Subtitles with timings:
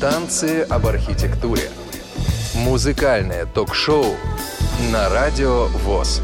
[0.00, 1.68] Танцы об архитектуре.
[2.54, 4.14] Музыкальное ток-шоу
[4.92, 6.22] на радио ВОЗ.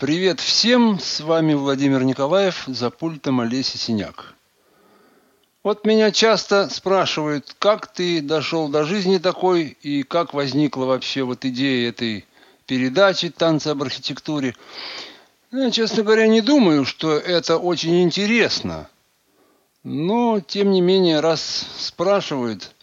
[0.00, 4.34] Привет всем, с вами Владимир Николаев, за пультом Олеся Синяк.
[5.62, 11.44] Вот меня часто спрашивают, как ты дошел до жизни такой и как возникла вообще вот
[11.44, 12.24] идея этой
[12.66, 14.56] передачи «Танцы об архитектуре».
[15.52, 18.88] Ну, я, честно говоря, не думаю, что это очень интересно.
[19.82, 22.74] Но, тем не менее, раз спрашивают,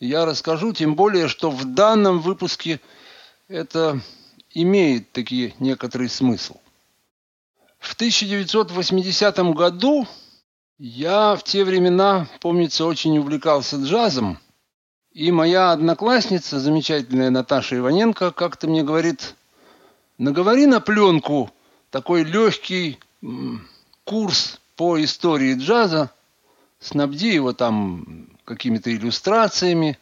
[0.00, 2.80] я расскажу, тем более, что в данном выпуске
[3.48, 4.00] это
[4.54, 6.56] имеет такие некоторый смысл.
[7.78, 10.06] В 1980 году
[10.78, 14.38] я в те времена, помнится, очень увлекался джазом.
[15.12, 19.34] И моя одноклассница, замечательная Наташа Иваненко, как-то мне говорит,
[20.16, 21.50] наговори на пленку
[21.90, 22.98] такой легкий
[24.04, 26.10] курс по истории джаза,
[26.80, 29.98] снабди его там какими-то иллюстрациями,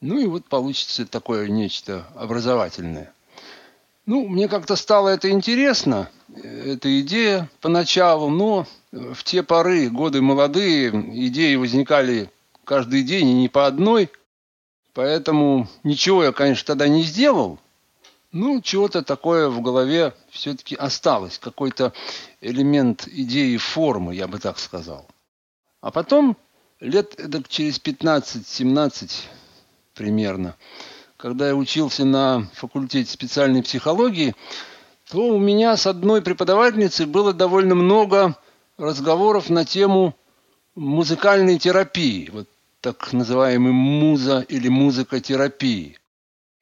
[0.00, 3.12] ну и вот получится такое нечто образовательное.
[4.04, 10.90] Ну, мне как-то стало это интересно, эта идея поначалу, но в те поры, годы молодые,
[11.26, 12.30] идеи возникали
[12.64, 14.10] каждый день и не по одной,
[14.94, 17.58] поэтому ничего я, конечно, тогда не сделал,
[18.30, 21.92] ну, чего-то такое в голове все-таки осталось, какой-то
[22.40, 25.06] элемент идеи формы, я бы так сказал.
[25.80, 26.36] А потом,
[26.80, 27.16] лет
[27.48, 29.10] через 15-17
[29.94, 30.56] примерно,
[31.16, 34.34] когда я учился на факультете специальной психологии,
[35.10, 38.36] то у меня с одной преподавательницей было довольно много
[38.76, 40.14] разговоров на тему
[40.74, 42.48] музыкальной терапии, вот
[42.80, 45.98] так называемой муза или музыкотерапии.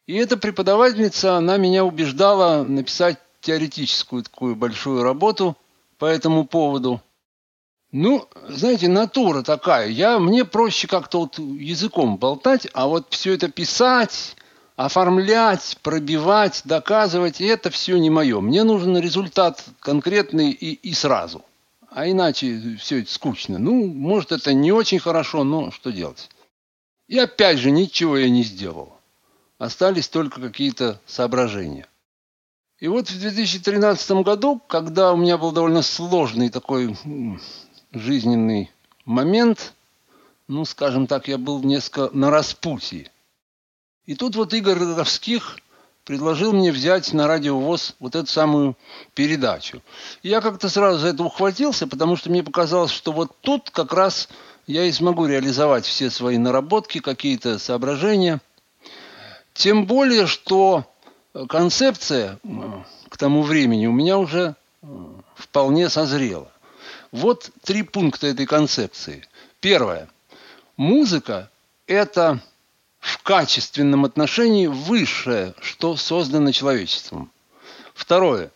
[0.06, 5.56] И эта преподавательница, она меня убеждала написать теоретическую такую большую работу
[5.99, 7.01] по этому поводу–
[7.95, 9.89] ну, знаете, натура такая.
[9.89, 14.34] Я, мне проще как-то вот языком болтать, а вот все это писать,
[14.75, 18.41] оформлять, пробивать, доказывать, это все не мое.
[18.41, 21.44] Мне нужен результат конкретный и, и сразу.
[21.88, 23.60] А иначе все это скучно.
[23.60, 26.28] Ну, может, это не очень хорошо, но что делать?
[27.06, 28.99] И опять же, ничего я не сделал.
[29.59, 31.87] Остались только какие-то соображения.
[32.81, 36.97] И вот в 2013 году, когда у меня был довольно сложный такой
[37.94, 38.71] жизненный
[39.05, 39.72] момент,
[40.49, 43.10] ну, скажем так, я был несколько на распутье.
[44.06, 45.59] И тут вот Игорь Роговских
[46.05, 48.77] предложил мне взять на радио ВОЗ вот эту самую
[49.15, 49.82] передачу.
[50.22, 53.93] И я как-то сразу за это ухватился, потому что мне показалось, что вот тут как
[53.93, 54.28] раз
[54.66, 58.41] я и смогу реализовать все свои наработки, какие-то соображения.
[59.55, 60.84] Тем более, что
[61.49, 62.38] концепция
[63.09, 64.56] к тому времени у меня уже
[65.34, 66.50] вполне созрела.
[67.14, 69.25] Вот три пункта этой концепции.
[69.60, 70.08] Первое.
[70.76, 71.48] Музыка–
[71.86, 72.41] это
[72.98, 77.30] в качественном отношении высшее, что создано человечеством.
[77.94, 78.50] Второе.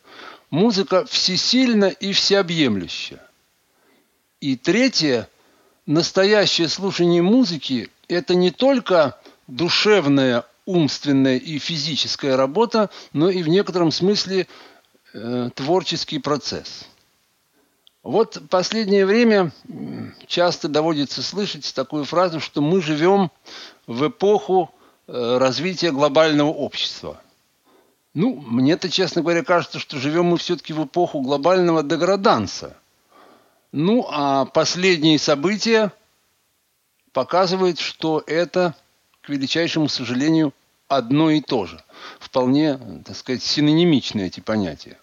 [0.51, 3.23] Музыка всесильна и всеобъемлюща.
[4.41, 5.29] И третье.
[5.87, 13.93] Настоящее слушание музыки– это не только душевная, умственная и физическая работа, но и в некотором
[13.93, 14.49] смысле
[15.15, 16.87] э, творческий процесс–
[18.09, 19.53] вот последнее время
[20.27, 23.31] часто доводится слышать такую фразу, что мы живем
[23.87, 24.71] в эпоху
[25.07, 27.21] э, развития глобального общества.
[28.15, 32.79] Ну, мне-то, честно говоря, кажется, что живем мы все-таки в эпоху глобального деграданса.
[33.73, 35.93] Ну, а последние события
[37.13, 38.75] показывают, что это,
[39.21, 40.55] к величайшему сожалению,
[40.89, 41.79] одно и то же.
[42.21, 44.97] Вполне, так сказать, синонимичны эти понятия.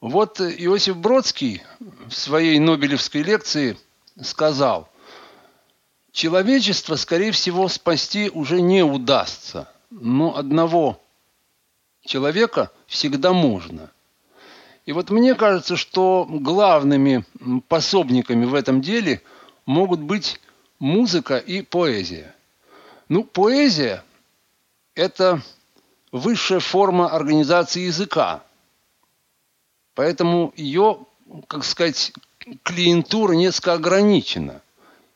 [0.00, 3.76] Вот Иосиф Бродский в своей Нобелевской лекции
[4.22, 4.88] сказал,
[6.12, 11.00] человечество, скорее всего, спасти уже не удастся, но одного
[12.04, 13.90] человека всегда можно.
[14.86, 17.24] И вот мне кажется, что главными
[17.66, 19.20] пособниками в этом деле
[19.66, 20.40] могут быть
[20.78, 22.36] музыка и поэзия.
[23.08, 24.04] Ну, поэзия–
[24.94, 25.42] это
[26.12, 28.44] высшая форма организации языка–
[29.98, 31.00] Поэтому ее,
[31.48, 32.12] как сказать,
[32.62, 34.62] клиентура несколько ограничена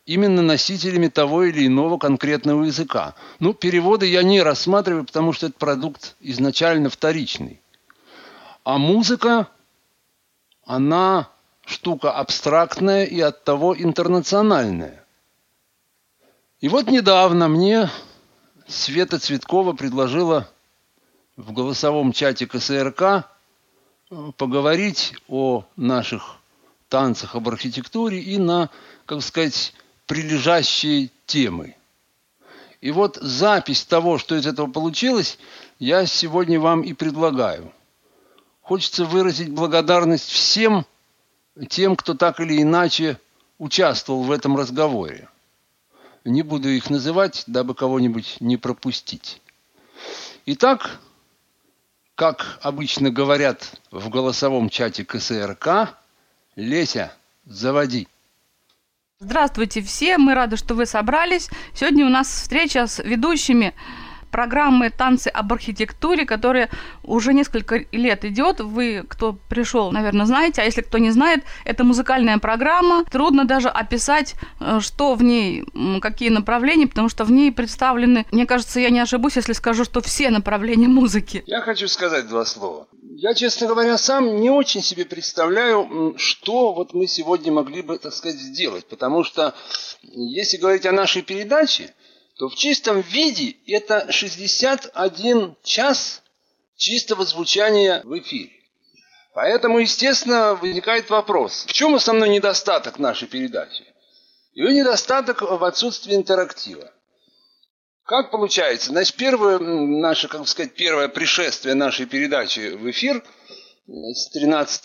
[0.06, 3.14] именно носителями того или иного конкретного языка.
[3.38, 7.60] Ну, переводы я не рассматриваю, потому что это продукт изначально вторичный.
[8.64, 9.46] А музыка,
[10.66, 11.28] она
[11.64, 15.04] штука абстрактная и оттого интернациональная.
[16.60, 17.88] И вот недавно мне
[18.66, 20.48] Света Цветкова предложила
[21.36, 23.28] в голосовом чате КСРК
[24.36, 26.36] поговорить о наших
[26.88, 28.70] танцах, об архитектуре и на,
[29.06, 29.74] как сказать,
[30.06, 31.76] прилежащие темы.
[32.80, 35.38] И вот запись того, что из этого получилось,
[35.78, 37.72] я сегодня вам и предлагаю.
[38.60, 40.84] Хочется выразить благодарность всем
[41.68, 43.18] тем, кто так или иначе
[43.58, 45.28] участвовал в этом разговоре.
[46.24, 49.40] Не буду их называть, дабы кого-нибудь не пропустить.
[50.46, 51.00] Итак,
[52.14, 55.96] как обычно говорят в голосовом чате КСРК,
[56.56, 57.12] Леся,
[57.44, 58.08] заводи.
[59.18, 61.48] Здравствуйте все, мы рады, что вы собрались.
[61.74, 63.74] Сегодня у нас встреча с ведущими
[64.32, 66.70] программы «Танцы об архитектуре», которая
[67.04, 68.60] уже несколько лет идет.
[68.60, 73.04] Вы, кто пришел, наверное, знаете, а если кто не знает, это музыкальная программа.
[73.04, 75.64] Трудно даже описать, э, что в ней,
[76.00, 80.00] какие направления, потому что в ней представлены, мне кажется, я не ошибусь, если скажу, что
[80.00, 81.44] все направления музыки.
[81.46, 82.88] Я хочу сказать два слова.
[83.14, 88.14] Я, честно говоря, сам не очень себе представляю, что вот мы сегодня могли бы, так
[88.14, 88.86] сказать, сделать.
[88.86, 89.54] Потому что,
[90.02, 91.94] если говорить о нашей передаче,
[92.42, 96.22] то в чистом виде это 61 час
[96.74, 98.50] чистого звучания в эфире.
[99.32, 103.84] Поэтому, естественно, возникает вопрос, в чем основной недостаток нашей передачи?
[104.54, 106.90] Ее недостаток в отсутствии интерактива.
[108.06, 108.90] Как получается?
[108.90, 113.22] Значит, первое наше, как сказать, первое пришествие нашей передачи в эфир
[113.86, 114.84] с 13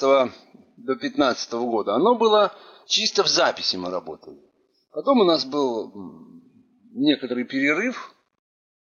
[0.78, 2.54] до 15 года, оно было
[2.86, 4.38] чисто в записи мы работали.
[4.92, 6.27] Потом у нас был
[6.94, 8.14] некоторый перерыв,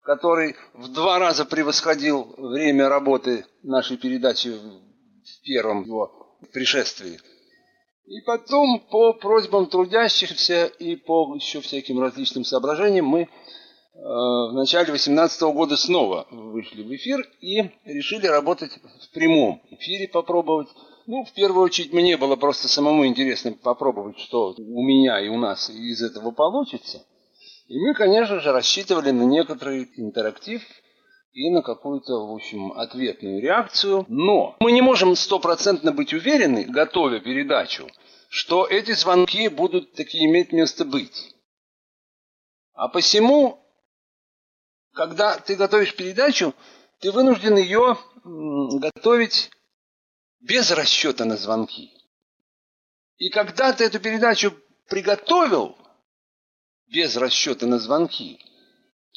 [0.01, 7.19] который в два раза превосходил время работы нашей передачи в первом его пришествии.
[8.05, 13.27] И потом по просьбам трудящихся и по еще всяким различным соображениям мы э,
[13.93, 20.67] в начале 2018 года снова вышли в эфир и решили работать в прямом эфире, попробовать.
[21.07, 25.37] Ну, в первую очередь, мне было просто самому интересно попробовать, что у меня и у
[25.37, 27.05] нас из этого получится.
[27.71, 30.61] И мы, конечно же, рассчитывали на некоторый интерактив
[31.31, 34.03] и на какую-то, в общем, ответную реакцию.
[34.09, 37.87] Но мы не можем стопроцентно быть уверены, готовя передачу,
[38.27, 41.33] что эти звонки будут таки иметь место быть.
[42.73, 43.65] А посему,
[44.93, 46.53] когда ты готовишь передачу,
[46.99, 49.49] ты вынужден ее готовить
[50.41, 51.89] без расчета на звонки.
[53.15, 54.53] И когда ты эту передачу
[54.89, 55.77] приготовил,
[56.91, 58.39] без расчета на звонки,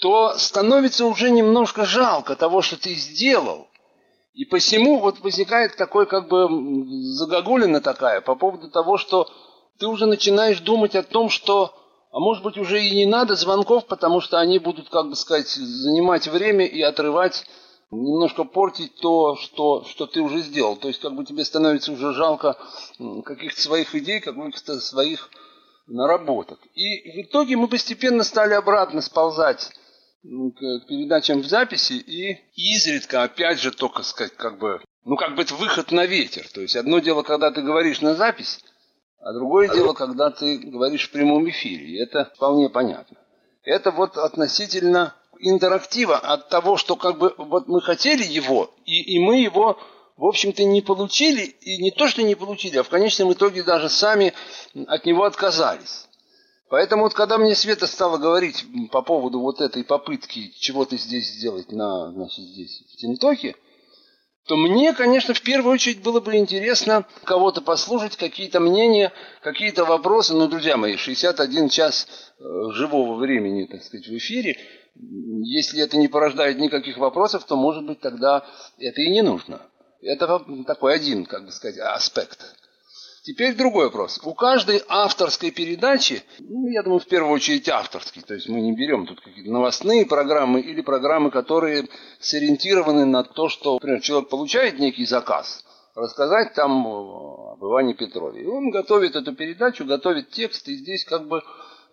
[0.00, 3.68] то становится уже немножко жалко того, что ты сделал.
[4.34, 6.48] И посему вот возникает такой как бы
[7.12, 9.28] загогулина такая по поводу того, что
[9.78, 11.72] ты уже начинаешь думать о том, что,
[12.10, 15.48] а может быть уже и не надо звонков, потому что они будут, как бы сказать,
[15.48, 17.44] занимать время и отрывать,
[17.90, 20.76] немножко портить то, что, что ты уже сделал.
[20.76, 22.56] То есть как бы тебе становится уже жалко
[23.24, 25.30] каких-то своих идей, каких-то своих
[25.86, 26.60] наработок.
[26.74, 29.70] И в итоге мы постепенно стали обратно сползать
[30.22, 35.42] к передачам в записи и изредка, опять же, только сказать, как бы, ну, как бы
[35.42, 36.48] это выход на ветер.
[36.48, 38.60] То есть одно дело, когда ты говоришь на запись,
[39.20, 41.86] а другое дело, когда ты говоришь в прямом эфире.
[41.86, 43.18] И это вполне понятно.
[43.62, 49.18] Это вот относительно интерактива от того, что как бы вот мы хотели его, и, и
[49.18, 49.78] мы его
[50.16, 53.88] в общем-то, не получили, и не то, что не получили, а в конечном итоге даже
[53.88, 54.32] сами
[54.86, 56.06] от него отказались.
[56.70, 61.70] Поэтому вот когда мне Света стала говорить по поводу вот этой попытки чего-то здесь сделать
[61.72, 63.54] на, значит, здесь, в Тинтоке,
[64.46, 70.34] то мне, конечно, в первую очередь было бы интересно кого-то послушать, какие-то мнения, какие-то вопросы.
[70.34, 72.06] Ну, друзья мои, 61 час
[72.38, 72.42] э,
[72.72, 74.58] живого времени, так сказать, в эфире,
[74.94, 78.44] если это не порождает никаких вопросов, то, может быть, тогда
[78.78, 79.62] это и не нужно.
[80.04, 82.40] Это такой один, как бы сказать, аспект.
[83.22, 84.20] Теперь другой вопрос.
[84.22, 88.72] У каждой авторской передачи, ну, я думаю, в первую очередь авторский, то есть мы не
[88.72, 91.88] берем тут какие-то новостные программы или программы, которые
[92.20, 98.42] сориентированы на то, что, например, человек получает некий заказ, рассказать там об Иване Петрове.
[98.42, 101.42] И он готовит эту передачу, готовит текст, и здесь как бы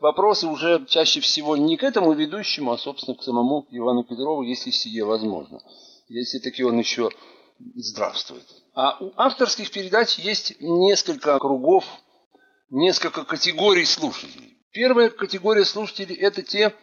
[0.02, 4.72] вопросы уже чаще всего не к этому ведущему, а, собственно, к самому Ивану Петрову, если
[4.72, 5.62] сие возможно.
[6.10, 7.10] Если таки он еще
[7.76, 8.46] здравствует.
[8.74, 11.86] А у авторских передач есть несколько кругов,
[12.70, 14.58] несколько категорий слушателей.
[14.72, 16.74] Первая категория слушателей– это те,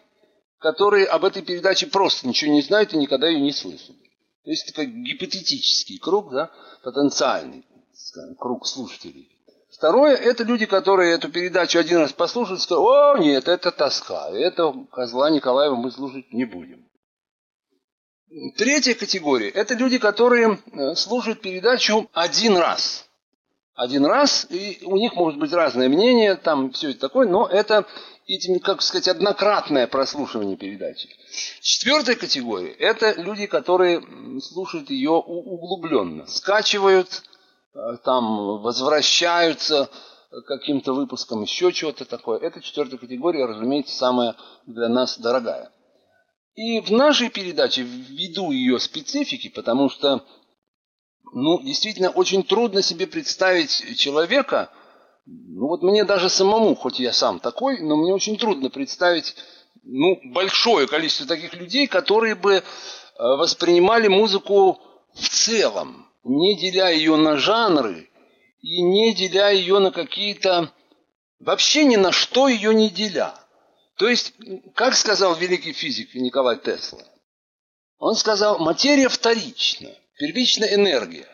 [0.58, 3.99] которые об этой передаче просто ничего не знают и никогда ее не слышали.
[4.44, 6.50] То есть как гипотетический круг, да,
[6.82, 7.64] потенциальный
[8.08, 9.28] скажем, круг слушателей.
[9.70, 14.75] Второе– это люди, которые эту передачу один раз послушают, скажут, о, нет, это тоска, это
[14.90, 16.88] козла Николаева мы слушать не будем.
[18.56, 23.08] Третья категория– это люди, которые э, слушают передачу один раз.
[23.75, 27.87] один раз, и у них может быть разное мнение, там все это такое, но это
[28.26, 31.08] этим, как сказать, однократное прослушивание передачи.
[31.62, 34.02] Четвертая категория– это люди, которые
[34.42, 37.23] слушают ее углубленно, скачивают,
[37.75, 39.88] э, там возвращаются
[40.30, 42.40] к каким-то выпускам, еще чего-то такое.
[42.40, 45.73] Это четвертая категория, разумеется, самая для нас дорогая.
[46.59, 50.27] И в нашей передаче, ввиду ее специфики, потому что,
[51.33, 54.69] ну, действительно, очень трудно себе представить человека,
[55.25, 59.37] ну вот мне даже самому, хоть я сам такой, но мне очень трудно представить
[59.85, 62.62] ну, большое количество таких людей, которые бы э,
[63.17, 64.81] воспринимали музыку
[65.15, 68.11] в целом, не деля ее на жанры
[68.62, 70.73] и не деля ее на какие-то...
[71.38, 73.33] Вообще ни на что ее не деля.
[73.99, 74.33] То есть,
[74.75, 77.02] как сказал великий физик Николай Тесла,
[77.99, 81.26] он сказал, материя вторична, первичная энергия.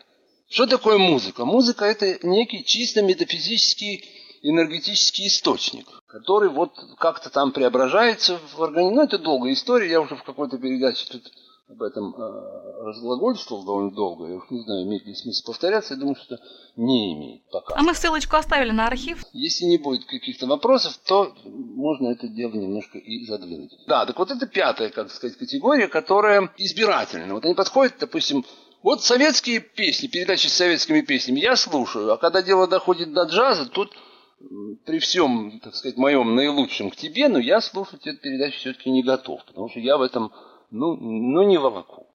[0.49, 1.45] Что такое музыка?
[1.45, 4.03] Музыка– это некий чисто метафизический
[4.41, 8.95] энергетический источник, который вот как-то там преображается в организме.
[8.95, 11.31] Ну, это долгая история, я уже в какой-то передаче тут
[11.67, 14.27] об этом э, разглагольствовал довольно долго.
[14.27, 15.95] Я уж не знаю, имеет ли смысл повторяться.
[15.95, 16.37] Я думаю, что
[16.75, 17.75] не имеет пока.
[17.75, 19.23] А мы ссылочку оставили на архив.
[19.33, 23.73] Если не будет каких-то вопросов, то можно это дело немножко и задвинуть.
[23.87, 27.33] Да, так вот это пятая, как сказать, категория, которая избирательна.
[27.33, 28.45] Вот они подходят, допустим,
[28.83, 33.65] вот советские песни, передачи с советскими песнями я слушаю, а когда дело доходит до джаза,
[33.65, 33.91] тут
[34.85, 39.01] при всем, так сказать, моем наилучшем к тебе, но я слушать эту передачу все-таки не
[39.01, 40.31] готов, потому что я в этом,
[40.75, 42.07] ну, ну не волоку,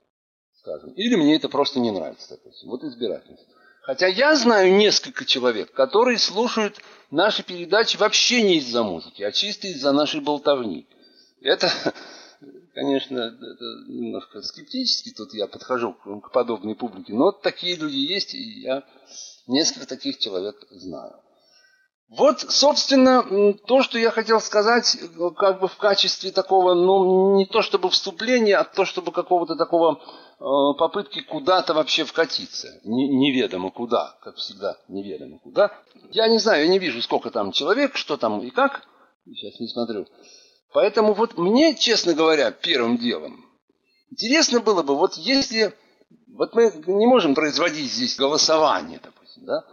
[0.59, 0.93] скажем.
[0.93, 2.69] Или мне это просто не нравится, допустим.
[2.69, 3.47] Вот избирательность.
[3.83, 6.79] Хотя я знаю несколько человек, которые слушают
[7.11, 10.87] наши передачи вообще не из-за музыки, а чисто из-за нашей болтовни.
[11.41, 11.71] Это,
[12.75, 18.61] конечно, это немножко скептически тут я подхожу к подобной публике, но такие люди есть, и
[18.61, 18.85] я
[19.47, 21.15] несколько таких человек знаю.
[22.11, 24.99] Вот, собственно, то, что я хотел сказать,
[25.37, 30.01] как бы в качестве такого, ну, не то чтобы вступления, а то, чтобы какого-то такого
[30.01, 30.45] э,
[30.77, 32.81] попытки куда-то вообще вкатиться.
[32.83, 35.71] Не, неведомо куда, как всегда, неведомо куда.
[36.11, 38.83] Я не знаю, я не вижу, сколько там человек, что там и как.
[39.25, 40.05] Сейчас не смотрю.
[40.73, 43.45] Поэтому вот мне, честно говоря, первым делом,
[44.11, 45.73] интересно было бы, вот если...
[46.35, 49.65] Вот мы не можем производить здесь голосование, допустим, да?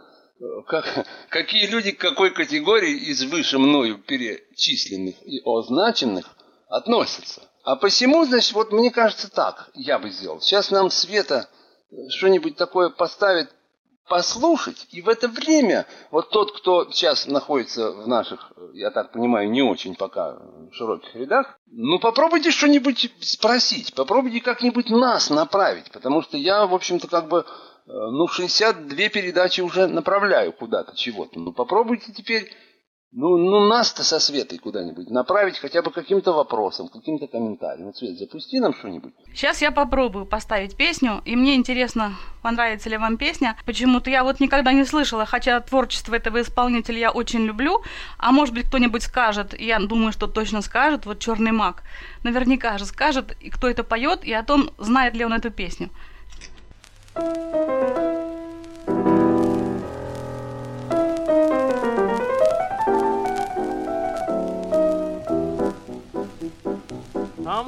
[0.66, 6.36] Как, какие люди к какой категории из выше мною перечисленных и означенных
[6.68, 7.42] относятся.
[7.64, 10.40] А посему, значит, вот мне кажется так, я бы сделал.
[10.40, 11.48] Сейчас нам Света
[12.10, 13.50] что-нибудь такое поставит
[14.08, 19.50] послушать, и в это время вот тот, кто сейчас находится в наших, я так понимаю,
[19.50, 20.38] не очень пока
[20.72, 27.06] широких рядах, ну попробуйте что-нибудь спросить, попробуйте как-нибудь нас направить, потому что я, в общем-то,
[27.06, 27.44] как бы
[27.88, 31.40] Э, ну, 62 передачи уже направляю куда-то чего-то.
[31.40, 32.52] Ну, попробуйте теперь,
[33.12, 37.86] ну, ну нас-то со Светой куда-нибудь направить хотя бы каким-то вопросом, каким-то комментарием.
[37.86, 39.14] Вот, Свет, запусти нам что-нибудь.
[39.32, 43.56] Сейчас я попробую поставить песню, и мне интересно, понравится ли вам песня.
[43.64, 47.82] Почему-то я вот никогда не слышала, хотя творчество этого исполнителя я очень люблю,
[48.18, 51.84] а может быть кто-нибудь скажет, я думаю, что точно скажет, вот «Черный маг».
[52.22, 55.88] Наверняка же скажет, и кто это поет, и о том, знает ли он эту песню.
[57.18, 57.26] Там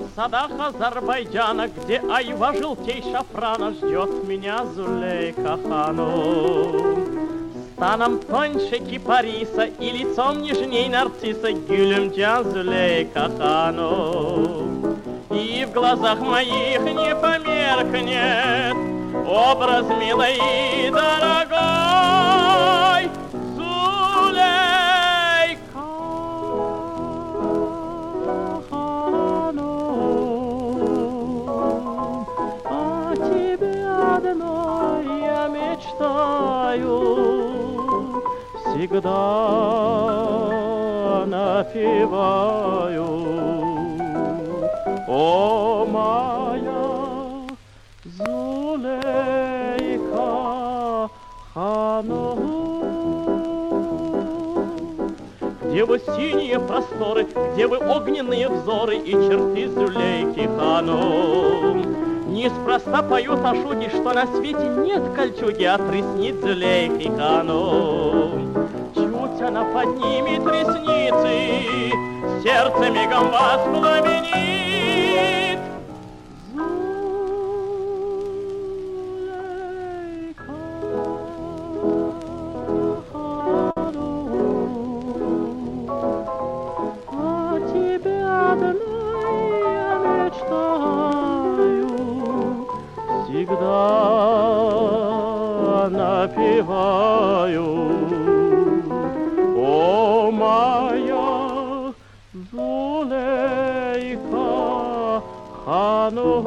[0.04, 7.00] в садах Азербайджана, где айва желтей шафрана Ждет меня Зулейка хану.
[7.74, 12.12] Станом тоньше кипариса и лицом нежней нарцисса Гюлем
[12.52, 14.94] Зулейка хану.
[15.30, 21.60] И в глазах моих не померкнет образ милой и дорогой
[23.56, 24.10] Зулейка.
[32.64, 33.86] О тебе
[34.16, 36.96] одной я мечтаю
[38.64, 39.10] Всегда
[41.26, 43.08] напеваю
[45.08, 46.69] О, моя
[51.52, 52.36] Хану.
[55.64, 61.84] Где вы синие просторы, где вы огненные взоры и черты Зулейки Хану.
[62.28, 68.30] Неспроста поют о шуге, что на свете нет кольчуги от ресниц Зулейки Хану.
[68.94, 71.92] Чуть она поднимет ресницы,
[72.44, 74.69] сердце мигом воспламенит.
[93.50, 93.88] всегда
[95.90, 97.64] напеваю.
[99.56, 101.92] О, моя
[102.52, 103.62] Зулейха
[105.64, 106.42] Хану.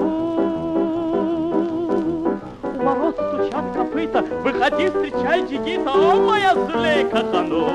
[2.81, 7.67] Мороз стучат копыта, выходи, встречай Джигита, о, моя злейка Хану.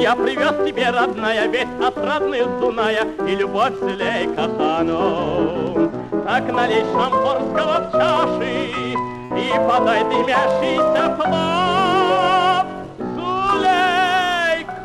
[0.00, 5.81] Я привез тебе, родная, весь родных Дуная и любовь злейка Хану.
[6.24, 12.66] Так налей шампорского в чаши и подай дымящийся плав.
[13.14, 14.76] Зулейка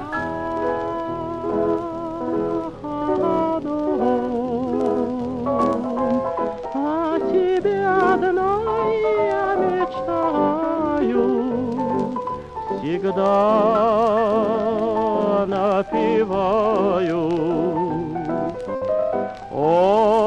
[6.73, 8.95] о тебе одной
[9.27, 11.25] я мечтаю,
[12.79, 13.33] всегда
[15.47, 17.21] напеваю.
[19.51, 20.26] О,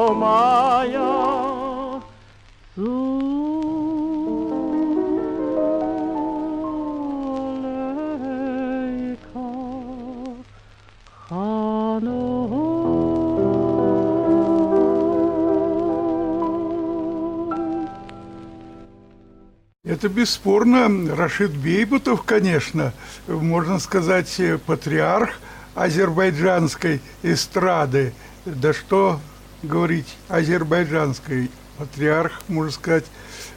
[20.01, 22.91] Это бесспорно Рашид Бейбутов, конечно,
[23.27, 25.39] можно сказать, э, патриарх
[25.75, 28.11] азербайджанской эстрады.
[28.43, 29.19] Да что
[29.61, 33.05] говорить азербайджанской, патриарх, можно сказать,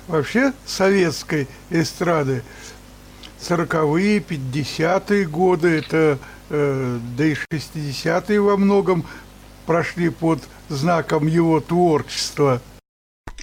[0.07, 2.43] вообще советской эстрады.
[3.41, 6.19] Сороковые, пятидесятые годы, это,
[6.51, 9.07] э, да и шестидесятые во многом
[9.65, 12.61] прошли под знаком его творчества.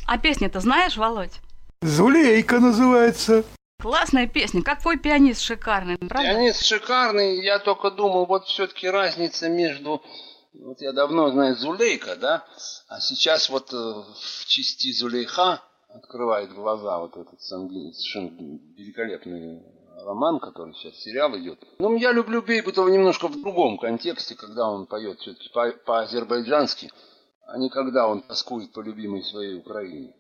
[0.06, 1.42] А песни-то знаешь, Володь?
[1.82, 3.44] Зулейка называется.
[3.80, 4.62] Классная песня.
[4.62, 6.22] Какой пианист шикарный, правда?
[6.30, 10.02] Пианист шикарный, я только думал, вот все-таки разница между...
[10.54, 12.46] Вот я давно знаю Зулейка, да,
[12.88, 19.64] а сейчас вот э, в части Зулейха открывает глаза вот этот сам- совершенно великолепный
[20.06, 21.64] роман, который сейчас сериал идет.
[21.80, 26.92] Ну, я люблю Бейбутова немножко в другом контексте, когда он поет все-таки по- по-азербайджански,
[27.48, 30.14] а не когда он тоскует по любимой своей Украине.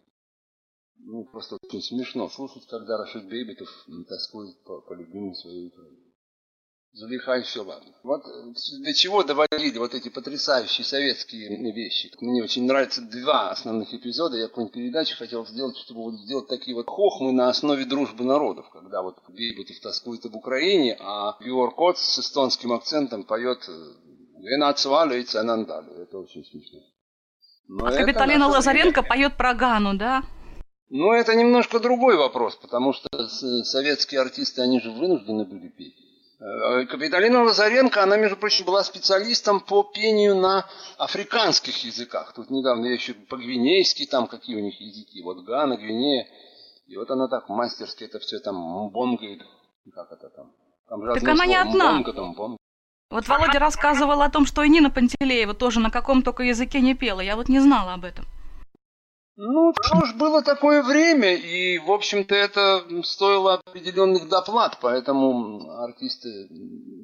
[1.03, 3.69] Ну, просто очень смешно слушать, когда Рашид Бейбитов
[4.07, 6.11] тоскует по, по любимой своей Украине.
[6.93, 7.93] Зулейха и все ладно.
[8.03, 12.11] Вот э, до чего доводили вот эти потрясающие советские вещи.
[12.19, 14.35] Мне очень нравятся два основных эпизода.
[14.35, 18.69] Я какую-нибудь передачу хотел сделать, чтобы вот сделать такие вот хохмы на основе дружбы народов.
[18.71, 23.65] Когда вот Бейбутов тоскует об Украине, а Георг Коц с эстонским акцентом поет
[24.39, 25.93] «Венацвалю и Цанандалю».
[25.93, 26.79] Это очень смешно.
[27.69, 30.23] Но А это Капиталина наша Лазаренко поет про Гану, да?
[30.91, 33.07] Ну, это немножко другой вопрос, потому что
[33.63, 35.95] советские артисты, они же вынуждены были петь.
[36.41, 40.65] Э, Капиталина Лазаренко, она, между прочим, была специалистом по пению на
[40.97, 42.33] африканских языках.
[42.33, 46.27] Тут недавно я еще по-гвинейски, там какие у них языки, вот Гана, Гвинея.
[46.87, 49.43] И вот она так мастерски это все там мбонгает.
[49.93, 50.51] Как это там?
[50.89, 51.93] Там же Так она не одна.
[51.93, 52.57] мбонга, там.
[53.11, 56.95] Вот Володя рассказывал о том, что и Нина Пантелеева тоже на каком только языке не
[56.95, 57.21] пела.
[57.21, 58.25] Я вот не знала об этом.
[59.37, 66.49] Ну, что ж, было такое время, и, в общем-то, это стоило определенных доплат, поэтому артисты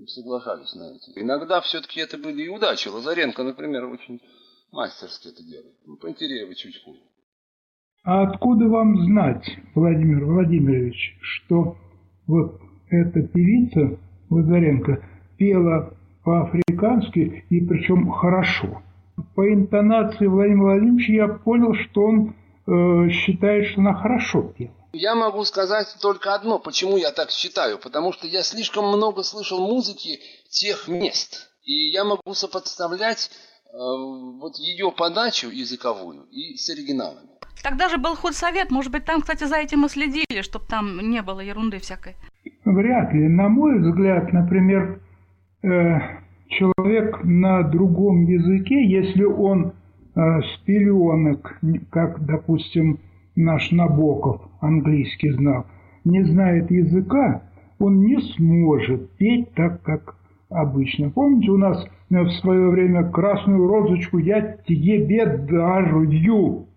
[0.07, 1.19] соглашались на эти.
[1.19, 2.89] Иногда все-таки это были и удачи.
[2.89, 4.21] Лазаренко, например, очень
[4.71, 5.75] мастерски это делает.
[5.85, 6.99] Ну, Пантереева чуть хуже.
[8.03, 11.77] А откуда вам знать, Владимир Владимирович, что
[12.27, 12.59] вот
[12.89, 15.03] эта певица Лазаренко
[15.37, 18.81] пела по-африкански и причем хорошо?
[19.35, 22.35] По интонации Владимира Владимировича я понял, что он
[22.67, 24.73] э, считает, что она хорошо пела.
[24.93, 27.77] Я могу сказать только одно, почему я так считаю.
[27.77, 31.49] Потому что я слишком много слышал музыки тех мест.
[31.63, 33.31] И я могу сопоставлять
[33.65, 37.29] э, вот ее подачу языковую и с оригиналами.
[37.63, 41.21] Тогда же был худсовет, может быть, там, кстати, за этим и следили, чтобы там не
[41.21, 42.15] было ерунды всякой.
[42.65, 43.27] Вряд ли.
[43.27, 45.01] На мой взгляд, например,
[45.63, 45.67] э,
[46.49, 49.73] человек на другом языке, если он
[50.15, 50.63] э, с
[51.89, 52.99] как, допустим,
[53.35, 55.65] наш Набоков английский знал,
[56.03, 57.43] не знает языка,
[57.79, 60.15] он не сможет петь так, как
[60.49, 61.09] обычно.
[61.09, 66.67] Помните, у нас э, в свое время «Красную розочку я тебе дарю»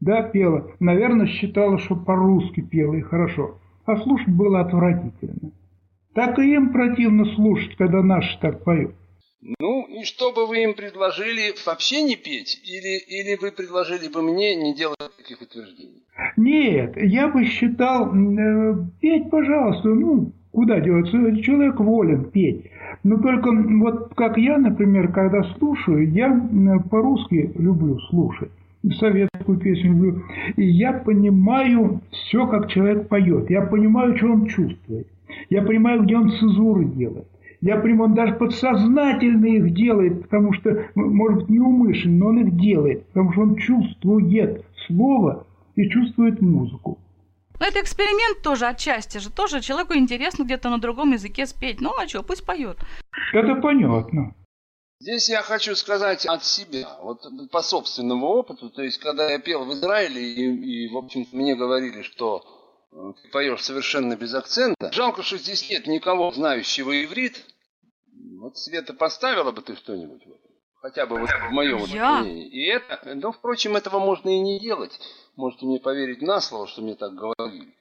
[0.00, 0.70] да, пела.
[0.80, 3.58] Наверное, считала, что по-русски пела и хорошо.
[3.86, 5.52] А слушать было отвратительно.
[6.16, 8.94] Так и им противно слушать, когда наши так поют.
[9.60, 12.58] Ну, и что бы вы им предложили вообще не петь?
[12.64, 16.02] Или, или вы предложили бы мне не делать таких утверждений?
[16.38, 22.70] Нет, я бы считал, э, петь, пожалуйста, ну, куда деваться, человек волен петь.
[23.04, 26.30] Но только вот как я, например, когда слушаю, я
[26.90, 28.50] по-русски люблю слушать,
[28.98, 30.22] советскую песню люблю,
[30.56, 35.06] и я понимаю все, как человек поет, я понимаю, что он чувствует,
[35.50, 37.28] я понимаю, где он цезуры делает.
[37.60, 42.56] Я понимаю, он даже подсознательно их делает, потому что, может быть, неумышленно, но он их
[42.56, 46.98] делает, потому что он чувствует слово и чувствует музыку.
[47.58, 49.30] Но это эксперимент тоже отчасти же.
[49.30, 51.80] Тоже человеку интересно где-то на другом языке спеть.
[51.80, 52.78] Ну а что, пусть поет.
[53.32, 54.34] Это понятно.
[55.00, 57.20] Здесь я хочу сказать от себя, вот
[57.50, 61.54] по собственному опыту, то есть когда я пел в Израиле и, и в общем мне
[61.54, 62.42] говорили, что
[63.22, 64.90] ты поешь совершенно без акцента.
[64.92, 67.44] Жалко, что здесь нет никого знающего иврит.
[68.40, 70.22] Вот Света поставила бы ты что-нибудь
[70.86, 72.20] хотя бы вот в моем я?
[72.20, 72.46] мнении.
[72.48, 74.98] И это, но впрочем, этого можно и не делать.
[75.34, 77.74] Можете мне поверить на слово, что мне так говорили.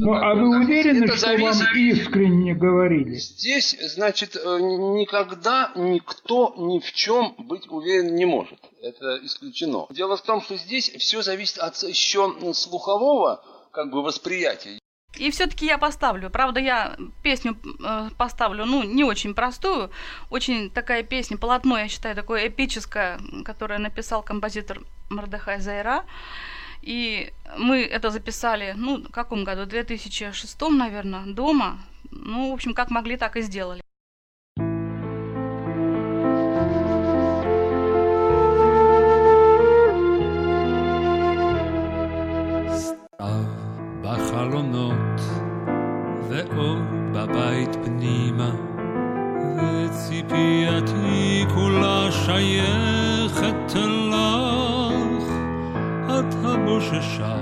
[0.00, 3.14] Ну, а вы уверены, это что зависит- вам искренне говорили?
[3.16, 8.60] Здесь, значит, э, никогда никто ни в чем быть уверен не может.
[8.80, 9.86] Это исключено.
[9.90, 14.78] Дело в том, что здесь все зависит от еще слухового как бы восприятия.
[15.16, 16.30] И все-таки я поставлю.
[16.30, 19.90] Правда, я песню э, поставлю, ну, не очень простую.
[20.30, 26.04] Очень такая песня, полотно, я считаю, такое эпическое, которое написал композитор Мордехай Зайра.
[26.82, 29.62] И мы это записали, ну, в каком году?
[29.62, 31.78] В 2006, наверное, дома.
[32.10, 33.82] Ну, в общем, как могли, так и сделали.
[44.48, 45.20] בחלונות
[46.28, 46.76] ואור
[47.12, 48.50] בבית פנימה
[49.56, 53.74] וציפייתי כולה שייכת
[54.08, 55.32] לך.
[56.06, 57.36] את הבוששה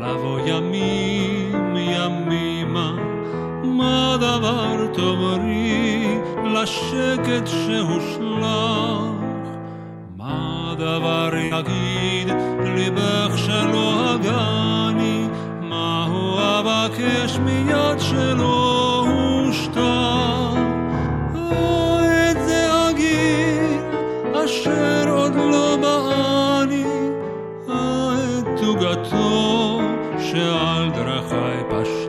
[0.00, 2.96] לבוא ימים ימימה.
[3.64, 6.18] מה דבר תאמרי
[6.54, 9.10] לשקט שהושלך?
[10.16, 12.28] מה דבר יגיד
[12.64, 15.09] ליבך שלא הגני
[16.58, 19.04] אבקש מיד שלא
[22.46, 23.80] זה אגיד
[24.44, 26.84] אשר עוד לא באני
[27.68, 29.80] את תוגתו
[30.18, 31.99] שעל דרכי פשטה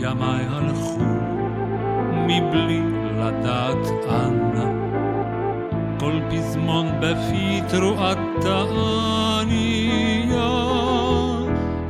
[0.00, 1.04] ימיי הלכו
[2.12, 2.82] מבלי
[3.18, 4.70] לדעת אנה.
[6.00, 9.98] כל פזמון בפי תרועת תעניה.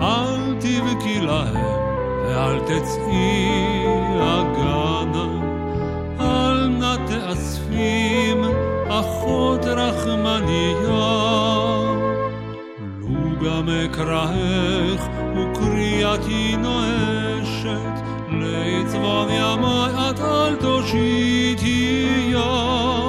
[0.00, 1.80] אל תבכי להם
[2.24, 3.86] ואל תצאי
[4.20, 5.28] הגנה.
[6.20, 8.44] אל נא תאספים
[8.88, 11.27] אחות רחמניה
[13.47, 23.06] גם אקראך וקריאתי נואשת לצבון ימי את אל תושיטי יד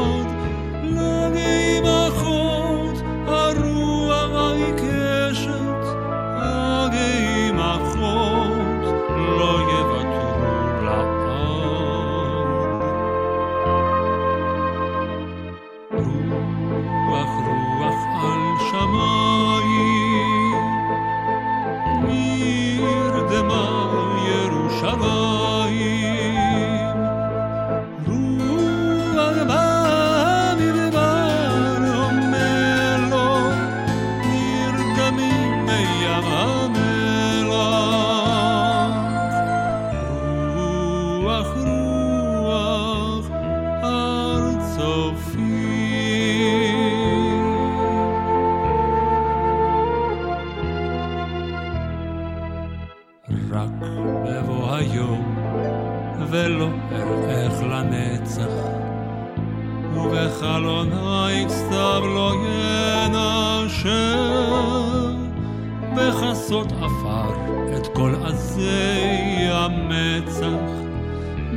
[68.60, 70.72] עזי המצח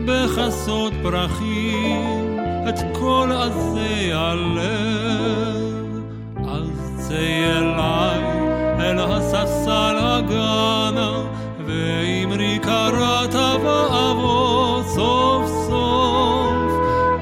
[0.06, 2.38] בחסות פרחים
[2.68, 6.02] את כל עזי הלב.
[6.48, 8.20] אז צא אליי
[8.80, 11.12] אל הספסל הגנה
[11.66, 16.72] ואמרי קראת ואבוא סוף סוף.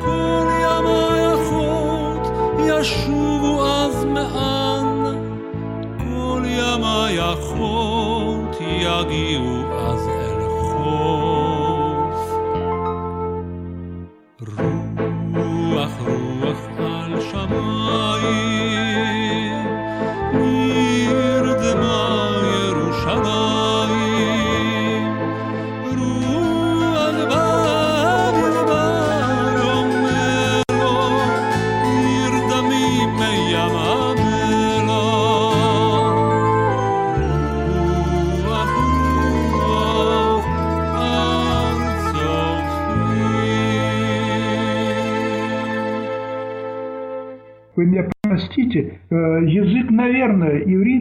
[0.04, 4.06] כל ימי אחות ישובו אז
[5.98, 9.29] כל ימי הנייחות יגיעו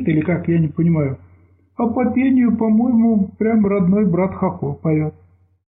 [0.09, 1.17] или как, я не понимаю.
[1.75, 5.13] А по пению, по-моему, прям родной брат Хохол поет.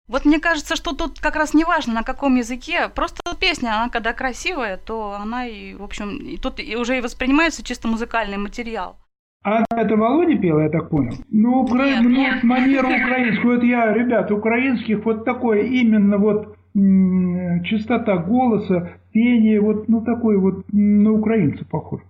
[0.08, 2.88] Вот мне кажется, что тут как раз не важно, на каком языке.
[2.94, 7.64] Просто песня, она когда красивая, то она и, в общем, и тут уже и воспринимается
[7.64, 8.96] чисто музыкальный материал.
[9.42, 11.14] А это Володя пел, я так понял?
[11.30, 11.86] Ну, укра...
[12.02, 12.42] Ну, нет.
[12.44, 19.88] манеру украинскую, вот я, ребят, украинских вот такое, именно вот м, чистота голоса, пение, вот,
[19.88, 22.00] ну, такой вот на украинца похож.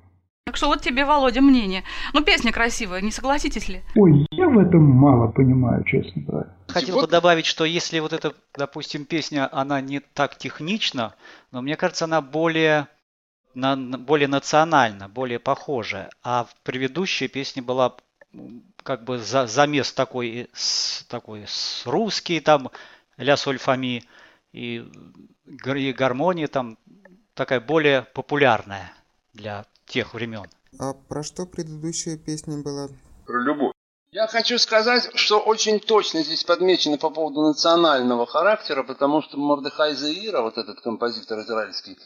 [0.56, 1.84] Так что вот тебе, Володя, мнение.
[2.14, 3.82] Ну, песня красивая, не согласитесь ли?
[3.94, 6.56] Ой, я в этом мало понимаю, честно говоря.
[6.68, 11.14] Хотел Вот- бы добавить, что если вот эта, допустим, песня, она не так технична,
[11.52, 12.88] но мне кажется, она более,
[13.52, 16.08] на, более национальна, более похожая.
[16.22, 17.94] А в предыдущей песне была
[18.82, 22.70] как бы за, замес такой, с, такой с русский, там
[23.18, 24.02] ля соль фа ми,
[24.54, 24.90] и,
[25.76, 26.78] и гармония там
[27.34, 28.90] такая более популярная
[29.34, 30.44] для тех времен.
[30.78, 32.88] А про что предыдущая песня была?
[33.26, 33.72] Про любовь.
[34.12, 39.94] Я хочу сказать, что очень точно здесь подмечено по поводу национального характера, потому что Мордехай
[39.94, 41.98] Заира, вот этот композитор израильский,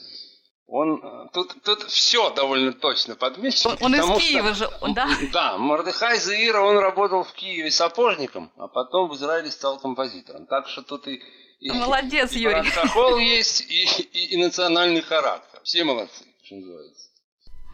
[0.67, 3.73] он э, тут, тут все довольно точно подмечено.
[3.75, 5.09] Он, он из потому что- Киева же, да?
[5.33, 10.47] Да, Мордехай Заира, он работал в Киеве сапожником, а потом в Израиле стал композитором.
[10.47, 11.21] Так что тут и,
[11.61, 12.71] и, Молодец, и Юрий.
[12.73, 15.61] протокол есть, и, и- и национальный характер.
[15.65, 17.07] Все молодцы, что называется.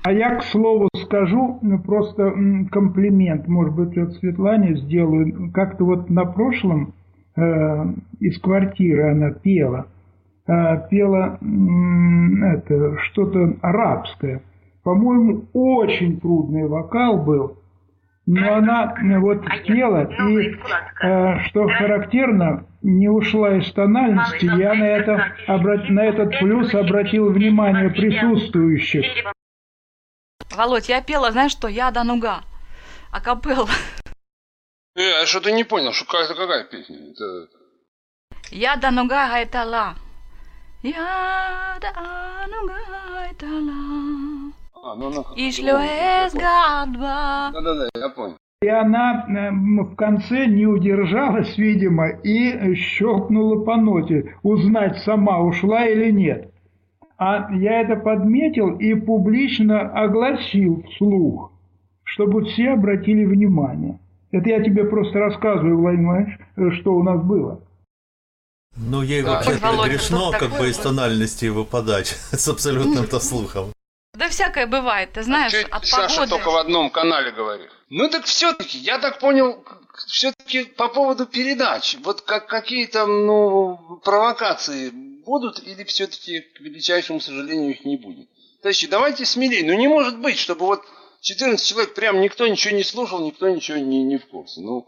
[0.06, 2.32] А я, к слову, скажу ну, просто
[2.70, 5.50] комплимент, может быть, вот Светлане сделаю.
[5.52, 6.94] Как-то вот на прошлом
[7.36, 7.42] э,
[8.20, 9.88] из квартиры она пела.
[10.46, 14.42] Э, пела м, это что-то арабское.
[14.84, 17.58] По-моему, очень трудный вокал был.
[18.26, 20.54] Но она э, вот пела, и
[21.02, 24.44] э, что характерно, не ушла из тональности.
[24.44, 29.04] Я на, это, обра- на этот плюс обратил внимание присутствующих.
[30.50, 32.42] Володь, я пела, знаешь что, я Дануга.
[33.12, 33.68] Акапелла.
[34.94, 36.96] Э, я что-то не понял, что какая-то какая песня?
[37.10, 37.48] Это...
[38.50, 39.94] Я Дануга Гайтала.
[40.82, 42.78] Я Дануга
[43.12, 44.52] Гайтала.
[44.74, 45.22] А, ну она...
[45.34, 47.50] Ишлюэс Гадба.
[47.52, 48.36] Да-да-да, я понял.
[48.62, 55.86] И она э, в конце не удержалась, видимо, и щелкнула по ноте, узнать сама, ушла
[55.86, 56.50] или нет.
[57.18, 61.50] А я это подметил и публично огласил вслух,
[62.04, 63.98] чтобы все обратили внимание.
[64.32, 67.60] Это я тебе просто рассказываю, Владимир, Ильич, что у нас было.
[68.76, 69.34] Ну, ей Да.
[69.36, 73.72] вообще Володя, грешно как бы из тональности выпадать с абсолютным-то слухом.
[74.14, 76.30] Да всякое бывает, ты знаешь, Чё от Саша погоды.
[76.30, 77.68] только в одном канале говорит.
[77.90, 79.64] Ну так все-таки, я так понял,
[80.06, 84.90] все-таки по поводу передач, вот как какие-то ну, провокации
[85.26, 88.28] будут или все-таки, к величайшему сожалению, их не будет?
[88.62, 89.64] Товарищи, давайте смелее.
[89.64, 90.82] Ну не может быть, чтобы вот
[91.20, 94.60] 14 человек прям никто ничего не слушал, никто ничего не, не в курсе.
[94.60, 94.86] Ну,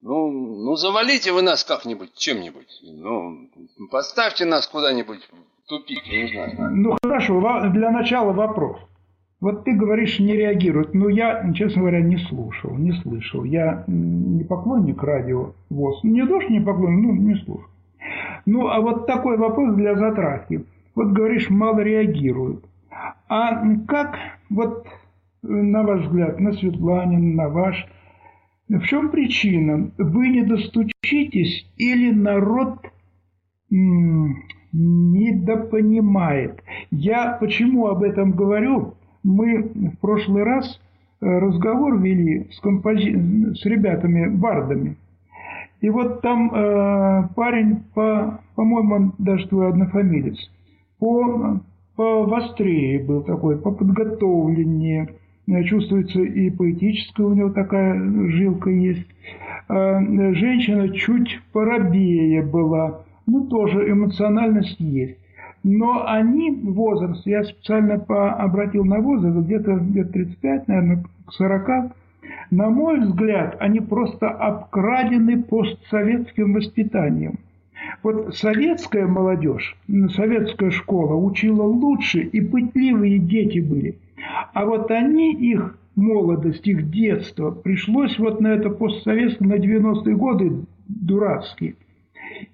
[0.00, 2.80] ну, ну завалите вы нас как-нибудь, чем-нибудь.
[2.82, 3.48] Ну,
[3.90, 6.76] поставьте нас куда-нибудь в тупик, я не знаю.
[6.76, 7.40] Ну хорошо,
[7.72, 8.78] для начала вопрос.
[9.40, 10.94] Вот ты говоришь, не реагирует.
[10.94, 13.44] Ну, я, честно говоря, не слушал, не слышал.
[13.44, 16.02] Я не поклонник радио ВОЗ.
[16.02, 17.68] Не то, что не поклонник, ну, не слушал.
[18.46, 20.64] Ну, а вот такой вопрос для затравки.
[20.94, 22.64] Вот говоришь, мало реагируют.
[23.28, 24.18] А как,
[24.50, 27.86] вот, э, на ваш взгляд, на Светланин, на ваш,
[28.68, 29.90] в чем причина?
[29.96, 32.78] Вы не достучитесь или народ
[34.72, 36.62] недопонимает.
[36.90, 38.94] Я почему об этом говорю?
[39.22, 40.80] Мы в прошлый раз
[41.20, 43.54] э, разговор вели с, компози...
[43.54, 44.96] с ребятами, бардами.
[45.80, 50.36] И вот там э, парень, по, по-моему, он даже твой однофамилец,
[50.98, 51.60] по,
[51.94, 55.08] по вострее был такой, по подготовленнее.
[55.46, 57.94] Э, Чувствуется и поэтическая у него такая
[58.30, 59.06] жилка есть.
[59.68, 60.00] Э,
[60.34, 65.16] Женщина чуть порабее была, ну тоже эмоциональность есть.
[65.62, 71.92] Но они, возраст, я специально по, обратил на возраст, где-то где 35, наверное, к 40,
[72.50, 77.38] На мой взгляд, они просто обкрадены постсоветским воспитанием.
[78.02, 79.76] Вот советская молодежь,
[80.14, 83.98] советская школа учила лучше, и пытливые дети были.
[84.52, 90.52] А вот они, их молодость, их детство, пришлось вот на это постсоветское, на 90-е годы
[90.88, 91.74] дурацкие.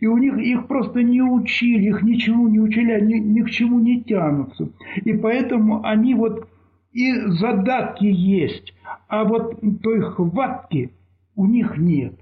[0.01, 3.81] И у них их просто не учили, их ничему не учили, они ни к чему
[3.81, 4.69] не тянутся.
[5.05, 6.49] И поэтому они вот
[6.95, 8.73] и задатки есть,
[9.09, 10.95] а вот той хватки
[11.37, 12.15] у них нет.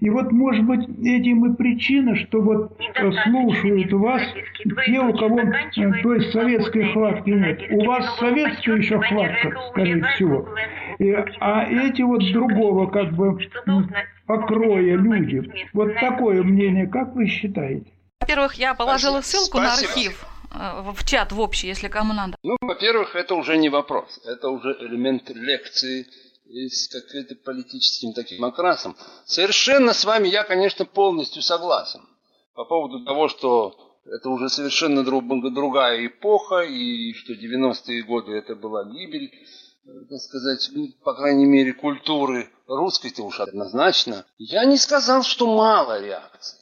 [0.00, 4.22] И вот, может быть, этим и причина, что вот э, слушают вас
[4.86, 7.60] те, у кого, э, то есть советской хватки нет.
[7.70, 10.48] У вас советская еще хватка, скорее всего.
[10.98, 13.38] И, а эти вот другого как бы
[14.26, 15.68] покроя люди.
[15.74, 17.90] Вот такое мнение, как вы считаете?
[18.20, 20.33] Во-первых, я положила ссылку на архив э,
[20.94, 22.36] в чат в общий, если кому надо.
[22.42, 24.20] Ну, во-первых, это уже не вопрос.
[24.24, 26.06] Это уже элемент лекции
[26.46, 28.96] с каким-то политическим таким окрасом.
[29.26, 32.00] Совершенно с вами я, конечно, полностью согласен.
[32.54, 33.74] По поводу того, что
[34.06, 39.32] это уже совершенно друг- другая эпоха, и что 90-е годы это была гибель,
[39.86, 40.70] э, так сказать,
[41.02, 44.24] по крайней мере, культуры русской-то уж однозначно.
[44.38, 46.58] Я не сказал, что мало реакций.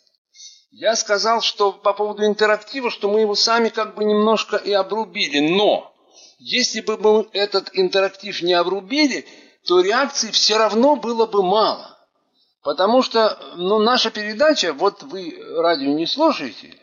[0.73, 5.39] Я сказал, что по поводу интерактива, что мы его сами как бы немножко и обрубили.
[5.39, 5.95] Но
[6.39, 9.27] если бы мы этот интерактив не обрубили,
[9.67, 11.99] то реакций все равно было бы мало.
[12.63, 16.75] Потому что ну, наша передача, вот вы радио не слушаете,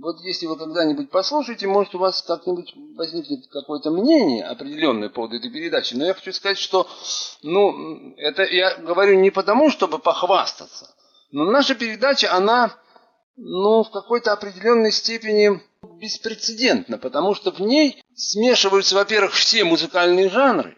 [0.00, 5.36] вот если вы когда-нибудь послушаете, может у вас как-нибудь возникнет какое-то мнение определенное по поводу
[5.36, 5.94] этой передачи.
[5.94, 6.86] Но я хочу сказать, что
[7.42, 10.94] ну, это я говорю не потому, чтобы похвастаться,
[11.32, 12.76] но наша передача, она
[13.36, 15.60] ну, в какой-то определенной степени
[15.98, 20.76] беспрецедентна, потому что в ней смешиваются, во-первых, все музыкальные жанры,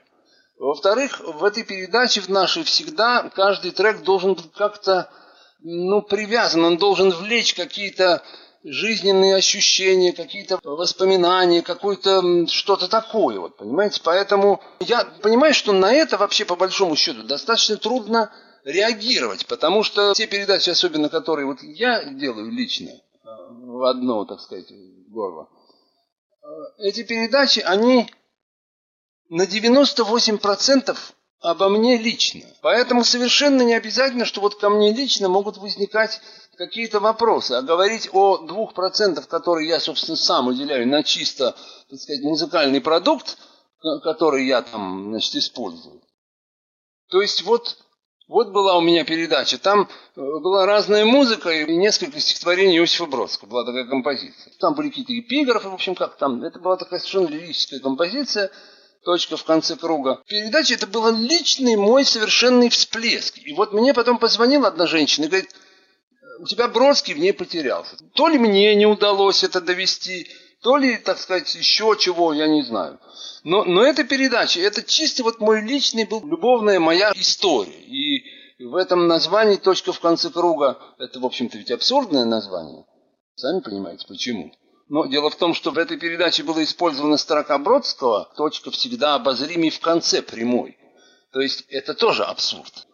[0.59, 5.11] во-вторых, в этой передаче в нашей всегда каждый трек должен быть как-то
[5.61, 8.23] ну, привязан, он должен влечь какие-то
[8.63, 14.01] жизненные ощущения, какие-то воспоминания, какое-то что-то такое, вот, понимаете?
[14.03, 18.33] Поэтому я понимаю, что на это вообще по большому счету достаточно трудно
[18.65, 24.41] реагировать, потому что те передачи, особенно которые вот я делаю лично, э, в одно, так
[24.41, 24.67] сказать,
[25.09, 25.49] горло,
[26.43, 26.47] э,
[26.79, 28.09] эти передачи, они
[29.29, 30.97] на 98%
[31.41, 32.43] обо мне лично.
[32.63, 36.21] Поэтому совершенно не обязательно, что вот ко мне лично могут возникать
[36.57, 37.53] какие-то вопросы.
[37.53, 41.55] А говорить о 2%, которые я, собственно, сам уделяю на чисто,
[41.91, 43.37] так сказать, музыкальный продукт,
[43.79, 46.01] ко- который я там, значит, использую.
[47.11, 47.84] То есть вот,
[48.35, 49.59] вот была у меня передача.
[49.59, 53.49] Там э, была разная музыка и несколько стихотворений Иосифа Бродского.
[53.49, 54.53] Была такая композиция.
[54.59, 56.43] Там были какие-то эпиграфы, в общем, как там.
[56.43, 58.51] Это была такая совершенно лирическая композиция
[59.05, 60.21] точка в конце круга.
[60.27, 63.39] Передача это был личный мой совершенный всплеск.
[63.39, 65.55] И вот мне потом позвонила одна женщина и говорит,
[66.41, 67.97] у тебя Бродский в ней потерялся.
[68.15, 70.27] То ли мне не удалось это довести,
[70.61, 72.99] то ли, так сказать, еще чего, я не знаю.
[73.45, 77.79] Но, но эта передача, это чисто вот мой личный был, любовная моя история.
[77.79, 78.24] И
[78.67, 82.85] в этом названии «Точка в конце круга» это, в общем-то, ведь абсурдное название.
[83.37, 84.53] Сами понимаете, почему.
[84.89, 89.71] Но дело в том, что в этой передаче была использована строка Бродского «Точка всегда обозримей
[89.71, 90.77] в конце прямой».
[91.33, 92.87] То есть это тоже абсурд.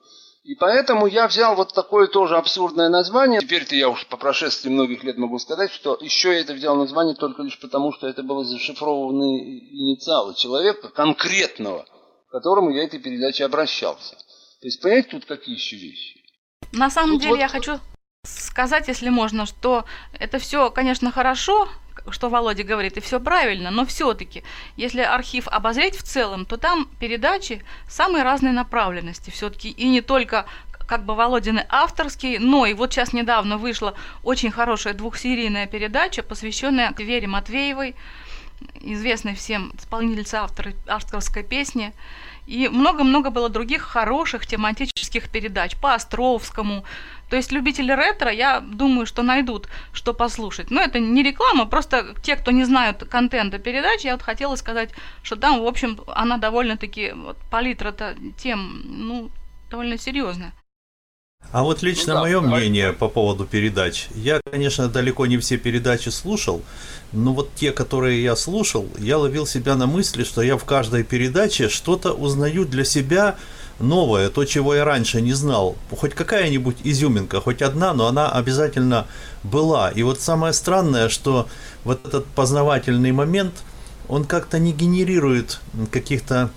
[0.42, 3.40] И поэтому я взял вот такое тоже абсурдное название.
[3.40, 7.14] Теперь-то я уж по прошествии многих лет могу сказать, что еще я это взял название
[7.14, 11.84] только лишь потому, что это было зашифрованные инициалы человека конкретного,
[12.28, 14.16] к которому я этой передаче обращался.
[14.60, 16.20] То есть, понимаете, тут какие еще вещи?
[16.72, 17.80] На самом Тут деле вот- я хочу
[18.24, 19.86] сказать, если можно, что
[20.18, 21.68] это все, конечно, хорошо,
[22.10, 24.42] что Володя говорит, и все правильно, но все-таки,
[24.76, 30.46] если архив обозреть в целом, то там передачи самой разной направленности все-таки, и не только
[30.86, 36.92] как бы Володины авторские, но и вот сейчас недавно вышла очень хорошая двухсерийная передача, посвященная
[36.98, 37.94] Вере Матвеевой,
[38.80, 41.94] известной всем исполнительнице автор, авторской песни.
[42.50, 46.84] И много-много было других хороших тематических передач по Островскому.
[47.28, 50.68] То есть любители ретро, я думаю, что найдут, что послушать.
[50.68, 54.90] Но это не реклама, просто те, кто не знают контента передач, я вот хотела сказать,
[55.22, 59.30] что там, в общем, она довольно-таки, вот, палитра-то тем, ну,
[59.70, 60.52] довольно серьезная.
[61.52, 62.60] А вот лично Ну да, мое давай.
[62.60, 64.06] мнение по поводу передач.
[64.14, 66.62] Я, конечно, далеко не все передачи слушал,
[67.12, 71.02] но вот те, которые я слушал, я ловил себя на мысли, что я в каждой
[71.02, 73.36] передаче что-то узнаю для себя
[73.80, 75.76] новое, то, чего я раньше не знал.
[75.90, 79.06] Хоть какая-нибудь изюминка, хоть одна, но она обязательно
[79.42, 79.90] была.
[79.90, 81.48] И вот самое странное, что
[81.82, 83.54] вот этот познавательный момент,
[84.08, 85.60] он как-то не генерирует
[85.90, 86.50] каких-то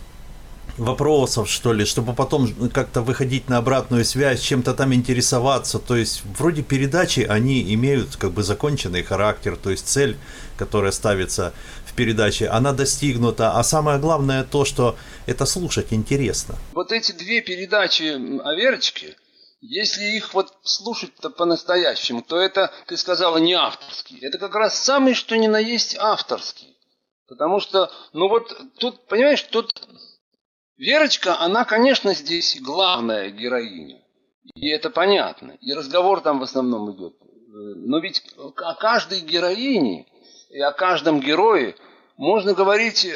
[0.77, 5.79] вопросов, что ли, чтобы потом как-то выходить на обратную связь, чем-то там интересоваться.
[5.79, 10.17] То есть вроде передачи, они имеют как бы законченный характер, то есть цель,
[10.57, 11.53] которая ставится
[11.85, 13.51] в передаче, она достигнута.
[13.51, 14.95] А самое главное то, что
[15.25, 16.55] это слушать интересно.
[16.73, 19.15] Вот эти две передачи о Верочке,
[19.61, 24.19] если их вот слушать-то по-настоящему, то это, ты сказала, не авторский.
[24.19, 26.75] Это как раз самый, что ни на есть авторский.
[27.29, 29.71] Потому что, ну вот тут, понимаешь, тут
[30.77, 34.01] Верочка, она, конечно, здесь главная героиня.
[34.55, 35.57] И это понятно.
[35.61, 37.13] И разговор там в основном идет.
[37.47, 40.07] Но ведь о каждой героине
[40.49, 41.75] и о каждом герое
[42.17, 43.07] можно говорить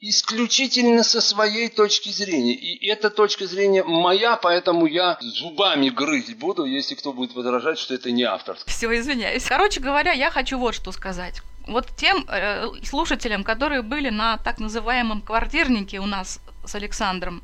[0.00, 2.54] исключительно со своей точки зрения.
[2.54, 7.94] И эта точка зрения моя, поэтому я зубами грызть буду, если кто будет возражать, что
[7.94, 8.72] это не авторское.
[8.72, 9.44] Все, извиняюсь.
[9.44, 11.40] Короче говоря, я хочу вот что сказать.
[11.66, 17.42] Вот тем э, слушателям, которые были на так называемом квартирнике у нас с Александром,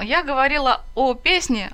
[0.00, 1.72] я говорила о песне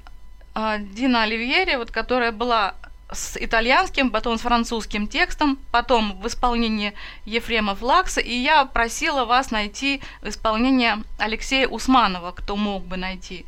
[0.54, 2.74] э, Дина Оливьери, вот, которая была
[3.12, 6.94] с итальянским, потом с французским текстом, потом в исполнении
[7.26, 13.44] Ефрема Флакса, и я просила вас найти исполнение Алексея Усманова, кто мог бы найти,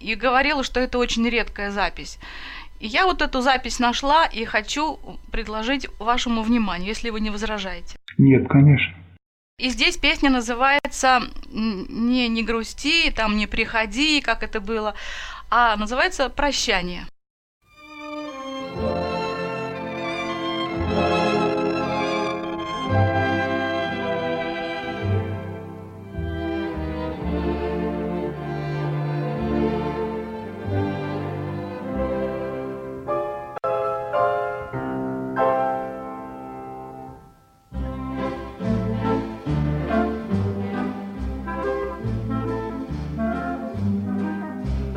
[0.00, 2.18] и говорила, что это очень редкая запись.
[2.80, 4.98] И я вот эту запись нашла и хочу
[5.30, 7.96] предложить вашему вниманию, если вы не возражаете.
[8.18, 8.94] Нет, конечно.
[9.58, 14.94] И здесь песня называется не «Не грусти», там «Не приходи», как это было,
[15.50, 17.06] а называется «Прощание».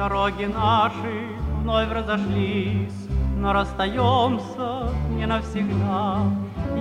[0.08, 6.20] Дороги наши вновь разошлись, но расстаемся не навсегда.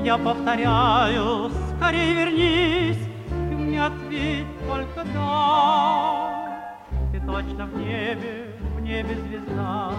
[0.04, 6.70] Я повторяю, скорее вернись, ты мне ответь только да.
[7.10, 9.90] Ты точно в небе, в небе звезда,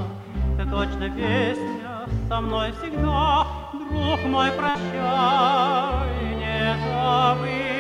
[0.58, 3.46] ты точно песня со мной всегда.
[3.74, 7.77] Друг мой, прощай, не забывай.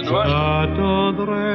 [0.00, 1.52] J'attendrai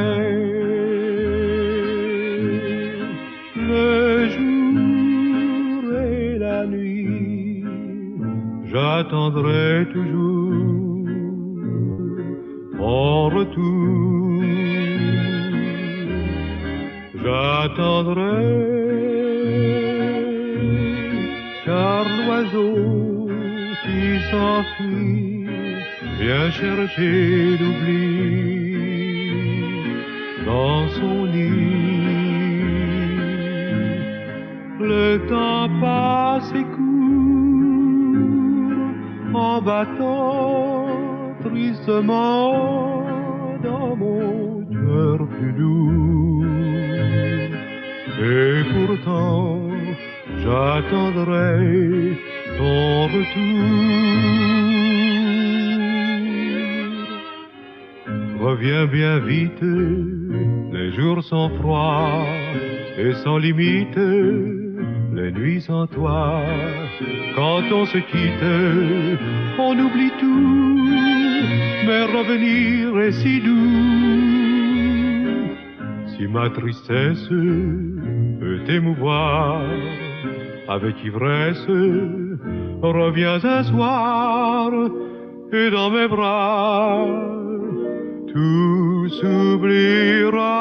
[3.55, 7.63] le jour et la nuit.
[8.71, 11.05] J'attendrai toujours
[12.77, 14.43] ton retour.
[17.23, 18.43] J'attendrai
[21.65, 23.27] car l'oiseau
[23.83, 25.26] qui s'enfuit
[26.27, 27.95] vient chercher l'oubli
[30.45, 31.67] dans son nid.
[34.91, 38.17] Le temps passe et court,
[39.45, 40.87] en battant
[41.45, 43.05] tristement
[43.63, 46.45] dans mon cœur plus lourd.
[48.35, 49.61] Et pourtant,
[50.43, 51.53] j'attendrai
[52.57, 54.86] ton retour.
[58.39, 59.63] Reviens bien vite,
[60.71, 62.23] les jours sont froids
[62.97, 66.43] et sans limite, les nuits sans toi.
[67.35, 68.45] Quand on se quitte,
[69.57, 70.89] on oublie tout,
[71.87, 74.07] mais revenir est si doux.
[76.15, 79.61] Si ma tristesse peut t'émouvoir,
[80.67, 81.67] avec ivresse,
[82.81, 84.71] reviens un soir
[85.51, 87.26] et dans mes bras,
[88.27, 90.57] tout s'oubliera.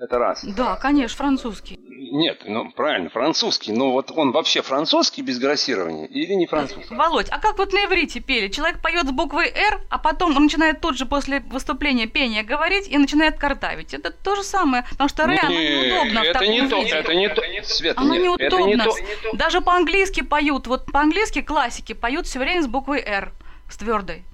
[0.01, 0.43] Это раз.
[0.43, 1.77] Да, конечно, французский.
[1.79, 3.71] Нет, ну правильно, французский.
[3.71, 6.95] Но вот он вообще французский без грассирования или не французский?
[6.95, 8.47] Володь, а как вот на иврите пели?
[8.47, 12.87] Человек поет с буквой «Р», а потом он начинает тут же после выступления пения говорить
[12.87, 13.93] и начинает картавить.
[13.93, 17.13] Это то же самое, потому что «Р» оно неудобно в это таком не то, это
[17.13, 17.41] не то.
[17.63, 19.01] Свет, Оно нет, это неудобно.
[19.01, 19.37] не то.
[19.37, 20.65] Даже по-английски поют.
[20.65, 23.33] Вот по-английски классики поют все время с буквой «Р»,
[23.69, 24.25] с твердой.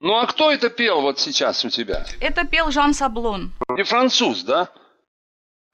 [0.00, 2.04] Ну а кто это пел вот сейчас у тебя?
[2.20, 3.52] Это пел Жан Саблон.
[3.68, 4.70] Не француз, да?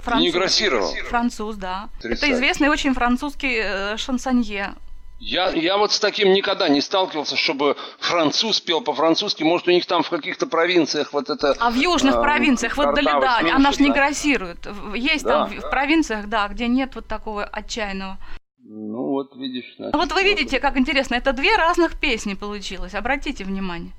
[0.00, 0.22] Француз.
[0.24, 0.94] Не грассировал.
[1.08, 1.88] Француз, да.
[2.02, 4.74] Это известный очень французский э, шансонье.
[5.22, 9.42] Я, я вот с таким никогда не сталкивался, чтобы француз пел по-французски.
[9.42, 11.54] Может, у них там в каких-то провинциях вот это...
[11.60, 13.94] А в южных а, провинциях, вот картавость Долида, меньше, она ж не да?
[13.94, 14.66] грассирует.
[14.94, 15.46] Есть Да.
[15.46, 18.16] там в- в провинциях, да, где нет вот такого отчаянного.
[18.64, 19.74] Ну, вот видишь.
[19.76, 23.92] значит, вот вы видите, как интересно, это две разных песни получилось, обратите внимание.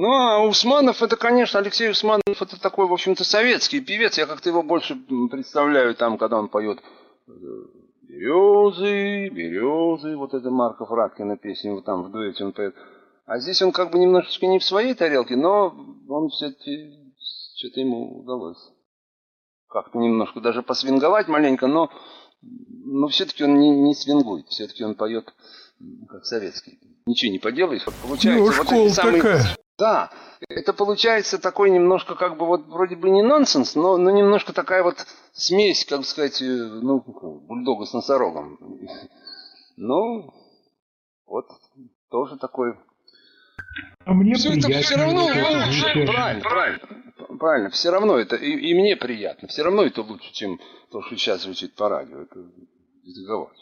[0.00, 4.16] Ну, а Усманов, это, конечно, Алексей Усманов, это такой, в общем-то, советский певец.
[4.16, 6.78] Я как-то его больше представляю там, когда он поет
[7.26, 7.32] э,
[8.02, 12.76] «Березы, березы», вот это Марков Радкина песня, вот там в дуэте он поет.
[13.26, 15.74] А здесь он как бы немножечко не в своей тарелке, но
[16.08, 17.12] он все-таки,
[17.56, 18.70] что-то ему удалось.
[19.68, 21.90] Как-то немножко даже посвинговать маленько, но,
[22.40, 25.34] но все-таки он не, не свингует, все-таки он поет
[26.08, 26.78] как советский.
[27.04, 28.38] Ничего не поделаешь, вот получается.
[28.38, 29.58] Ну, вот школа самые- такая.
[29.78, 30.10] Да,
[30.48, 34.82] это получается такой немножко как бы вот вроде бы не нонсенс, но, но немножко такая
[34.82, 38.58] вот смесь, как сказать, э, ну, бульдога с носорогом.
[39.76, 40.34] Ну,
[41.26, 41.46] вот
[42.10, 42.74] тоже такой.
[44.04, 44.82] А мне Все это приятно.
[44.82, 46.06] все равно это лучше.
[46.06, 46.88] Правильно, правильно.
[47.38, 50.58] Правильно, все равно это, и, и мне приятно, все равно это лучше, чем
[50.90, 52.22] то, что сейчас звучит по радио.
[52.22, 52.40] Это
[53.04, 53.52] без договора.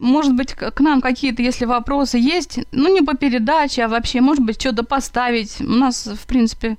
[0.00, 4.42] Может быть, к нам какие-то, если вопросы есть, ну не по передаче, а вообще, может
[4.42, 5.60] быть, что-то поставить.
[5.60, 6.78] У нас, в принципе,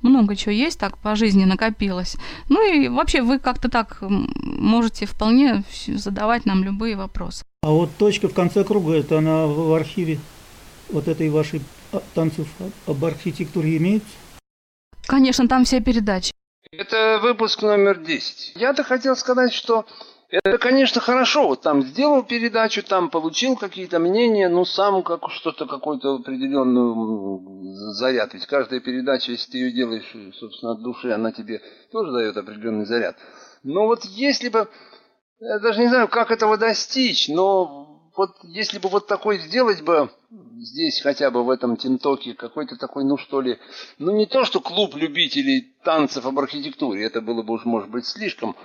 [0.00, 2.16] много чего есть, так по жизни накопилось.
[2.48, 7.44] Ну и вообще вы как-то так можете вполне задавать нам любые вопросы.
[7.62, 10.18] А вот точка в конце круга, это она в архиве
[10.88, 11.60] вот этой вашей
[11.92, 12.48] а, танцев
[12.86, 14.08] об архитектуре имеется?
[15.06, 16.32] Конечно, там все передачи.
[16.72, 18.52] Это выпуск номер 10.
[18.56, 19.84] Я-то хотел сказать, что
[20.32, 21.46] это, конечно, хорошо.
[21.48, 28.32] Вот там сделал передачу, там получил какие-то мнения, ну, сам как что-то, какой-то определенную заряд.
[28.32, 31.60] Ведь каждая передача, если ты ее делаешь, собственно, от души, она тебе
[31.92, 33.16] тоже дает определенный заряд.
[33.62, 34.68] Но вот если бы,
[35.38, 40.10] я даже не знаю, как этого достичь, но вот если бы вот такой сделать бы
[40.58, 43.58] здесь хотя бы в этом Тинтоке какой-то такой, ну что ли,
[43.98, 48.06] ну не то, что клуб любителей танцев об архитектуре, это было бы уж, может быть,
[48.06, 48.56] слишком,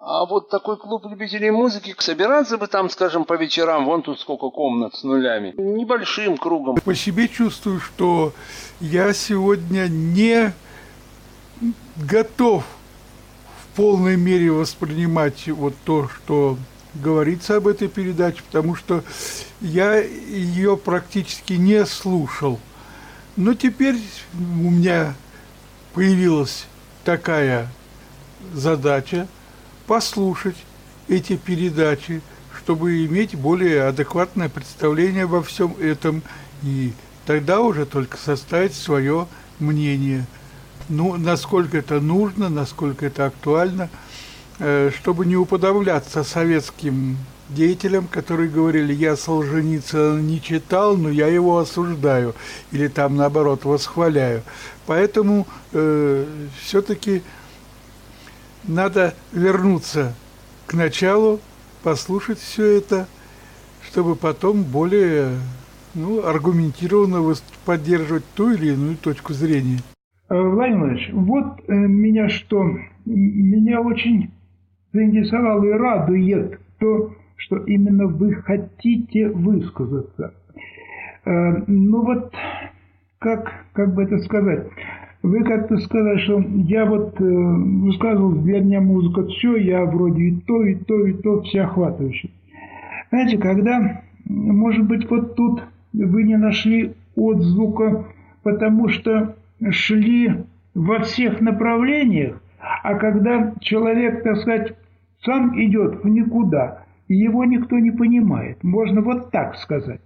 [0.00, 4.48] а вот такой клуб любителей музыки, собираться бы там, скажем, по вечерам, вон тут сколько
[4.48, 6.76] комнат с нулями, небольшим кругом.
[6.76, 8.32] По себе чувствую, что
[8.80, 10.54] я сегодня не
[11.96, 12.64] готов
[13.62, 16.56] в полной мере воспринимать вот то, что
[16.94, 19.04] говорится об этой передаче, потому что
[19.60, 22.58] я ее практически не слушал.
[23.36, 24.00] Но теперь
[24.34, 25.14] у меня
[25.92, 26.66] появилась
[27.04, 27.68] такая
[28.54, 29.28] задача
[29.90, 30.54] послушать
[31.08, 32.20] эти передачи,
[32.56, 36.22] чтобы иметь более адекватное представление обо всем этом
[36.62, 36.92] и
[37.26, 39.26] тогда уже только составить свое
[39.58, 40.26] мнение.
[40.88, 43.90] Ну, насколько это нужно, насколько это актуально–
[44.62, 47.16] Э, чтобы не уподобляться советским
[47.48, 52.34] деятелям, которые говорили, я Солженицына не читал, но я его осуждаю,
[52.70, 54.42] или там наоборот восхваляю.
[54.84, 56.26] Поэтому э,
[56.62, 57.22] все-таки
[58.66, 60.14] надо вернуться
[60.66, 61.40] к началу,
[61.82, 63.06] послушать все это,
[63.82, 65.30] чтобы потом более
[65.94, 67.34] ну, аргументированно
[67.64, 69.78] поддерживать ту или иную точку зрения.
[70.28, 72.64] Э, Владимир вот э, меня что,
[73.04, 74.30] меня очень
[74.92, 80.34] заинтересовало и радует то, что именно вы хотите высказаться.
[81.24, 82.32] Э, ну вот,
[83.18, 84.68] как, как бы это сказать?
[85.22, 90.40] Вы как-то сказали, что я вот э, высказывал, для меня музыка все, я вроде и
[90.40, 92.30] то, и то, и то всеохватывающий.
[93.10, 95.62] Знаете, когда, может быть, вот тут
[95.92, 98.06] вы не нашли отзвука,
[98.42, 99.36] потому что
[99.70, 100.44] шли
[100.74, 102.40] во всех направлениях,
[102.82, 104.76] а когда человек, так сказать,
[105.22, 110.00] сам идет в никуда, и его никто не понимает, можно вот так сказать.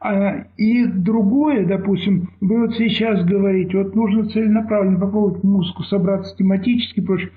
[0.00, 7.00] А, и другое, допустим, вы вот сейчас говорите, вот нужно целенаправленно попробовать музыку собраться тематически,
[7.00, 7.30] прочее.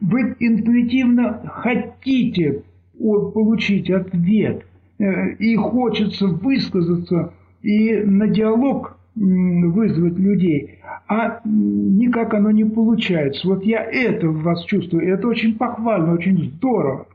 [0.00, 2.62] Вы интуитивно хотите
[2.98, 4.66] получить ответ,
[4.98, 7.32] э, и хочется высказаться,
[7.62, 13.46] и на диалог вызвать людей, а никак оно не получается.
[13.46, 17.06] Вот я это в вас чувствую, и это очень похвально, очень здорово.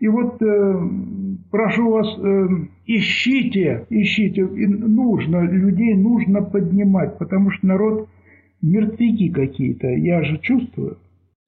[0.00, 0.88] И вот э,
[1.50, 2.48] прошу вас, э,
[2.88, 8.08] ищите, ищите, нужно, людей нужно поднимать, потому что народ
[8.62, 10.98] мертвяки какие-то, я же чувствую.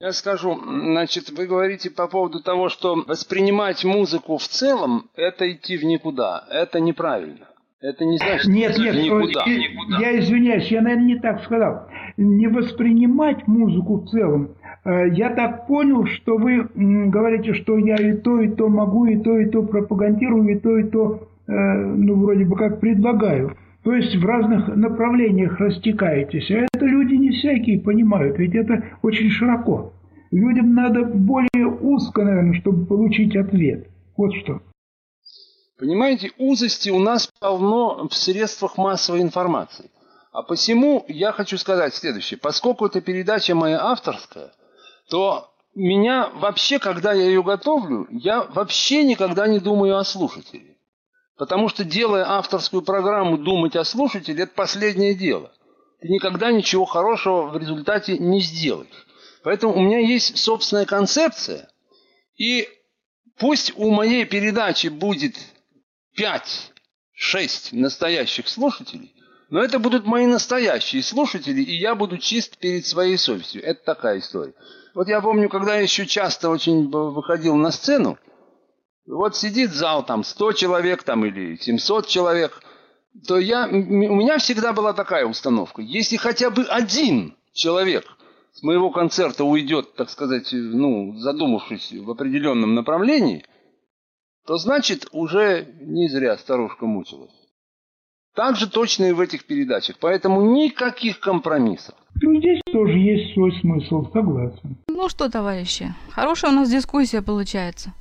[0.00, 5.76] Я скажу, значит, вы говорите по поводу того, что воспринимать музыку в целом– это идти
[5.76, 6.44] в никуда.
[6.50, 7.48] Это неправильно.
[7.82, 9.98] Это не значит нет, нет, никуда, я, никуда.
[9.98, 11.88] Я извиняюсь, я, наверное, не так сказал.
[12.18, 14.56] Не воспринимать музыку в целом.
[14.84, 19.18] Э, я так понял, что вы говорите, что я и то, и то могу, и
[19.22, 23.56] то, и то пропагандирую, и то, и то, э, ну, вроде бы как предлагаю.
[23.82, 26.50] То есть в разных направлениях растекаетесь.
[26.50, 29.92] А это люди не всякие понимают, ведь это очень широко.
[30.30, 33.88] Людям надо более узко, наверное, чтобы получить ответ.
[34.16, 34.60] Вот что.
[35.78, 39.90] Понимаете, узости у нас полно в средствах массовой информации.
[40.30, 42.38] А посему я хочу сказать следующее.
[42.38, 44.52] Поскольку эта передача моя авторская,
[45.08, 50.69] то меня вообще, когда я ее готовлю, я вообще никогда не думаю о слушателе.
[51.40, 55.50] Потому что, делая авторскую программу, думать о слушателе– это последнее дело.
[56.02, 59.06] Ты никогда ничего хорошего в результате не сделаешь.
[59.42, 61.70] Поэтому у меня есть собственная концепция.
[62.36, 62.68] И
[63.38, 65.38] пусть у моей передачи будет
[66.18, 69.14] 5-6 настоящих слушателей,
[69.48, 73.64] но это будут мои настоящие слушатели, и я буду чист перед своей совестью.
[73.64, 74.52] Это такая история.
[74.94, 78.18] Вот я помню, когда я еще часто очень выходил на сцену,
[79.06, 82.62] вот сидит зал там 100 человек там или 700 человек,
[83.26, 85.82] то я, у меня всегда была такая установка.
[85.82, 88.04] Если хотя бы один человек
[88.52, 93.44] с моего концерта уйдет, так сказать, ну, задумавшись в определенном направлении–
[94.46, 97.30] то значит уже не зря старушка мучилась.
[98.34, 99.96] Так же точно и в этих передачах.
[100.00, 101.94] Поэтому никаких компромиссов.
[102.22, 104.76] Ну, здесь тоже есть свой смысл, согласен.
[104.88, 107.92] Ну что, товарищи, хорошая у нас дискуссия получается.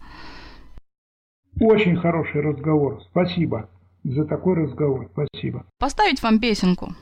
[1.60, 3.02] Очень хороший разговор.
[3.12, 3.70] Спасибо
[4.04, 5.10] за такой разговор.
[5.12, 5.66] Спасибо.
[5.78, 6.94] Поставить вам песенку?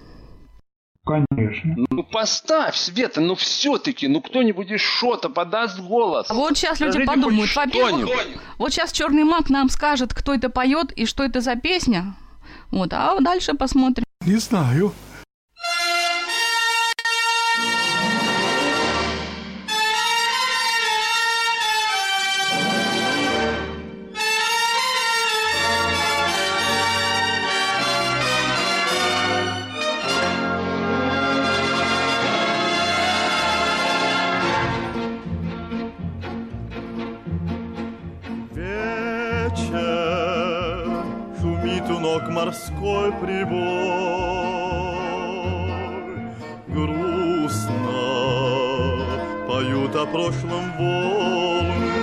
[1.06, 1.76] Конечно.
[1.90, 6.30] Ну поставь, Света, ну все-таки, ну кто-нибудь из шота подаст голос.
[6.30, 8.10] А вот сейчас люди подумают, во-первых,
[8.58, 12.16] вот сейчас черный маг нам скажет, кто это поет и что это за песня.
[12.72, 14.04] Вот, а дальше посмотрим.
[14.26, 14.92] Не знаю.
[43.12, 43.58] Прибой.
[46.68, 47.98] Грустно
[49.48, 51.98] поют о прошлом волны.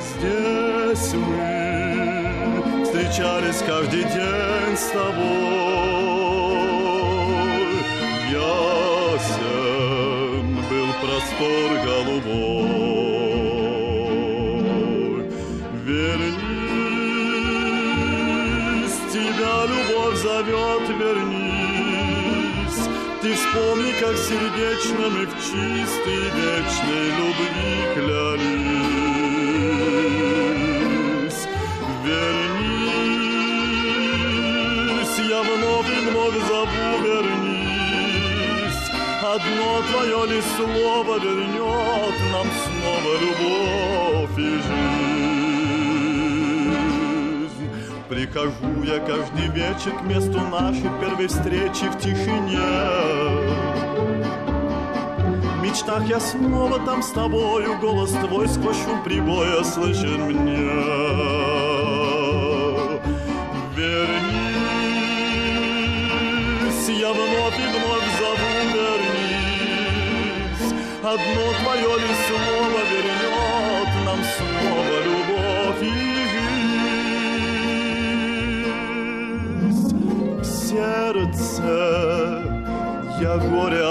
[0.00, 5.92] Здесь мы встречались каждый день с тобой.
[8.30, 9.66] Ясен
[10.70, 12.11] был простор голубой
[23.32, 28.60] Ты вспомни, как сердечно мы в чистой вечной любви клялись.
[32.04, 33.08] Вернись,
[35.30, 38.84] я вновь и вновь зову, вернись.
[39.22, 44.92] Одно твое ли слово вернет нам снова любовь и жизнь?
[48.10, 53.21] Прихожу я каждый вечер к месту нашей первой встречи в тишине
[55.92, 60.56] Мечтах я снова там с тобою Голос твой сквозь шум прибоя слышен мне.
[63.76, 64.48] Вернись,
[66.88, 70.72] я вновь и вновь зову, вернись.
[71.02, 72.80] Одно твое ли слово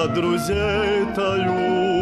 [0.04, 2.01] от друзей таю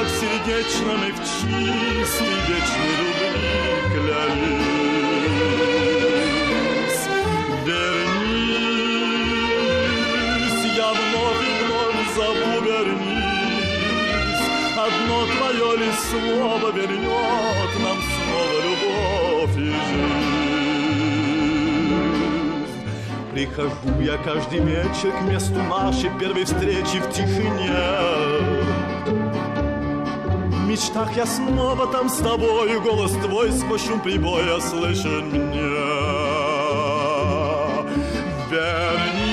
[0.00, 3.48] как сердечно мы в чистой вечной любви.
[3.92, 4.64] Клялись
[7.66, 8.60] Вернись,
[10.74, 14.44] я вновь и вновь зову, вернись.
[14.74, 20.30] Одно твое ли слово вернет нам снова любовь и жизнь?
[23.32, 28.59] Прихожу я каждый вечер к месту нашей первой встречи в тишине
[30.70, 35.60] мечтах я снова там с тобою Голос твой сквозь шум прибоя слышен мне.
[38.50, 39.30] Вернись,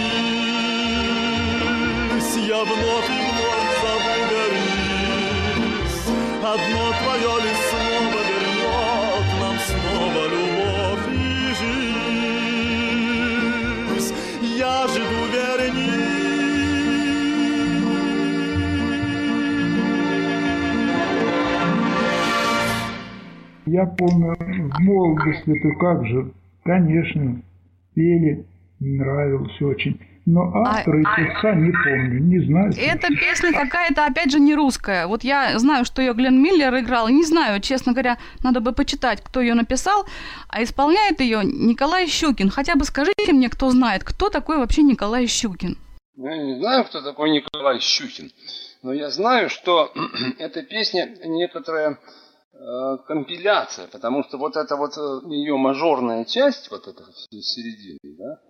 [2.48, 6.08] я вновь и вновь зову, вернись.
[6.44, 7.54] Одно твое ли
[23.68, 26.32] Я помню, в молодости, то как же,
[26.64, 27.42] конечно,
[27.94, 28.46] пели,
[28.80, 30.00] нравилось очень.
[30.26, 32.74] Но автора и певца не помню, не знаю.
[32.78, 35.08] Эта песня какая-то, опять же, не русская.
[35.08, 37.08] Вот я знаю, что ее Глен Миллер играл.
[37.08, 40.06] Не знаю, честно говоря, надо бы почитать, кто ее написал.
[40.50, 42.50] А исполняет ее Николай Щукин.
[42.50, 45.78] Хотя бы скажите мне, кто знает, кто такой вообще Николай Щукин?
[46.18, 48.32] Ну, Я не знаю, кто такой Николай Щукин.
[48.84, 49.94] Но я знаю, что
[50.40, 52.00] эта песня некоторая
[53.08, 58.42] компиляция, потому что вот эта вот э, ее мажорная часть, вот эта в середине, да,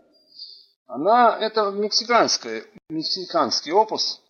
[0.87, 4.21] она, это мексиканская, мексиканский опус.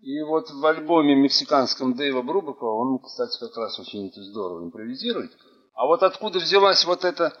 [0.00, 5.30] И вот в альбоме мексиканском Дэйва Брубакова, он, кстати, как раз очень это здорово импровизирует.
[5.74, 7.32] А вот откуда взялась вот эта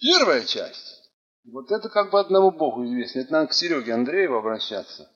[0.00, 1.12] первая часть,
[1.44, 3.20] вот это как бы одному богу известно.
[3.20, 5.10] Это надо к Сереге Андрееву обращаться.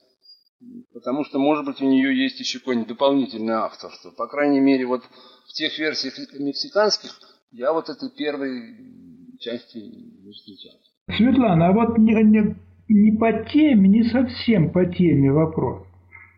[0.93, 4.11] Потому что, может быть, у нее есть еще какое-нибудь дополнительное авторство.
[4.11, 5.03] По крайней мере, вот
[5.47, 7.11] в тех версиях мексиканских
[7.51, 10.73] я вот этой первой части не встречал.
[11.15, 12.55] Светлана, а вот не, не,
[12.89, 15.85] не по теме, не совсем по теме вопрос.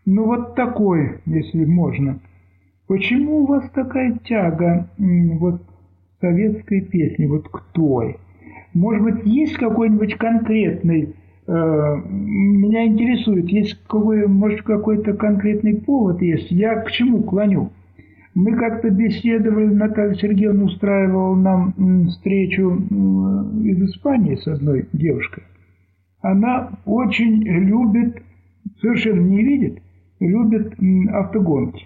[0.05, 2.21] Ну вот такой, если можно.
[2.88, 5.61] Почему у вас такая тяга вот
[6.21, 8.17] советской песни, вот к той?
[8.73, 11.15] Может быть, есть какой-нибудь конкретный,
[11.48, 16.52] меня интересует, есть какой, может какой-то конкретный повод есть?
[16.52, 17.72] Я к чему клоню?
[18.36, 21.74] Мы как-то беседовали, Наталья Сергеевна устраивала нам
[22.10, 25.43] встречу из Испании с одной девушкой.
[26.22, 28.22] Она очень любит,
[28.82, 29.82] совершенно не видит,
[30.20, 30.74] любит
[31.14, 31.86] автогонки.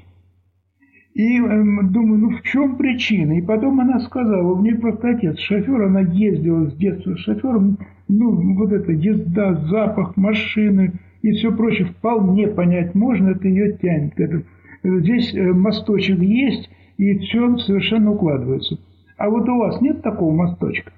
[1.13, 3.37] И эм, думаю, ну в чем причина?
[3.37, 7.77] И потом она сказала, у нее просто отец шофер, она ездила с детства с шофером,
[8.07, 14.19] ну вот эта езда, запах машины и все прочее, вполне понять можно, это ее тянет.
[14.19, 14.43] Это,
[14.83, 18.77] здесь э, мосточек есть, и все совершенно укладывается.
[19.17, 20.91] А вот у вас нет такого мосточка?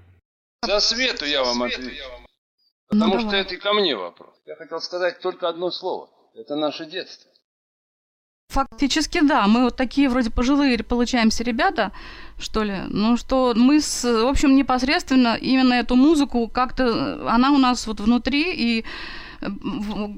[0.66, 2.04] За свету я вам отвечу.
[2.88, 4.30] Потому что это и ко мне вопрос.
[4.46, 6.10] Я хотел сказать только одно слово.
[6.36, 7.33] Это наше детство.
[8.54, 9.48] Фактически, да.
[9.48, 11.92] Мы вот такие вроде пожилые получаемся ребята,
[12.38, 12.76] что ли.
[12.90, 18.00] Ну, что мы, с, в общем, непосредственно именно эту музыку как-то, она у нас вот
[18.00, 18.86] внутри, и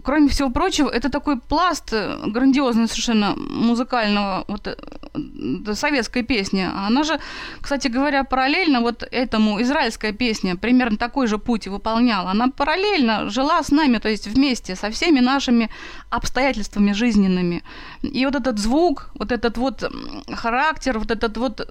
[0.04, 1.94] кроме всего прочего, это такой пласт
[2.28, 4.76] грандиозный совершенно музыкального вот, э,
[5.74, 6.70] советской песни.
[6.88, 7.20] Она же,
[7.62, 12.32] кстати говоря, параллельно вот этому израильская песня примерно такой же путь выполняла.
[12.32, 15.70] Она параллельно жила с нами, то есть вместе со всеми нашими
[16.10, 17.64] обстоятельствами жизненными.
[18.02, 19.92] И вот этот звук, вот этот вот
[20.34, 21.70] характер, вот этот вот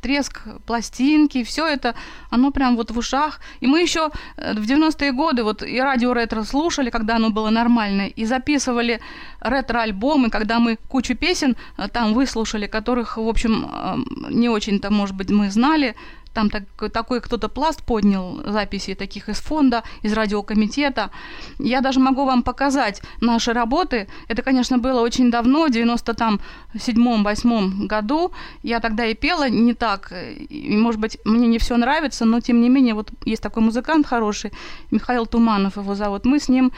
[0.00, 1.94] треск пластинки, все это,
[2.30, 3.40] оно прям вот в ушах.
[3.60, 7.50] И мы еще э, в 90-е годы вот и радио ретро слушали, когда оно было
[7.50, 9.00] нормальное, и записывали
[9.40, 13.96] ретро-альбомы, когда мы кучу песен э, там выслушали, которых, в общем, э,
[14.30, 15.94] не очень-то, может быть, мы знали,
[16.38, 16.62] там так,
[16.92, 21.10] такой кто-то пласт поднял записи таких из фонда, из радиокомитета.
[21.58, 24.06] Я даже могу вам показать наши работы.
[24.28, 28.30] Это, конечно, было очень давно, в 97-8 году.
[28.62, 30.12] Я тогда и пела не так.
[30.50, 34.06] И, может быть, мне не все нравится, но тем не менее, вот есть такой музыкант
[34.06, 34.52] хороший,
[34.92, 36.24] Михаил Туманов его зовут.
[36.24, 36.70] Мы с ним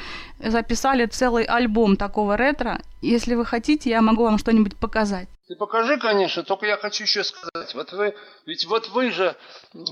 [0.42, 2.80] записали целый альбом такого ретро.
[3.00, 5.28] Если вы хотите, я могу вам что-нибудь показать.
[5.48, 7.74] Ты покажи, конечно, только я хочу еще сказать.
[7.74, 8.14] Вот вы,
[8.46, 9.36] ведь вот вы же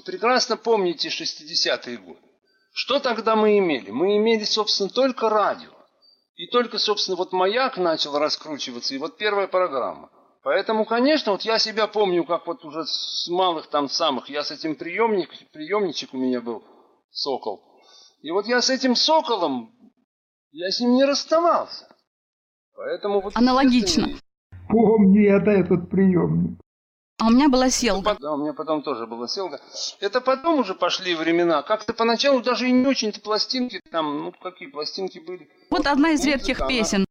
[0.05, 2.21] прекрасно помните 60-е годы.
[2.73, 3.91] Что тогда мы имели?
[3.91, 5.71] Мы имели, собственно, только радио.
[6.37, 10.11] И только, собственно, вот маяк начал раскручиваться, и вот первая программа.
[10.45, 14.53] Поэтому, конечно, вот я себя помню, как вот уже с малых там самых, я с
[14.53, 16.63] этим приемник, приемничек у меня был,
[17.11, 17.61] сокол.
[18.23, 19.75] И вот я с этим соколом,
[20.53, 21.88] я с ним не расставался.
[22.79, 24.07] Поэтому вот Аналогично.
[24.69, 26.61] Помню я этот приемник.
[27.19, 28.17] А у меня была селка.
[28.21, 29.59] Да, у меня потом тоже была селка.
[29.99, 31.63] Это потом уже пошли времена.
[31.63, 35.51] Как-то поначалу даже и не очень-то пластинки там, ну какие пластинки были.
[35.71, 37.05] Вот одна из редких песен.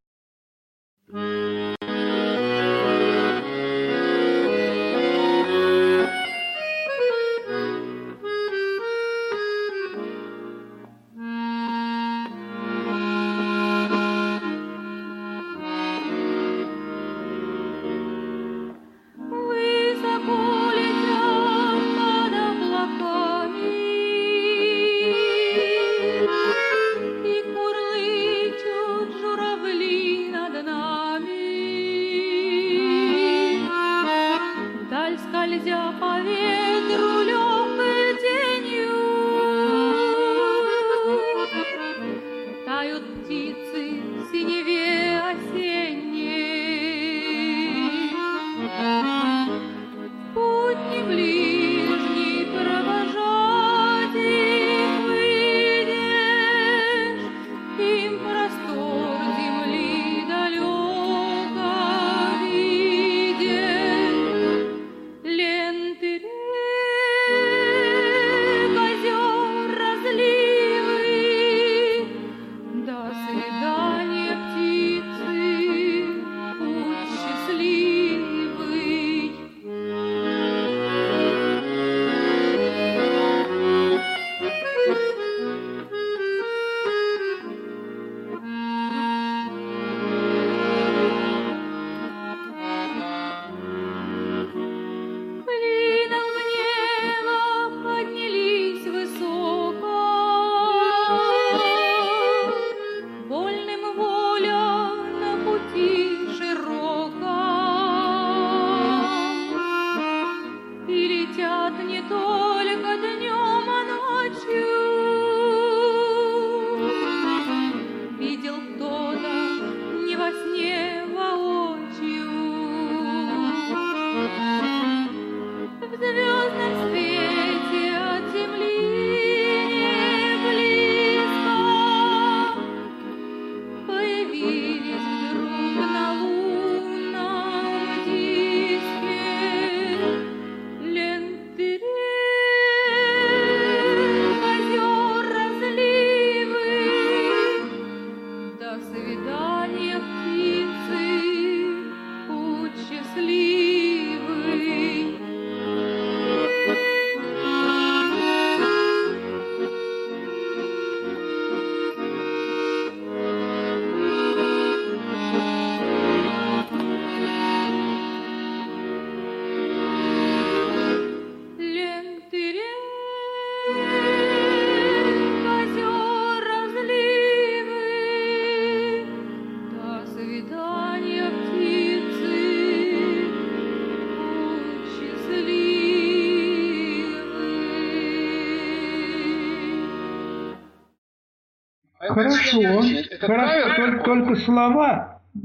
[192.23, 192.61] Хорошо.
[192.61, 195.39] Это Хорошо, только, только слова э,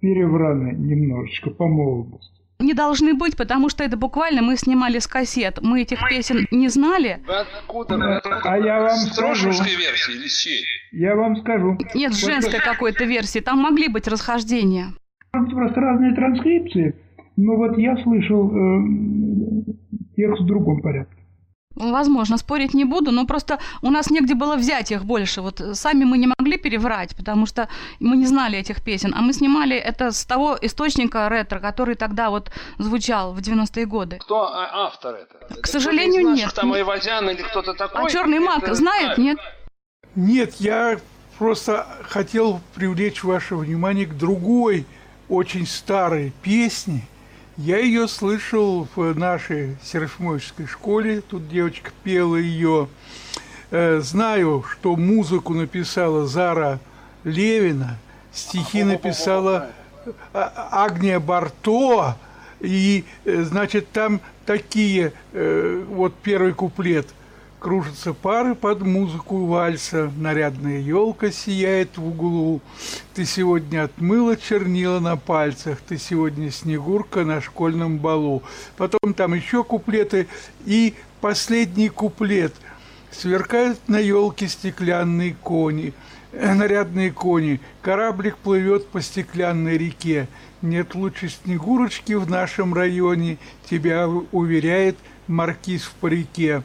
[0.00, 2.32] перевраны немножечко по молодости.
[2.60, 5.58] Не должны быть, потому что это буквально мы снимали с кассет.
[5.60, 7.20] Мы этих песен не знали.
[7.26, 7.98] Вы откуда?
[7.98, 8.40] Да, откуда?
[8.44, 9.48] а я вам С скажу.
[9.48, 10.64] Версии или чьей?
[10.92, 11.76] Я вам скажу.
[11.94, 13.40] Нет, с Вот женской какой-то версии.
[13.40, 14.94] Там могли быть расхождения.
[15.32, 16.94] Может, Просто разные транскрипции.
[17.36, 19.72] Но вот я слышал э,
[20.16, 21.23] текст в другом порядке.
[21.92, 25.40] Возможно, спорить не буду, но просто у нас негде было взять их больше.
[25.42, 27.68] Вот сами мы не могли переврать, потому что
[28.00, 29.14] мы не знали этих песен.
[29.16, 34.18] А мы снимали это с того источника ретро, который тогда вот звучал в 90-е годы.
[34.20, 35.60] Кто а- автор это?
[35.62, 36.44] К сожалению, Кто-то из нет.
[36.46, 38.04] наших Там Айвазян или кто-то такой?
[38.06, 39.38] А черный маг Это- знает, нет?
[40.14, 40.98] Нет, я
[41.38, 44.86] просто хотел привлечь ваше внимание к другой
[45.28, 47.02] очень старой песне.
[47.56, 52.88] Я ее слышал в нашей Серафимовской школе, тут девочка пела ее.
[53.70, 56.80] Э, Знаю, что музыку написала Зара
[57.22, 57.96] Левина,
[58.32, 59.68] стихи написала
[60.32, 62.16] А- Агния Барто,
[62.58, 67.06] и, э, значит, там такие, э, вот первый куплет–
[67.64, 72.60] Кружатся пары под музыку вальса, нарядная елка сияет в углу.
[73.14, 78.42] Ты сегодня отмыла чернила на пальцах, ты сегодня снегурка на школьном балу.
[78.76, 80.26] Потом там еще куплеты
[80.66, 80.92] и
[81.22, 82.52] последний куплет.
[83.10, 85.94] Сверкают на елке стеклянные кони,
[86.32, 87.62] э, нарядные кони.
[87.80, 90.28] Кораблик плывет по стеклянной реке.
[90.60, 93.38] Нет лучше снегурочки в нашем районе,
[93.70, 94.98] тебя уверяет
[95.28, 96.62] маркиз в парике.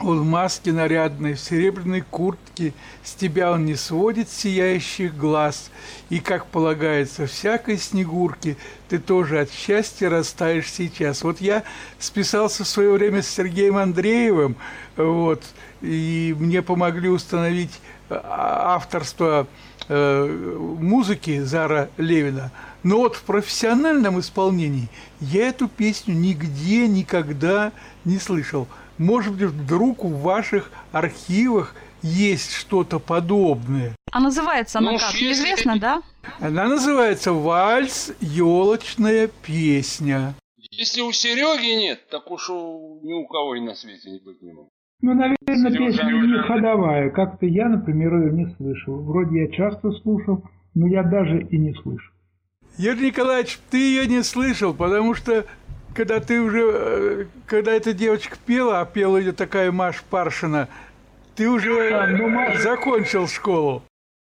[0.00, 2.72] Он в маске нарядной, в серебряной куртке,
[3.02, 5.72] с тебя он не сводит сияющих глаз.
[6.08, 8.56] И, как полагается всякой снегурке,
[8.88, 11.24] ты тоже от счастья растаешь сейчас.
[11.24, 11.64] Вот я
[11.98, 14.54] списался в свое время с Сергеем Андреевым,
[14.96, 15.42] вот,
[15.80, 19.48] и мне помогли установить а, авторство
[19.88, 22.52] э, музыки Зара Левина.
[22.84, 24.88] Но вот в профессиональном исполнении
[25.20, 27.72] я эту песню нигде никогда
[28.04, 28.68] не слышал.
[28.98, 33.94] Может быть, вдруг в ваших архивах есть что-то подобное.
[34.12, 35.14] А называется она Ну, как?
[35.14, 36.02] Неизвестно, да?
[36.40, 38.12] Она называется «Вальс.
[38.20, 40.34] Елочная песня».
[40.70, 44.42] Если у Сереги нет, так уж у, ни у кого и на свете не быть
[44.42, 44.70] не может.
[45.00, 47.10] Ну, наверное, Серёжа, песня не ходовая.
[47.10, 48.96] Как-то я, например, ее не слышал.
[49.02, 50.44] Вроде я часто слушал,
[50.74, 52.12] но я даже и не слышу.
[52.76, 55.46] Юрий Николаевич, ты ее не слышал, потому что
[55.94, 60.68] когда ты уже, э, когда эта девочка пела, а пела ее такая Маш Паршина,
[61.34, 63.82] ты уже А, ну, Маша- закончил школу.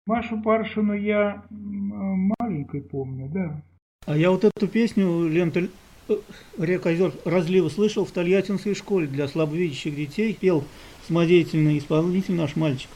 [0.05, 3.61] Машу Паршину я маленькой помню, да.
[4.05, 5.67] А я вот эту песню «Лента
[6.07, 6.15] э,
[6.57, 10.33] река озер разлива» слышал в Тольяттинской школе для слабовидящих детей.
[10.39, 10.63] Пел
[11.07, 12.89] самодеятельный исполнитель наш мальчик.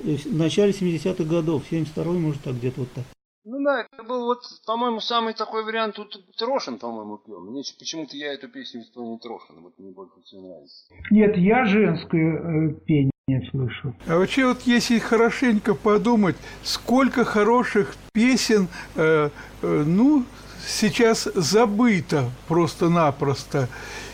[0.00, 3.04] В начале 70-х годов, 72-й, может, так где-то вот так.
[3.44, 5.96] Ну да, это был вот, по-моему, самый такой вариант.
[5.96, 7.40] Тут Трошин, по-моему, пел.
[7.40, 9.60] Мне почему-то я эту песню исполнил Трошина.
[9.60, 10.84] Вот мне больше всего нравится.
[11.10, 13.94] Нет, я женское э, пение слышал.
[14.06, 19.30] А вообще вот если хорошенько подумать, сколько хороших песен, э,
[19.62, 20.24] э, ну,
[20.66, 23.68] сейчас забыто просто-напросто.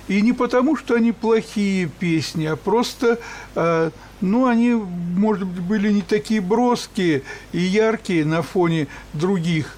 [0.09, 3.19] И не потому, что они плохие песни, а просто,
[3.55, 3.91] э,
[4.21, 9.77] ну, они, может быть, были не такие броские и яркие на фоне других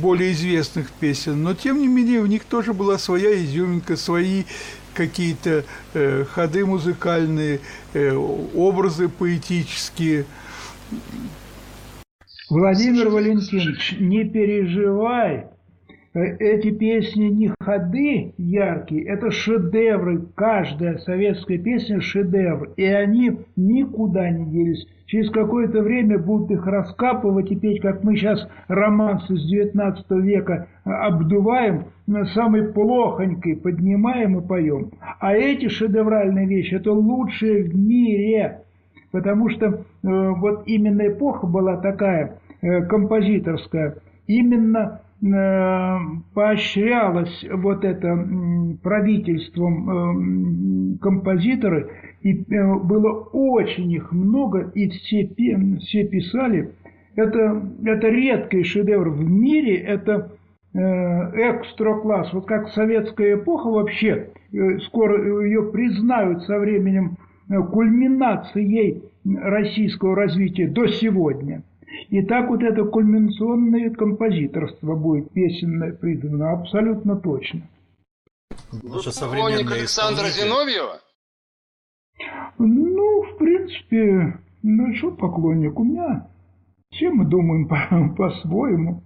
[0.00, 4.44] более известных песен, но тем не менее в них тоже была своя изюминка, свои
[4.94, 5.64] какие-то
[5.94, 7.60] э, ходы музыкальные,
[7.94, 10.26] э, образы поэтические.
[12.50, 15.46] Владимир Валентинович, не переживай.
[16.14, 20.26] Э, Эти песни не ходы яркие, это шедевры.
[20.34, 22.70] Каждая советская песня– шедевр.
[22.76, 24.86] И они никуда не делись.
[25.06, 30.68] Через какое-то время будут их раскапывать и петь, как мы сейчас романсы с 19 века
[30.84, 34.90] э, обдуваем, на самой плохонькой поднимаем и поем.
[35.18, 38.60] А эти шедевральные вещи– это лучшие в мире.
[39.12, 43.96] Потому что э, вот именно эпоха была такая э, композиторская,
[44.26, 45.11] именно э,
[46.34, 48.26] поощрялось вот это
[48.82, 51.90] правительством э, композиторы,
[52.22, 55.30] и э, было очень их много, и все,
[55.80, 56.72] все писали.
[57.14, 60.32] Это, это редкий шедевр в мире, это
[60.74, 62.32] э, экстра-класс.
[62.32, 67.16] Вот как советская эпоха вообще, э, скоро ее признают со временем
[67.48, 71.62] э, кульминацией российского развития до сегодня.
[72.08, 77.68] И так вот это кульминационное композиторство будет песенное признано абсолютно точно.
[78.70, 80.28] Поклонник Александра.
[80.28, 81.00] Зиновьева?
[82.58, 85.78] Ну, в принципе, Ну, что поклонник?
[85.78, 86.28] У меня
[86.90, 89.02] все мы думаем по- по-своему.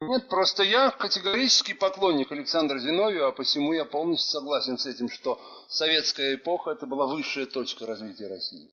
[0.00, 5.38] Нет, просто я категорический поклонник Александра Зиновьева, а посему я полностью согласен с этим, что
[5.68, 8.70] советская эпоха это была высшая точка развития России.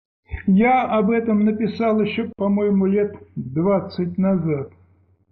[0.48, 4.70] Я об этом написал еще, по-моему, лет 20 назад.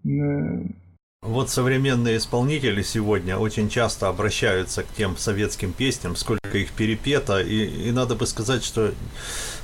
[0.05, 0.65] Э,
[1.21, 7.89] Вот современные исполнители сегодня очень часто обращаются к тем советским песням, сколько их перепето, и,
[7.89, 8.91] и надо бы сказать, что,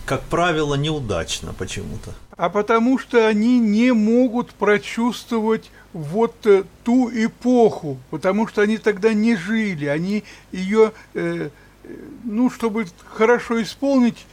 [0.06, 2.12] как правило, неудачно почему-то.
[2.36, 9.14] А потому что они не могут прочувствовать вот э, ту эпоху, потому что они тогда
[9.14, 11.50] не жили, они ее, э,
[11.84, 14.26] э, ну, чтобы хорошо исполнить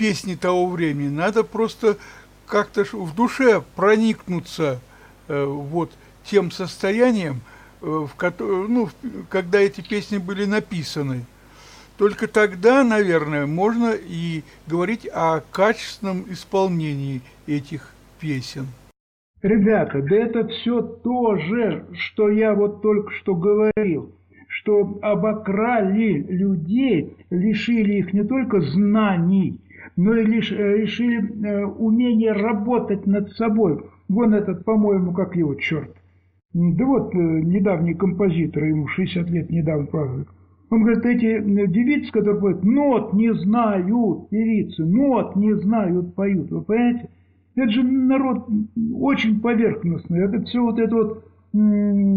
[0.00, 1.98] песни того времени, надо просто
[2.46, 4.80] как-то в душе проникнуться
[5.28, 5.90] э, вот
[6.24, 7.42] тем состоянием,
[7.82, 8.88] э, в кото- ну,
[9.28, 11.26] когда эти песни были написаны.
[11.98, 17.90] Только тогда, наверное, можно и говорить о качественном исполнении этих
[18.20, 18.68] песен.
[19.42, 24.14] Ребята, да это все то же, что я вот только что говорил,
[24.48, 29.58] что обокрали людей, лишили их не только знаний,
[29.96, 33.82] но и лиш- э, лишили э, умения работать над собой.
[34.08, 35.94] Вон этот, по-моему, как его, черт.
[36.52, 40.28] Да вот э, недавний композитор, ему 60 лет недавно празднует.
[40.70, 46.50] Он говорит, эти девицы, которые поют, нот не знают, певицы, нот не знают, поют.
[46.50, 47.08] Вы понимаете?
[47.56, 48.48] Это же народ
[48.94, 50.24] очень поверхностный.
[50.24, 51.24] Это все вот это вот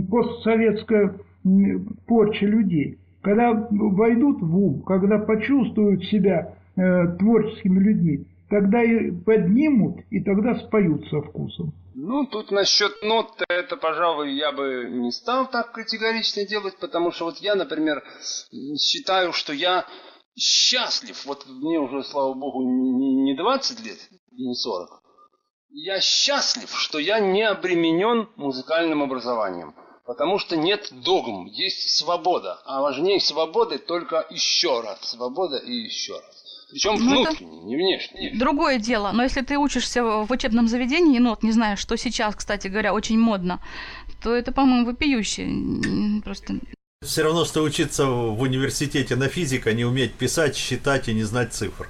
[0.09, 1.15] постсоветская
[2.05, 2.99] порча людей.
[3.21, 10.55] Когда войдут в ум, когда почувствуют себя э, творческими людьми, тогда и поднимут, и тогда
[10.55, 11.73] споют со вкусом.
[11.95, 17.25] Ну, тут насчет нот, это, пожалуй, я бы не стал так категорично делать, потому что
[17.25, 18.03] вот я, например,
[18.77, 19.85] считаю, что я
[20.35, 21.25] счастлив.
[21.25, 23.97] Вот мне уже, слава богу, не не 20 лет,
[24.31, 25.03] не 40.
[25.69, 29.73] Я счастлив, что я не обременен музыкальным образованием.
[30.05, 32.61] Потому что нет догм, есть свобода.
[32.65, 34.99] А важнее свободы только еще раз.
[35.01, 36.42] Свобода и еще раз.
[36.73, 38.31] Причем Ну, это- не внешне.
[38.33, 42.35] Другое дело, но если ты учишься в учебном заведении, ну вот не знаю, что сейчас,
[42.35, 43.59] кстати говоря, очень модно,
[44.23, 45.47] то это, по-моему, вопиюще.
[46.23, 46.55] Просто
[47.05, 51.53] Все равно, что учиться в университете на физика, не уметь писать, считать и не знать
[51.53, 51.87] цифр.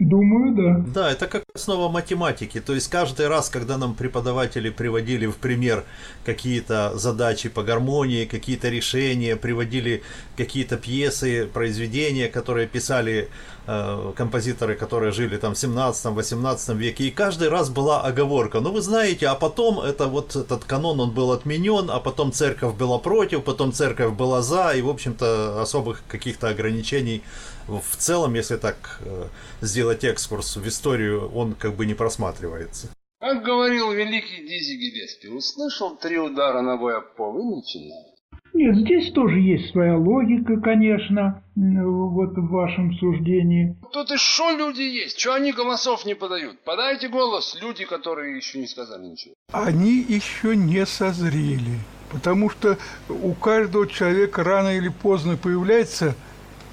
[0.00, 1.02] Думаю, да.
[1.02, 2.58] Да, это как основа математики.
[2.58, 5.84] То есть каждый раз, когда нам преподаватели приводили в пример
[6.24, 10.02] какие-то задачи по гармонии, какие-то решения, приводили
[10.38, 13.28] какие-то пьесы, произведения, которые писали
[13.66, 18.60] э, композиторы, которые жили там в 17-18 веке, и каждый раз была оговорка.
[18.60, 22.74] Ну, вы знаете, а потом это вот этот канон, он был отменен, а потом церковь
[22.74, 27.22] была против, потом церковь была за, и, в общем-то, особых каких-то ограничений
[27.68, 29.26] в целом, если так э,
[29.60, 32.88] сделать экскурс в историю, он как бы не просматривается.
[33.20, 38.10] Как говорил великий Дизи Гиллеспи, услышал три удара ногой об пол и начинай.
[38.52, 43.76] Нет, здесь тоже есть своя логика, конечно, вот в вашем суждении.
[43.92, 45.16] Тут и шо люди есть?
[45.18, 46.58] Чё они голосов не подают?
[46.64, 49.34] Подайте голос, люди, которые еще не сказали ничего.
[49.52, 51.78] Они еще не созрели,
[52.10, 52.76] потому что
[53.08, 56.16] у каждого человека рано или поздно появляется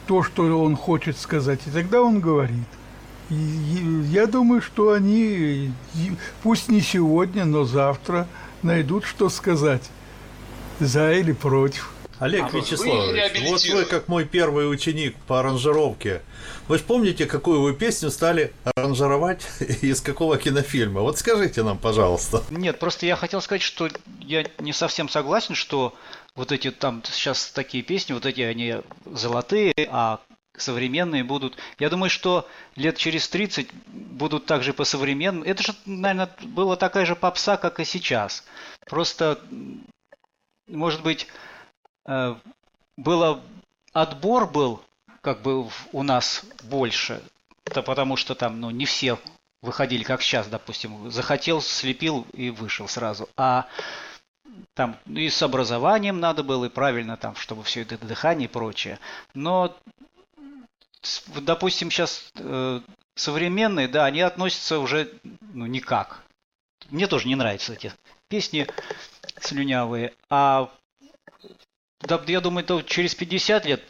[0.08, 2.68] то, что он хочет сказать, и тогда он говорит.
[3.30, 6.12] И и я думаю, что они, и
[6.44, 8.28] пусть не сегодня, но завтра
[8.64, 9.84] найдут, что сказать,
[10.80, 11.92] за или против.
[12.20, 13.84] Олег А, вы Вячеславович, вот реабилитировали.
[13.84, 16.22] вы как мой первый ученик по аранжировке.
[16.68, 19.46] Вы же помните, какую вы песню стали аранжировать
[19.82, 21.02] из какого кинофильма?
[21.02, 22.42] Вот скажите нам, пожалуйста.
[22.50, 23.90] Нет, просто я хотел сказать, что
[24.22, 25.94] я не совсем согласен, что
[26.38, 30.22] вот эти там сейчас такие песни, вот эти они золотые, а
[30.56, 31.58] современные будут.
[31.80, 35.44] Я думаю, что лет через 30 будут также по современным.
[35.44, 38.46] Это же, наверное, была такая же попса, как и сейчас.
[38.86, 39.42] Просто,
[40.68, 41.28] может быть,
[42.06, 42.36] э,
[42.98, 43.42] было
[43.94, 44.82] отбор был
[45.22, 47.22] как бы у нас больше,
[47.66, 49.18] это потому что там, ну, не все
[49.62, 53.28] выходили, как сейчас, допустим, захотел, слепил и вышел сразу.
[53.36, 53.68] А
[54.74, 59.00] там и с образованием надо было, и правильно там, чтобы все это дыхание и прочее.
[59.34, 59.76] Но,
[61.36, 62.32] допустим, сейчас
[63.16, 65.12] современные, да, они относятся уже,
[65.54, 66.24] ну, никак.
[66.90, 67.92] Мне тоже не нравятся эти
[68.30, 68.68] песни
[69.40, 70.14] слюнявые.
[70.30, 70.72] А
[72.02, 73.84] да, я думаю, то через 50 лет,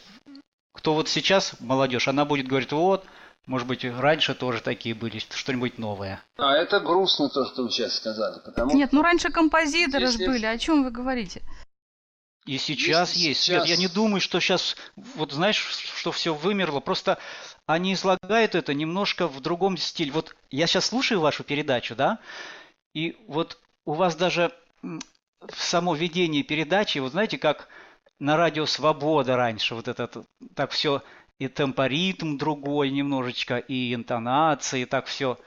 [0.72, 3.04] кто вот сейчас, молодежь, она будет говорить, вот,
[3.48, 6.22] может быть, раньше тоже такие были, что-нибудь новое.
[6.36, 10.26] А это грустно то, что вы сейчас сказали, потому Нет, ну раньше композиторы ж Если-
[10.26, 11.42] были, о чем вы говорите?
[12.44, 13.42] И сейчас Если есть.
[13.42, 14.76] сейчас- Нет, я не думаю, что сейчас,
[15.16, 16.80] вот знаешь, что все вымерло.
[16.80, 17.18] Просто
[17.66, 20.12] они излагают это немножко в другом стиле.
[20.12, 22.18] Вот я сейчас слушаю вашу передачу, да,
[22.94, 24.52] и вот у вас даже
[25.56, 27.68] само ведение передачи, вот знаете, как
[28.18, 30.16] на радио «Свобода» раньше, вот этот,
[30.54, 31.02] так все,
[31.38, 35.38] и темпоритм другой немножечко, и интонации, так все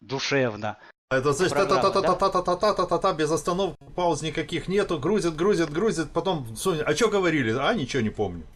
[0.00, 0.76] душевно.
[1.10, 7.08] Это значит, та-та-та-та-та-та-та-та-та-та, без остановок, пауз никаких нету, грузит, грузит, грузит, потом, Соня, а что
[7.08, 7.56] говорили?
[7.58, 8.46] А, ничего не помню.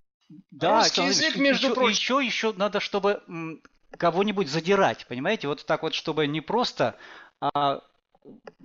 [0.51, 1.91] Да, Русский язык, между еще, прочим.
[1.91, 3.23] еще, еще надо, чтобы
[3.97, 5.49] кого-нибудь задирать, понимаете?
[5.49, 6.97] Вот так вот, чтобы не просто,
[7.41, 7.81] а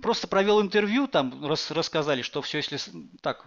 [0.02, 2.78] просто провел интервью, там рас- рассказали, что все, если
[3.22, 3.46] так,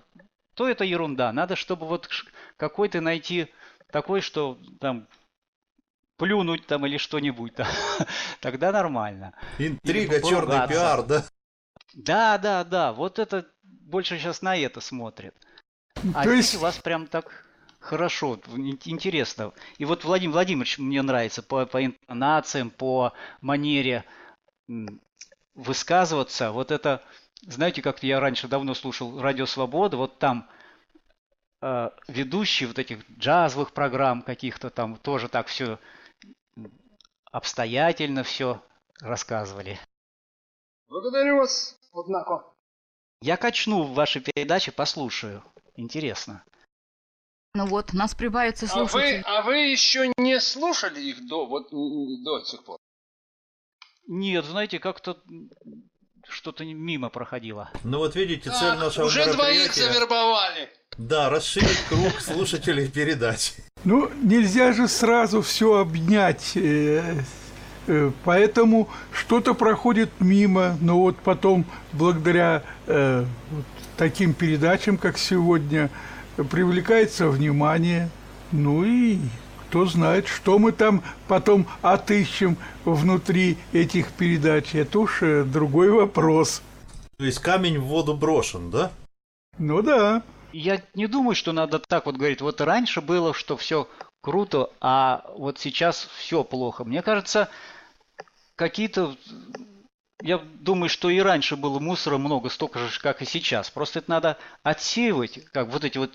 [0.56, 1.32] то это ерунда.
[1.34, 2.28] Надо, чтобы вот ш-
[2.58, 3.48] какой-то найти
[3.92, 5.08] такой, что там
[6.18, 7.68] плюнуть там или что-нибудь там.
[8.40, 9.34] Тогда нормально.
[9.60, 11.24] Интрига, черный пиар, да?
[11.94, 12.94] Да, да, да.
[12.94, 15.36] Вот это больше сейчас на это смотрят.
[16.16, 17.46] А То здесь есть- у вас прям так
[17.80, 19.52] хорошо, ин- интересно.
[19.78, 24.06] И вот Владимир Владимирович мне нравится по, по интонациям, по манере
[25.56, 26.52] высказываться.
[26.52, 27.04] Вот это,
[27.42, 30.48] знаете, как я раньше давно слушал Радио Свобода, вот там
[32.08, 35.80] ведущие вот этих джазовых программ каких-то там тоже так все
[37.32, 38.64] обстоятельно все
[39.00, 39.80] рассказывали.
[40.88, 42.46] Благодарю вас, однако.
[43.22, 45.44] Я качну в вашей передаче, послушаю.
[45.76, 46.44] Интересно.
[47.54, 52.44] Ну вот, нас прибавится А вы, а вы еще не слушали их до, вот, до
[52.46, 52.78] сих пор?
[54.08, 55.22] Нет, знаете, как-то
[56.28, 57.70] что-то мимо проходило.
[57.84, 59.94] Ну вот видите, цель Так, нашего уже двоих мероприятия...
[59.94, 60.70] завербовали.
[61.08, 63.54] Да, расширить круг слушателей передач.
[63.84, 66.52] Ну, нельзя же сразу все обнять.
[66.54, 67.16] э,
[67.88, 73.66] э, Поэтому что-то проходит мимо, но вот потом, благодаря э, вот
[73.98, 75.90] таким передачам, как сегодня,
[76.52, 78.10] привлекается внимание.
[78.52, 79.18] Ну и
[79.68, 84.76] кто знает, что мы там потом отыщем внутри этих передач.
[84.76, 86.62] Это уж другой вопрос.
[87.18, 88.92] То есть камень в воду брошен, да?
[89.58, 90.22] Ну да.
[90.54, 92.42] Я не думаю, что надо так вот говорить.
[92.42, 93.88] Вот раньше было, что все
[94.22, 96.84] круто, а вот сейчас все плохо.
[96.84, 97.50] Мне кажется,
[98.56, 99.16] какие-то...
[100.22, 103.72] Я думаю, что и раньше было мусора много, столько же, как и сейчас.
[103.72, 106.12] Просто это надо отсеивать, как вот эти вот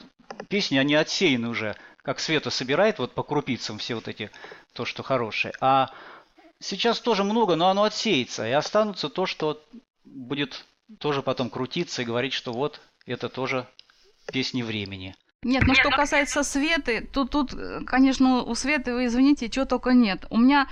[0.48, 4.30] песни, они отсеяны уже, как Света собирает вот по крупицам все вот эти,
[4.74, 5.54] то, что хорошее.
[5.60, 5.90] А
[6.60, 9.60] сейчас тоже много, но оно отсеется, и останутся то, что
[10.04, 10.64] будет
[11.00, 13.66] тоже потом крутиться и говорить, что вот это тоже
[14.32, 15.14] песни времени.
[15.42, 19.92] Нет, ну что касается Светы, то тут, э, конечно, у Светы, вы извините, чего только
[19.92, 20.26] нет.
[20.30, 20.66] У меня,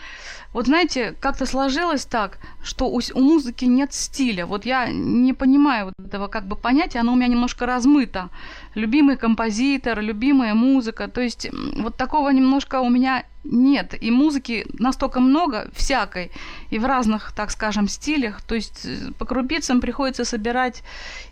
[0.53, 4.47] вот знаете, как-то сложилось так, что у, у музыки нет стиля.
[4.47, 8.31] Вот я не понимаю вот этого как бы понятия, оно у меня немножко размыто.
[8.75, 13.95] Любимый композитор, любимая музыка, то есть вот такого немножко у меня нет.
[14.03, 16.33] И музыки настолько много, всякой,
[16.71, 18.43] и в разных, так скажем, стилях.
[18.43, 20.83] То есть э, по крупицам приходится собирать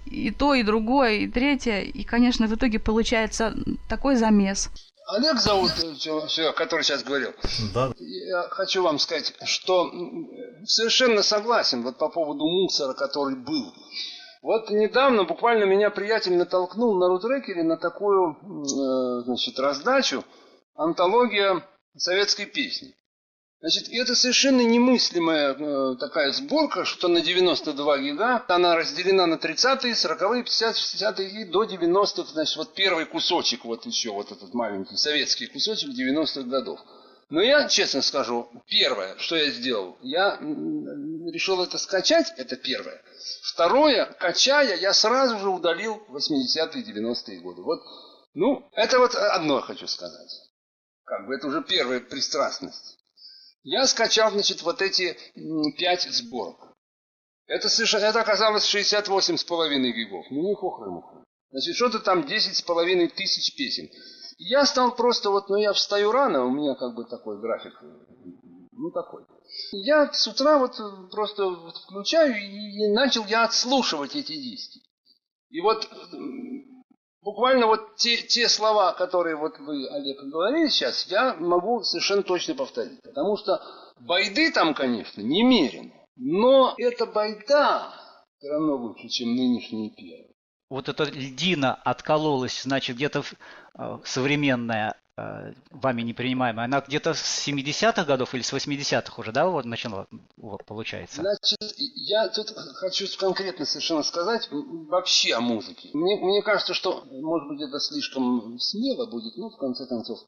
[0.07, 1.81] и то, и другое, и третье.
[1.81, 3.55] И, конечно, в итоге получается
[3.89, 4.71] такой замес.
[5.09, 7.33] Олег зовут, э, который сейчас говорил.
[7.75, 7.93] Да.
[7.99, 9.91] Я хочу вам сказать, что
[10.65, 13.73] совершенно согласен вот по поводу мусора, который был.
[14.43, 20.25] Вот недавно буквально меня приятель натолкнул на рутрекере на такую э, значит, раздачу
[20.75, 21.63] антология
[21.97, 22.95] советской песни.
[23.63, 29.93] Значит, это совершенно немыслимая э, такая сборка, что на 92 гига, она разделена на 30-е,
[29.93, 34.97] 40-е, 50-е, 60-е и до 90-х, значит, вот первый кусочек, вот еще вот этот маленький
[34.97, 36.81] советский кусочек 90-х годов.
[37.31, 40.39] Но я, честно скажу, первое, что я сделал, я
[41.33, 43.01] решил это скачать, это первое.
[43.45, 47.63] Второе, качая, я сразу же удалил 80-е, 90-е годы.
[47.63, 47.81] Вот,
[48.35, 50.42] ну, это вот одно хочу сказать.
[51.13, 52.99] Как бы это уже первая пристрастность.
[53.65, 55.15] Я скачал, значит, вот эти
[55.77, 56.73] пять сборок.
[57.47, 60.25] Это, совершенно, это оказалось 68,5 гигов.
[60.31, 61.23] Ну, не хохры-мухры.
[61.51, 63.91] Значит, что-то там 10,5 тысяч песен.
[64.39, 67.79] Я стал просто вот, ну, я встаю рано, у меня как бы такой график,
[68.73, 69.27] ну, такой.
[69.73, 70.79] Я с утра вот
[71.11, 71.45] просто
[71.85, 74.81] включаю и, начал я отслушивать эти диски.
[75.51, 75.87] И вот
[77.23, 82.55] буквально вот те, те слова, которые вот вы, Олег, говорили сейчас, я могу совершенно точно
[82.55, 83.01] повторить.
[83.03, 83.61] Потому что
[84.01, 85.93] байды там, конечно, немерено.
[86.17, 87.93] Но эта байда
[88.39, 90.35] все равно лучше, чем нынешние песни.
[90.69, 93.23] вот эта льдина откололась, значит, где-то
[93.79, 94.95] э, современная,
[95.71, 100.07] вами не принимаемая, она где-то с 70-х годов или с 80-х уже, да, вот начала,
[100.37, 101.21] вот, получается?
[101.21, 105.91] Значит, я тут хочу конкретно совершенно сказать вообще о музыке.
[105.93, 110.19] Мне, мне кажется, что, может быть, это слишком смело будет, но в конце концов,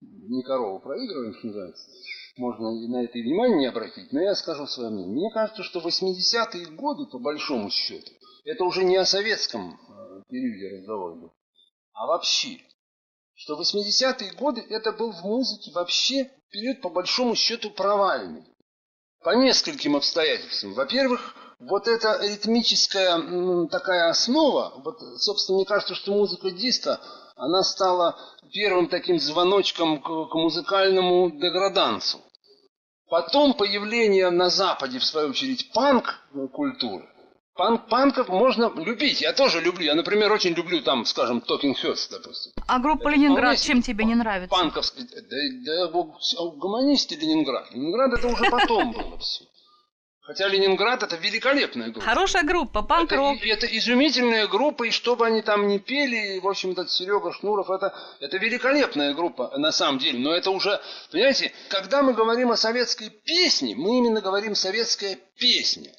[0.00, 1.88] не корову проигрываем, что называется.
[2.36, 5.14] Можно на это и внимание не обратить, но я скажу свое мнение.
[5.14, 8.12] Мне кажется, что 80-е годы, по большому счету,
[8.44, 11.32] это уже не о советском э, периоде разговор был,
[11.94, 12.60] а вообще.
[13.36, 18.44] Что 80-е годы это был в музыке вообще период по большому счету провальный.
[19.22, 20.72] По нескольким обстоятельствам.
[20.72, 26.98] Во-первых, вот эта ритмическая такая основа, вот, собственно, мне кажется, что музыка диска,
[27.36, 28.18] она стала
[28.52, 32.20] первым таким звоночком к, к музыкальному деградансу.
[33.08, 37.06] Потом появление на Западе, в свою очередь, панк-культуры,
[37.56, 39.22] Панк, панков можно любить.
[39.22, 39.84] Я тоже люблю.
[39.84, 42.52] Я, например, очень люблю там, скажем, Talking Heads, допустим.
[42.66, 44.54] А группа Ленинград чем тебе не нравится?
[44.54, 45.04] Панковский.
[45.64, 45.92] Да, да
[46.56, 47.70] гуманисты Ленинград.
[47.72, 49.44] Ленинград это уже потом было все.
[50.20, 52.00] Хотя Ленинград это великолепная группа.
[52.00, 53.36] Хорошая группа, панк-рок.
[53.36, 57.32] Это, это изумительная группа, и что бы они там ни пели, в общем, этот Серега
[57.32, 60.18] Шнуров, это, это великолепная группа на самом деле.
[60.18, 60.80] Но это уже,
[61.12, 65.92] понимаете, когда мы говорим о советской песне, мы именно говорим советская песня.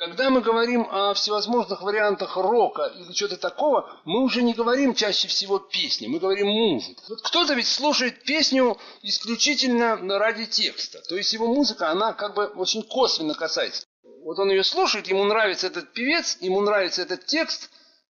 [0.00, 5.28] Когда мы говорим о всевозможных вариантах рока или чего-то такого, мы уже не говорим чаще
[5.28, 7.02] всего песни, мы говорим музыка.
[7.10, 11.02] Вот кто-то ведь слушает песню исключительно ради текста.
[11.06, 13.84] То есть его музыка, она как бы очень косвенно касается.
[14.24, 17.68] Вот он ее слушает, ему нравится этот певец, ему нравится этот текст,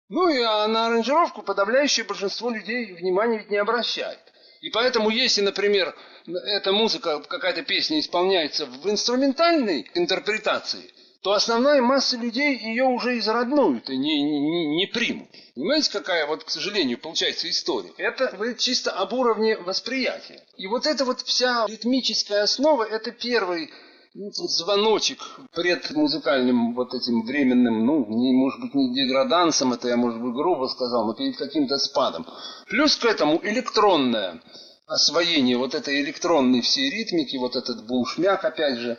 [0.09, 4.19] ну и а на аранжировку подавляющее большинство людей внимания ведь не обращает.
[4.59, 5.95] И поэтому, если, например,
[6.25, 10.91] эта музыка, какая-то песня исполняется в инструментальной интерпретации,
[11.21, 15.29] то основная масса людей ее уже из родную-то не, не, не примут.
[15.55, 17.91] Понимаете, какая вот, к сожалению, получается история?
[17.97, 20.43] Это говорит чисто об уровне восприятия.
[20.57, 23.71] И вот эта вот вся ритмическая основа, это первый
[24.13, 25.19] звоночек
[25.53, 30.33] пред музыкальным вот этим временным, ну, не, может быть, не деградансом, это я, может быть,
[30.33, 32.25] грубо сказал, но перед каким-то спадом.
[32.67, 34.41] Плюс к этому электронное
[34.87, 38.97] освоение вот этой электронной всей ритмики, вот этот бушмяк, опять же,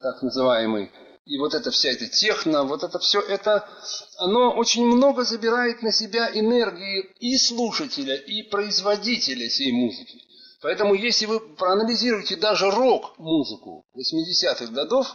[0.00, 0.90] так называемый,
[1.26, 3.68] и вот эта вся эта техно, вот это все, это,
[4.16, 10.22] оно очень много забирает на себя энергии и слушателя, и производителя всей музыки.
[10.62, 15.14] Поэтому, если вы проанализируете даже рок-музыку 80-х годов,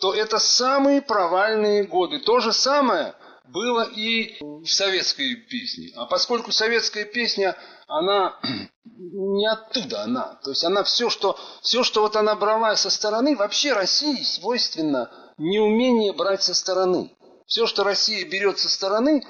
[0.00, 2.18] то это самые провальные годы.
[2.18, 3.14] То же самое
[3.44, 5.92] было и в советской песне.
[5.94, 7.56] А поскольку советская песня,
[7.86, 8.40] она
[8.84, 10.40] не оттуда она.
[10.42, 15.10] То есть она все, что, все, что вот она брала со стороны, вообще России свойственно
[15.38, 17.10] неумение брать со стороны.
[17.46, 19.22] Все, что Россия берет со стороны,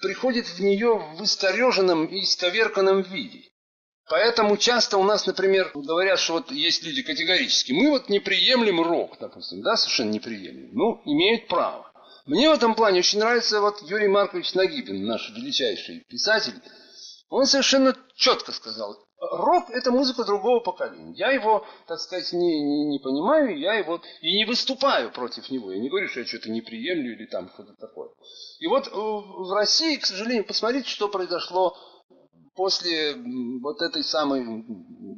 [0.00, 3.50] приходит в нее в искореженном и исковерканном виде.
[4.08, 8.82] Поэтому часто у нас, например, говорят, что вот есть люди категорически, мы вот не приемлем
[8.82, 10.70] рок, допустим, да, совершенно не приемлем.
[10.72, 11.90] Ну, имеют право.
[12.26, 16.54] Мне в этом плане очень нравится вот Юрий Маркович Нагибин, наш величайший писатель.
[17.28, 21.14] Он совершенно четко сказал, рок– это музыка другого поколения.
[21.16, 25.72] Я его, так сказать, не, не, не понимаю, я его и не выступаю против него.
[25.72, 28.10] Я не говорю, что я что-то не приемлю или там что-то такое.
[28.60, 31.76] И вот э, в России, к сожалению, посмотрите, что произошло
[32.54, 33.14] после
[33.60, 34.44] вот этой самой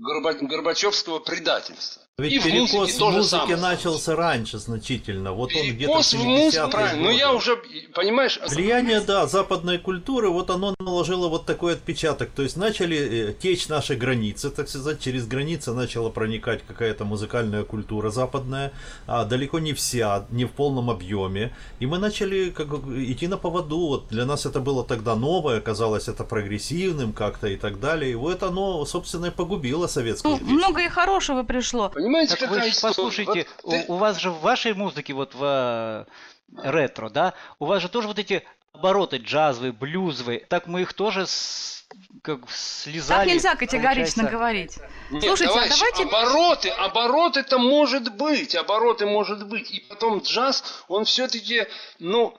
[0.07, 2.03] Горбачевского предательства.
[2.19, 5.33] Ведь и перекос в музыке, музыке начался раньше значительно.
[5.33, 7.59] Вот он где-то в 70 правильно, но я уже,
[7.95, 8.41] понимаешь...
[8.49, 12.31] Влияние, да, западной культуры, вот оно наложило вот такой отпечаток.
[12.31, 17.65] То есть начали э, течь наши границы, так сказать, через границы начала проникать какая-то музыкальная
[17.65, 18.73] культура западная,
[19.07, 21.55] а далеко не вся, не в полном объеме.
[21.81, 23.77] И мы начали как, идти на поводу.
[23.77, 28.13] Вот для нас это было тогда новое, казалось это прогрессивным как-то и так далее.
[28.13, 31.89] И вот оно, собственно, и погубило советскую ну, Много и хорошего пришло.
[31.89, 33.85] Понимаете, так какая вы послушайте, вот ты...
[33.89, 38.09] у, вас же в вашей музыке, вот в э, ретро, да, у вас же тоже
[38.09, 41.87] вот эти обороты джазовые, блюзовые, так мы их тоже с,
[42.23, 43.27] как слезали.
[43.27, 44.39] Так нельзя категорично получается...
[44.39, 44.79] говорить.
[45.11, 46.03] Нет, Слушайте, товарищи, а давайте...
[46.05, 49.71] Обороты, обороты это может быть, обороты может быть.
[49.71, 51.67] И потом джаз, он все-таки,
[51.99, 52.37] ну,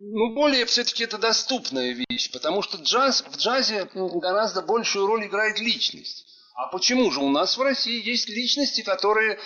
[0.00, 5.58] ну, более все-таки это доступная вещь, потому что джаз, в джазе гораздо большую роль играет
[5.60, 6.27] личность.
[6.58, 9.38] А почему же у нас в России есть личности, которые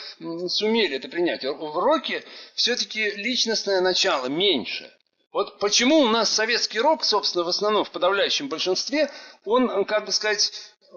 [0.49, 1.45] сумели это принять?
[1.45, 2.25] В роке
[2.55, 4.91] все-таки личностное начало меньше.
[5.31, 9.11] Вот почему у нас советский рок, собственно, в основном в подавляющем большинстве,
[9.45, 10.53] он, как бы сказать,
[10.91, 10.97] э,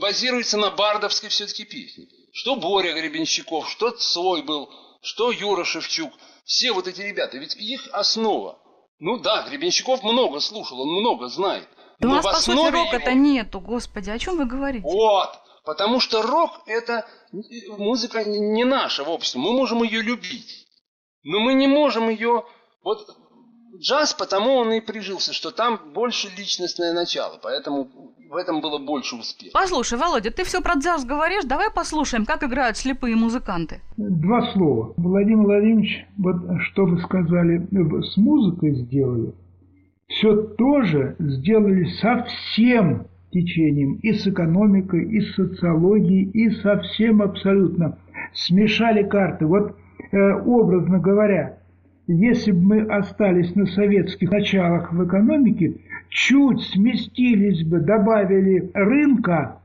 [0.00, 2.08] базируется на бардовской все-таки песне.
[2.32, 4.70] Что Боря Гребенщиков, что Цой был,
[5.02, 6.14] что Юра Шевчук.
[6.46, 8.58] Все вот эти ребята, ведь их основа
[9.00, 11.68] Ну да, Гребенщиков много слушал, он много знает.
[12.00, 14.84] Да у Но нас, по сути, основе рока-то его- нету, господи, о чем вы говорите?
[14.86, 15.30] Вот.
[15.64, 17.06] Потому что рок это
[17.78, 19.40] музыка не наша в обществе.
[19.40, 20.66] Мы можем ее любить.
[21.24, 22.44] Но мы не можем ее...
[22.84, 22.98] Вот
[23.80, 27.38] джаз, потому он и прижился, что там больше личностное начало.
[27.42, 27.88] Поэтому
[28.30, 29.50] в этом было больше успеха.
[29.54, 33.80] Послушай, Володя, ты все про джаз говоришь, давай послушаем, как играют слепые музыканты.
[33.96, 34.94] Два слова.
[34.96, 36.36] Владимир Владимирович, вот
[36.70, 39.34] что вы сказали, э, с музыкой сделали,
[40.08, 47.22] все тоже сделали со всем течением, и с экономикой, и с социологией, и со всем
[47.22, 47.98] абсолютно.
[48.32, 49.46] Смешали карты.
[49.46, 49.76] Вот
[50.12, 51.58] э, образно говоря,
[52.06, 55.74] если бы мы остались на советских началах в экономике,
[56.08, 59.58] чуть сместились бы, добавили рынка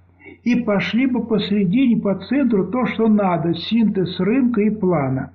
[0.43, 5.33] и пошли бы посередине, по центру то, что надо, синтез рынка и плана.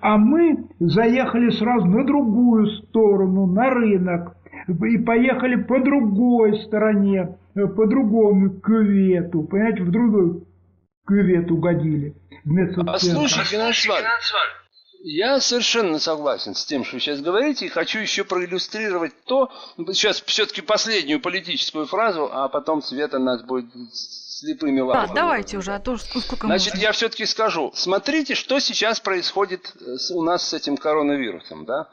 [0.00, 4.36] А мы заехали сразу на другую сторону, на рынок,
[4.66, 10.44] и поехали по другой стороне, э, по другому кювету, понимаете, в другой
[11.06, 12.14] кювет угодили.
[12.44, 12.92] Вместо центра.
[12.92, 14.32] Послушайте, Геннадий Иванович,
[15.04, 19.50] я совершенно согласен с тем, что вы сейчас говорите, и хочу еще проиллюстрировать то,
[19.92, 25.14] сейчас все-таки последнюю политическую фразу, а потом Света нас будет слепыми Да, лапами.
[25.14, 26.82] давайте уже, а то ск- сколько Значит, можно.
[26.84, 27.70] я все-таки скажу.
[27.74, 31.88] Смотрите, что сейчас происходит э, у нас с этим коронавирусом, да?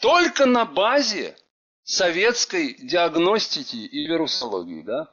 [0.00, 1.34] Только на базе
[1.88, 5.08] советской диагностики и вирусологии, да?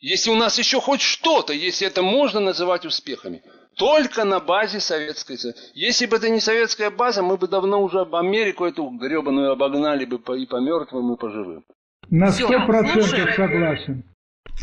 [0.00, 3.42] Если у нас еще хоть что-то, если это можно называть успехами,
[3.76, 5.36] только на базе советской.
[5.38, 9.52] со- Если бы это не советская база, мы бы давно уже об Америку эту гребаную
[9.52, 11.64] обогнали бы по- и по мертвым, и по живым.
[12.10, 14.02] На сто процентов согласен.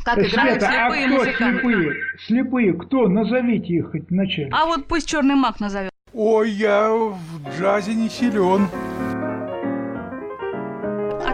[0.04, 1.60] Как играют Света, а слепые кто музыканты.
[1.62, 1.94] слепые?
[2.28, 3.08] Слепые, кто?
[3.08, 4.50] Назовите их хоть вначале.
[4.52, 5.92] А вот пусть черный маг назовет.
[6.14, 7.18] Ой, я в
[7.58, 8.68] джазе не силен.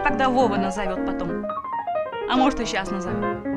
[0.04, 1.46] Тогда Вова назовет потом.
[2.30, 3.53] А может и сейчас назовет.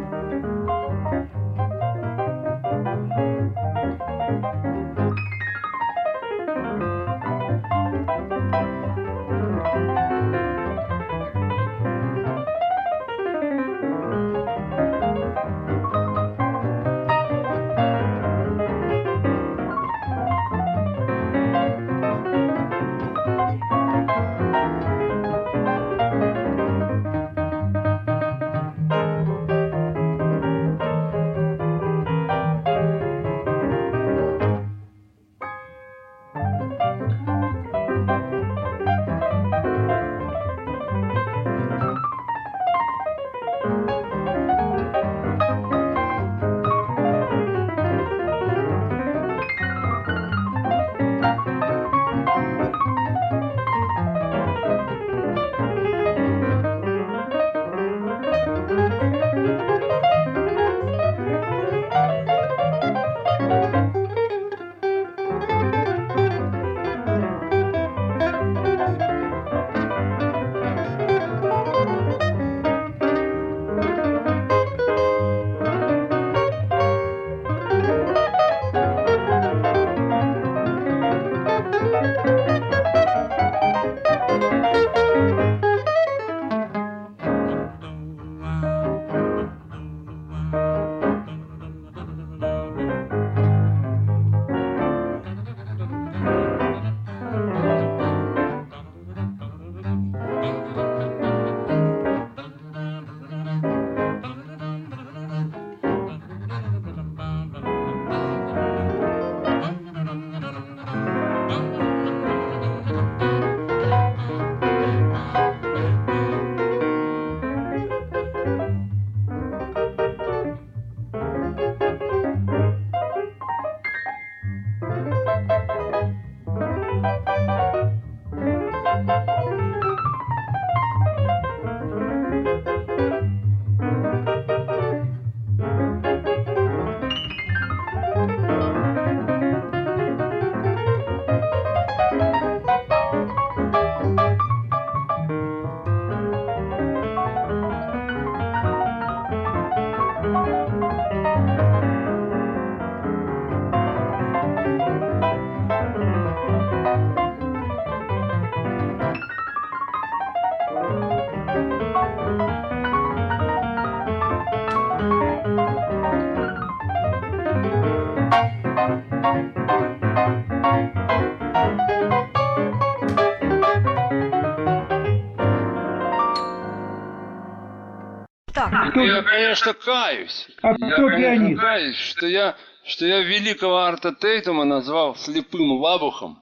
[178.97, 179.05] Так.
[179.15, 180.47] Я, конечно, каюсь.
[180.61, 181.61] А я, кто конечно, пианист?
[181.61, 182.55] каюсь, что я,
[182.85, 186.41] что я великого Арта Тейтума назвал слепым лабухом.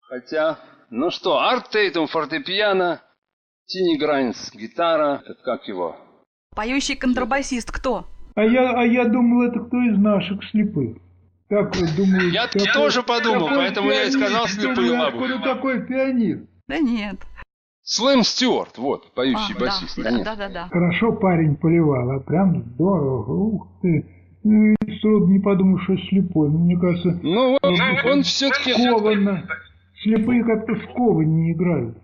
[0.00, 0.58] Хотя,
[0.90, 3.02] ну что, Арт Тейтум фортепиано,
[3.66, 5.96] Тини Грайнс гитара, это как его?
[6.54, 8.06] Поющий контрабасист кто?
[8.36, 10.98] А я, а я думал, это кто из наших слепых.
[11.48, 15.24] Так вот, думаю, Я какой- тоже подумал, поэтому я и сказал слепые лабухи.
[15.32, 16.48] Откуда такой пианист?
[16.68, 17.16] Да нет.
[17.86, 19.96] Слэм Стюарт, вот, поющий А, да, басист.
[20.02, 20.68] да, да, да, да.
[20.70, 23.30] Хорошо парень поливал, а прям здорово.
[23.32, 24.06] Ух ты.
[24.42, 26.48] Ну, и сроду не подумал, что слепой.
[26.48, 27.62] Мне кажется, Ну, вот,
[28.04, 28.72] он все-таки...
[28.72, 29.46] скованно.
[30.02, 31.96] Слепые как-то скованнее играют.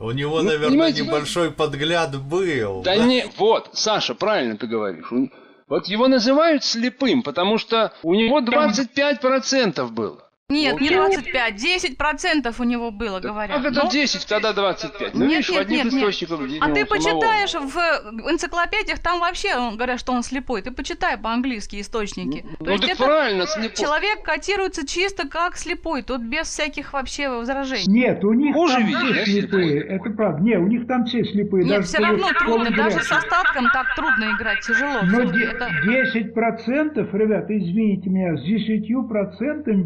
[0.00, 2.82] У него, Ну, наверное, понимаете, небольшой подгляд был.
[2.82, 5.10] Да не, вот, Саша, правильно ты говоришь.
[5.12, 5.30] Он-
[5.68, 10.18] Вот его называют слепым, потому что у него 25% было.
[10.50, 13.54] Нет, не Ну, 25, 10% у него было, говорят.
[13.58, 15.12] Как это Но- 10, когда 25?
[15.14, 16.02] Ну, Нет, видишь, в нет, одних нет, нет.
[16.02, 17.20] источниках А видимо, ты у самого.
[17.20, 20.62] почитаешь в энциклопедиях, там вообще говорят, что он слепой.
[20.62, 22.46] Ты почитай по-английски источники.
[22.60, 23.76] То Ну, есть так это правильно, слепой.
[23.76, 27.84] человек котируется чисто как слепой, тут без всяких вообще возражений.
[27.86, 29.82] Нет, у них Хуже там видишь, все слепые.
[29.82, 30.42] Это правда.
[30.42, 31.64] Не, у них там все слепые.
[31.66, 35.00] Нет, даже все равно в трудно, даже с остатком так трудно играть, тяжело.
[35.02, 39.84] Но это- 10%, ребята, извините меня, с 10%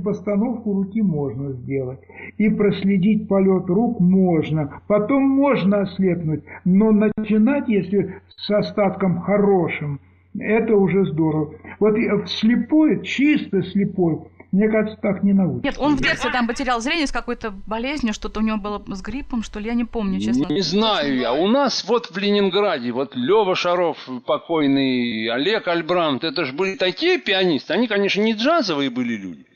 [0.52, 2.00] постановку руки можно сделать.
[2.38, 4.80] И проследить полет рук можно.
[4.86, 6.44] Потом можно ослепнуть.
[6.64, 10.00] Но начинать, если с остатком хорошим,
[10.38, 11.54] это уже здорово.
[11.78, 14.20] Вот и слепой, чисто слепой,
[14.50, 15.64] мне кажется, так не научится.
[15.64, 19.00] Нет, он в детстве там потерял зрение с какой-то болезнью, что-то у него было с
[19.00, 20.52] гриппом, что ли, я не помню, честно.
[20.52, 21.32] Не знаю я.
[21.32, 23.96] У нас вот в Ленинграде, вот Лева Шаров
[24.26, 27.72] покойный, Олег Альбрамт, это же были такие пианисты.
[27.72, 29.46] Они, конечно, не джазовые были люди,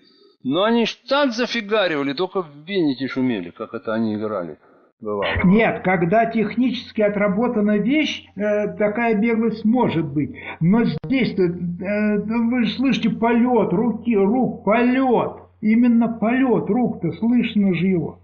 [0.49, 4.59] но они ж так зафигаривали, только в Венете шумели, как это они играли.
[5.01, 5.27] Бывало.
[5.45, 10.31] Нет, когда технически отработана вещь, э, такая беглость может быть.
[10.61, 15.33] Но здесь-то, э, вы же слышите полет руки, рук, полет.
[15.61, 18.21] Именно полет рук-то, слышно же его.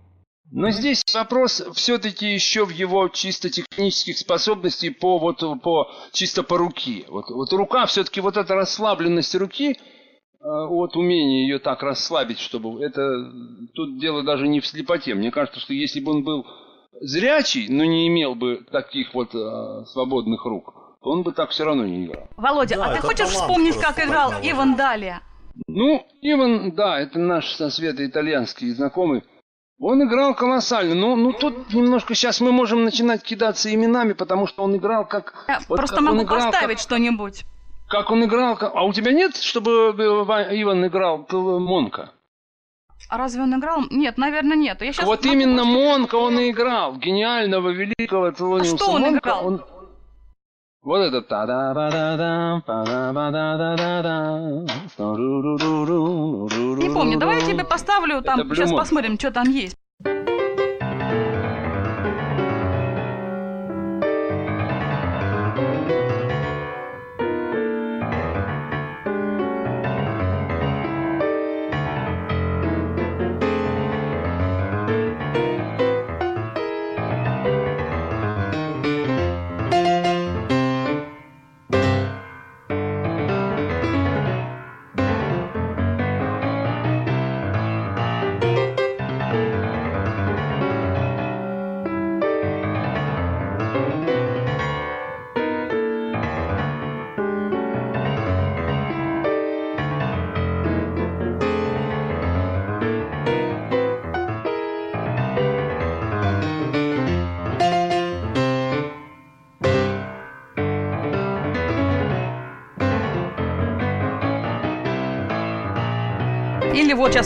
[0.53, 6.57] Но здесь вопрос все-таки еще в его чисто технических способностей по вот по чисто по
[6.57, 7.05] руке.
[7.09, 9.79] Вот, вот рука все-таки вот эта расслабленность руки,
[10.43, 13.01] э, вот умение ее так расслабить, чтобы это
[13.75, 15.15] тут дело даже не в слепоте.
[15.15, 16.47] Мне кажется, что если бы он был
[17.01, 21.65] зрячий, но не имел бы таких вот э, свободных рук, то он бы так все
[21.65, 22.29] равно не играл.
[22.37, 25.23] Володя, Да, а ты хочешь вспомнить, как играл так Иван Далия?
[25.67, 29.23] Ну, Иван, да, это наш со Света итальянский знакомый.
[29.79, 30.95] Он играл колоссально.
[30.95, 35.45] Ну, ну тут немножко сейчас мы можем начинать кидаться именами, потому что он играл как...
[35.49, 37.43] Я вот просто как могу играл, поставить как- что-нибудь.
[37.93, 38.57] Как он играл...
[38.57, 42.11] как- А у тебя нет, чтобы э, Ва- Иван играл Тл- Монка?
[43.11, 43.83] А разве он играл?
[43.91, 44.81] Нет, наверное, нет.
[44.81, 46.97] Я сейчас вот именно Монка он и играл.
[46.97, 49.19] Гениального, великого Телониуса А что он Монка.
[49.19, 49.47] играл?
[49.47, 49.65] Он...
[50.83, 54.39] Вот это та да ба да да па да ба да да да да
[56.83, 59.77] Не помню, давай я тебе поставлю, там, сейчас посмотрим, что там есть.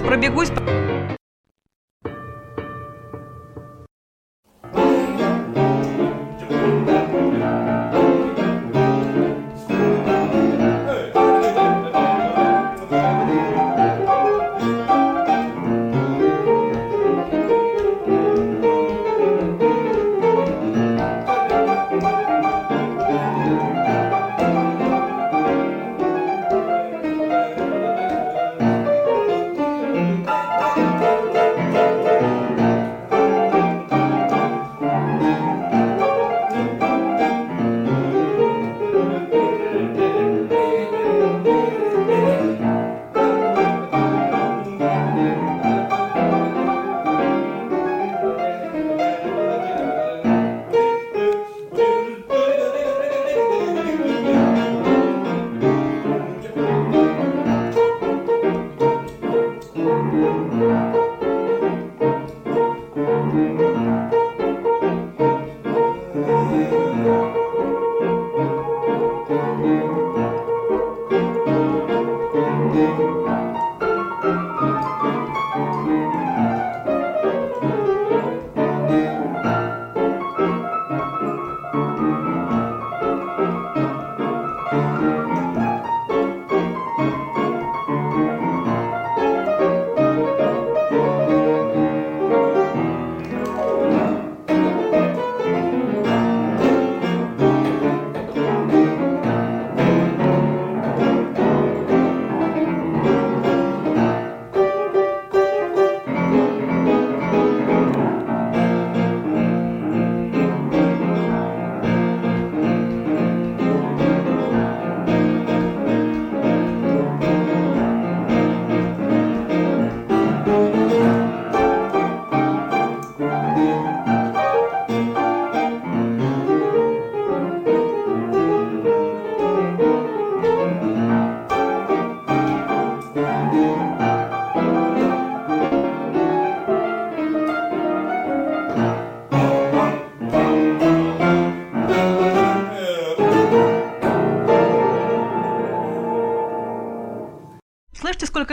[0.07, 0.56] Пробегусь.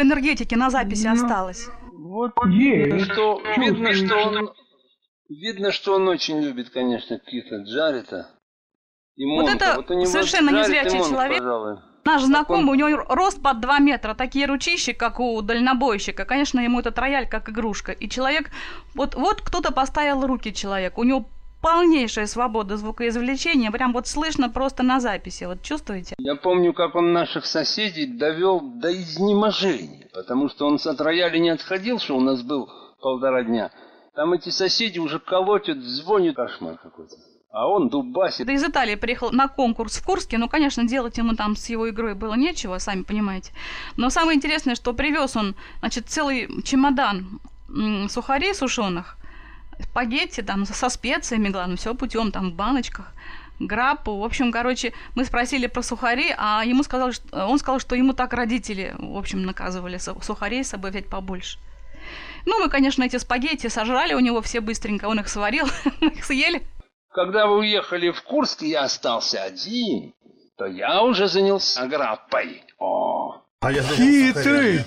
[0.04, 1.68] Энергетики на записи Ну, осталось?
[1.92, 2.92] Вот Есть.
[2.92, 4.50] видно, что, видно, что он
[5.30, 8.30] видно, что он очень любит, конечно, Кита Джарита.
[9.16, 9.56] И Вот Монка.
[9.56, 11.38] это вот у него совершенно незрячий Монк, человек.
[11.40, 11.78] пожалуй.
[12.06, 16.26] Наш знакомый, у него рост под 2 метра, такие ручищи, как у дальнобойщика.
[16.26, 17.94] Конечно, ему этот рояль как игрушка.
[17.94, 18.50] И человек,
[18.94, 21.26] вот, вот кто-то поставил руки человек, у него
[21.64, 26.14] полнейшая свобода звукоизвлечения, прям вот слышно просто на записи, вот чувствуете?
[26.20, 31.50] Я помню, как он наших соседей довел до изнеможения, потому что он от рояля не
[31.50, 32.70] отходил, что у нас был
[33.02, 33.72] полтора дня.
[34.14, 37.16] Там эти соседи уже колотят, звонят, кошмар какой-то.
[37.52, 38.46] А он дубасит.
[38.46, 41.90] Да из Италии приехал на конкурс в Курске, ну, конечно, делать ему там с его
[41.90, 43.54] игрой было нечего, сами понимаете.
[43.96, 47.40] Но самое интересное, что привез он, значит, целый чемодан
[48.10, 49.18] сухарей сушеных,
[49.80, 53.14] спагетти там со специями, главное, все путем там в баночках,
[53.60, 54.18] граппу.
[54.18, 58.14] В общем, короче, мы спросили про сухари, а ему сказали, что, он сказал, что ему
[58.14, 61.60] так родители, в общем, наказывали су- сухарей с собой взять побольше.
[62.46, 65.68] Ну, мы, конечно, эти спагетти сожрали у него все быстренько, он их сварил,
[66.02, 66.64] мы их съели.
[67.10, 70.14] Когда вы уехали в Курск, и я остался один,
[70.58, 72.64] то я уже занялся граппой.
[72.80, 74.84] О, А я Хитрый!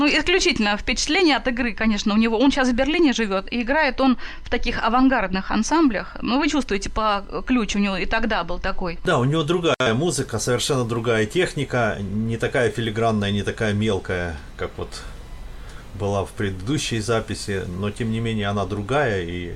[0.00, 2.38] Ну, исключительно впечатление от игры, конечно, у него.
[2.38, 6.16] Он сейчас в Берлине живет, и играет он в таких авангардных ансамблях.
[6.22, 8.98] Ну, вы чувствуете по ключу у него и тогда был такой.
[9.04, 14.70] Да, у него другая музыка, совершенно другая техника, не такая филигранная, не такая мелкая, как
[14.78, 15.02] вот
[15.98, 19.52] была в предыдущей записи, но тем не менее она другая и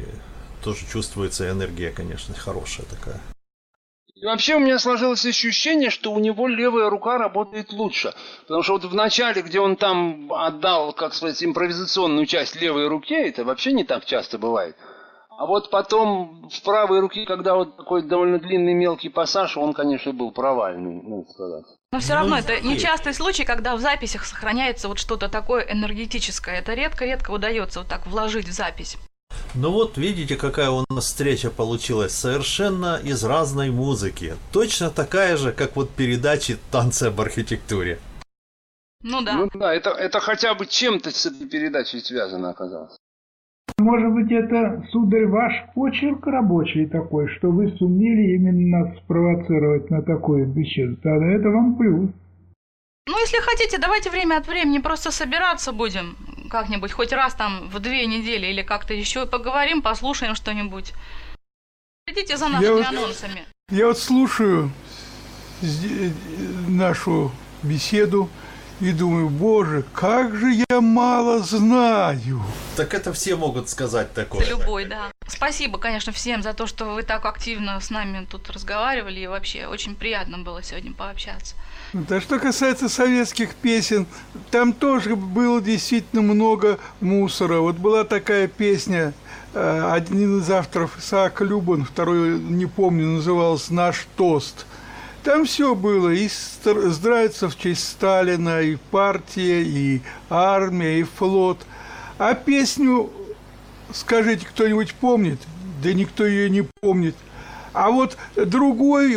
[0.63, 3.19] тоже чувствуется энергия, конечно, хорошая такая.
[4.15, 8.15] И вообще у меня сложилось ощущение, что у него левая рука работает лучше.
[8.43, 13.29] Потому что вот в начале, где он там отдал, как сказать, импровизационную часть левой руке,
[13.29, 14.77] это вообще не так часто бывает.
[15.37, 20.13] А вот потом в правой руке, когда вот такой довольно длинный мелкий пассаж, он, конечно,
[20.13, 21.65] был провальный, надо сказать.
[21.91, 26.61] Но все равно это нечастый случай, когда в записях сохраняется вот что-то такое энергетическое.
[26.61, 28.97] Это редко-редко удается вот так вложить в запись.
[29.57, 32.13] Ну вот, видите, какая у нас встреча получилась.
[32.13, 34.35] Совершенно из разной музыки.
[34.53, 38.01] Точно такая же, как вот передачи «Танцы об архитектуре».
[39.03, 39.37] Ну да.
[39.37, 42.97] Ну да, это, это хотя бы чем-то с этой передачей связано оказалось.
[43.79, 50.03] Может быть, это, сударь, ваш почерк рабочий такой, что вы сумели именно нас спровоцировать на
[50.03, 50.97] такую беседу.
[50.97, 52.11] Тогда это вам плюс.
[53.07, 56.17] Ну, если хотите, давайте время от времени просто собираться будем
[56.51, 60.93] как-нибудь, хоть раз там в две недели или как-то еще, поговорим, послушаем что-нибудь.
[62.09, 63.45] Следите за нашими вот- анонсами.
[63.71, 64.71] Я вот слушаю
[65.63, 66.13] сде-
[66.69, 67.33] нашу
[67.63, 68.29] беседу
[68.81, 72.43] и думаю, боже, как же я мало знаю.
[72.77, 74.47] Так это все могут сказать такое.
[74.47, 75.11] Любой, да.
[75.27, 79.21] Спасибо, конечно, всем за то, что вы так активно с нами тут разговаривали.
[79.21, 81.55] И вообще, очень приятно было сегодня пообщаться.
[81.93, 84.07] Вот, А что касается советских песен,
[84.51, 87.61] там тоже было действительно много мусора.
[87.61, 89.15] Вот была такая песня,
[89.55, 94.67] э, один из авторов Исаак Любан, второй не помню, назывался «Наш тост».
[95.25, 101.65] Там все было, и здравится в честь Сталина, и партия, и армия, и флот.
[102.19, 103.11] А песню,
[103.91, 105.41] скажите, кто-нибудь помнит?
[105.83, 107.17] Да никто ее не помнит.
[107.73, 109.17] А вот другой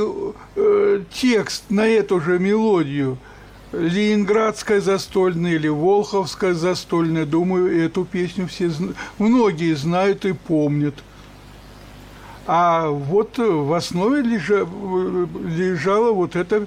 [0.55, 3.17] э, текст на эту же мелодию,
[3.73, 8.71] Ленинградская застольная или Волховская застольная, думаю, эту песню все,
[9.17, 10.95] многие знают и помнят.
[12.47, 14.65] А вот в основе лежа-
[15.57, 16.65] лежала вот эта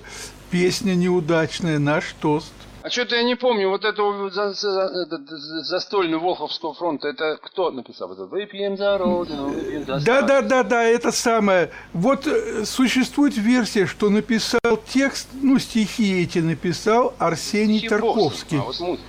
[0.51, 2.53] песня неудачная, наш тост.
[2.83, 7.71] А что-то я не помню, вот эту за- за- за- застольную Волховского фронта, это кто
[7.71, 8.11] написал?
[8.13, 11.71] Это, Выпьем за Родину, выпьем за Да, да, да, да, это самое.
[11.93, 18.59] Вот э, существует версия, что написал текст, ну, стихи эти написал Арсений Тарковский.
[18.59, 19.05] А вот музыка.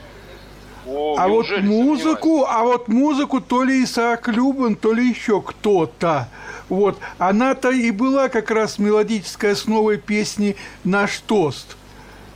[0.86, 6.28] О, А вот музыку, а вот музыку то ли Исаак Любан, то ли еще кто-то.
[6.70, 6.98] Вот.
[7.18, 11.78] Она-то и была как раз мелодической основой песни «Наш тост».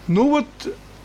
[0.07, 0.45] Ну вот,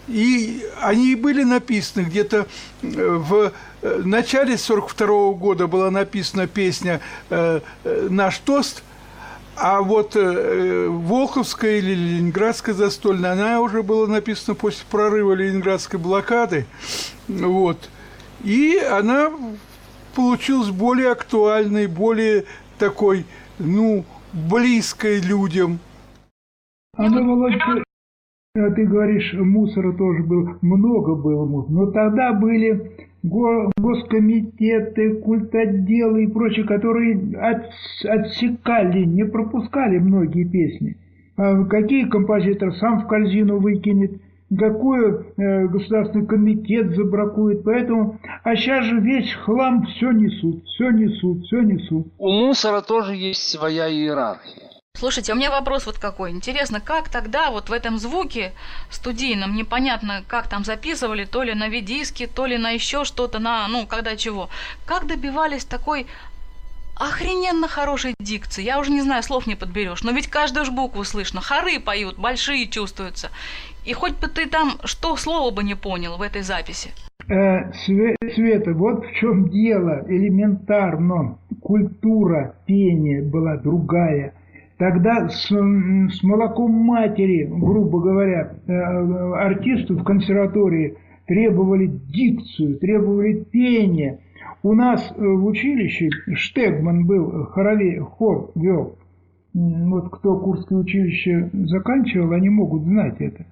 [0.09, 2.47] и они и были написаны где-то
[2.83, 2.87] э,
[3.17, 3.53] в
[3.83, 7.01] э, начале 42 года была написана песня
[7.31, 8.83] э, «Наш тост»,
[9.61, 16.65] а вот э, Волховская или Ленинградская застольная, она уже была написана после прорыва Ленинградской блокады.
[17.29, 17.91] Вот.
[18.43, 19.31] И она
[20.15, 22.45] получилась более актуальной, более
[22.79, 23.27] такой,
[23.59, 25.79] ну, близкой людям.
[26.97, 27.59] А ну, Володь,
[28.55, 31.73] ты, а ты говоришь, мусора тоже было, много было мусора.
[31.73, 40.97] Но тогда были госкомитеты, культотделы и прочее, которые отс- отсекали, не пропускали многие песни.
[41.37, 44.21] А какие композиторы сам в корзину выкинет,
[44.59, 47.63] какой э, государственный комитет забракует.
[47.65, 52.09] Поэтому, а сейчас же весь хлам все несут, все несут, все несут.
[52.19, 54.70] У мусора тоже есть своя иерархия.
[55.01, 56.31] Слушайте, у меня вопрос вот какой.
[56.31, 58.53] Интересно, как тогда вот в этом звуке
[58.91, 63.67] студийном, непонятно, как там записывали, то ли на видиске, то ли на еще что-то, на,
[63.69, 64.51] ну, когда чего,
[64.85, 66.07] как добивались такой
[66.97, 68.63] охрененно хорошей дикции.
[68.63, 70.05] Я уже не знаю, слов не подберешь.
[70.05, 71.41] Но ведь каждую ж букву слышно.
[71.41, 73.31] Хоры поют, большие чувствуются.
[73.87, 76.91] И хоть бы ты там что слова бы не понял в этой записи.
[77.27, 80.05] Э, Света, вот в чем дело.
[80.09, 81.39] Элементарно.
[81.63, 84.35] Культура пения была другая.
[84.81, 90.97] Тогда с, с молоком матери, грубо говоря, э, артисты в консерватории
[91.27, 94.21] требовали дикцию, требовали пения.
[94.63, 98.97] У нас э, в училище Штегман был, хорове, хор вел.
[99.53, 103.45] Вот кто Курское училище заканчивал, они могут знать это.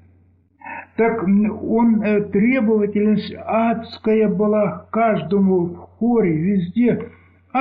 [0.96, 7.10] Так он э, требовательность адская была каждому в хоре, везде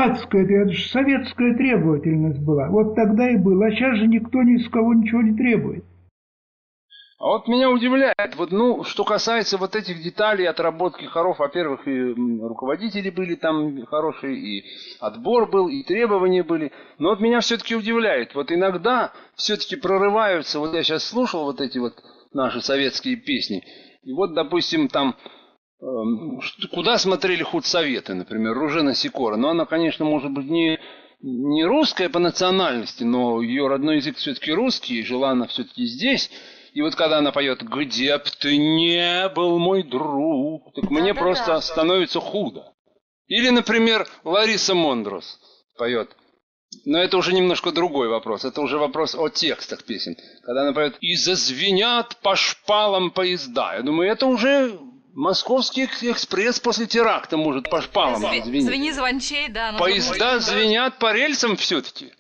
[0.05, 2.69] адская, это же советская требовательность была.
[2.69, 3.67] Вот тогда и было.
[3.67, 5.83] А сейчас же никто ни с кого ничего не требует.
[7.19, 12.13] А вот меня удивляет, вот, ну, что касается вот этих деталей отработки хоров, во-первых, и
[12.13, 14.63] руководители были там хорошие, и
[14.99, 16.71] отбор был, и требования были.
[16.99, 21.79] Но вот меня все-таки удивляет, вот иногда все-таки прорываются, вот я сейчас слушал вот эти
[21.79, 21.95] вот
[22.33, 23.63] наши советские песни,
[24.03, 25.15] и вот, допустим, там
[25.79, 29.35] куда смотрели худсоветы, например, Ружена Сикора.
[29.35, 30.79] Но она, конечно, может быть не,
[31.21, 36.31] не русская по национальности, но ее родной язык все-таки русский, и жила она все-таки здесь.
[36.73, 41.19] И вот когда она поет «Где б ты не был, мой друг», так мне да,
[41.19, 41.61] просто да.
[41.61, 42.73] становится худо.
[43.27, 45.39] Или, например, Лариса Мондрос
[45.77, 46.15] поет
[46.85, 48.45] но это уже немножко другой вопрос.
[48.45, 50.15] Это уже вопрос о текстах песен.
[50.43, 53.75] Когда она поет «И зазвенят по шпалам поезда».
[53.75, 54.77] Я думаю, это уже
[55.17, 58.29] Московский экспресс после теракта может по шпалам Зв...
[58.45, 58.65] звенеть.
[58.65, 59.73] Звени звончей, да.
[59.73, 62.11] Поезда звенят по рельсам все-таки.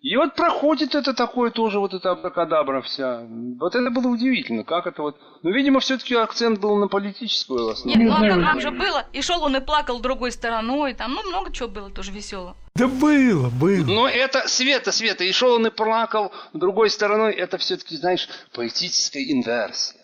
[0.00, 3.26] И вот проходит это такое тоже, вот это абракадабра вся.
[3.60, 5.18] Вот это было удивительно, как это вот...
[5.42, 7.98] Ну, видимо, все-таки акцент был на политическую основу.
[7.98, 11.28] Нет, ну а там же было, и шел он и плакал другой стороной, там, ну,
[11.28, 12.56] много чего было тоже весело.
[12.74, 13.84] Да было, было.
[13.84, 19.24] Но это Света, Света, и шел он и плакал другой стороной, это все-таки, знаешь, поэтическая
[19.24, 19.95] инверсия.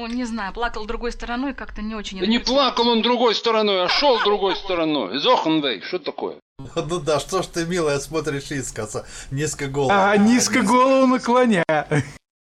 [0.00, 2.20] Ну, не знаю, плакал другой стороной, как-то не очень...
[2.20, 5.18] Да не плакал он другой стороной, а шел другой стороной.
[5.18, 6.36] Зохенвей, что такое?
[6.74, 9.92] Ну да, что ж ты, милая, смотришь искоса, низко голову.
[9.92, 11.64] А, низко голову наклоня.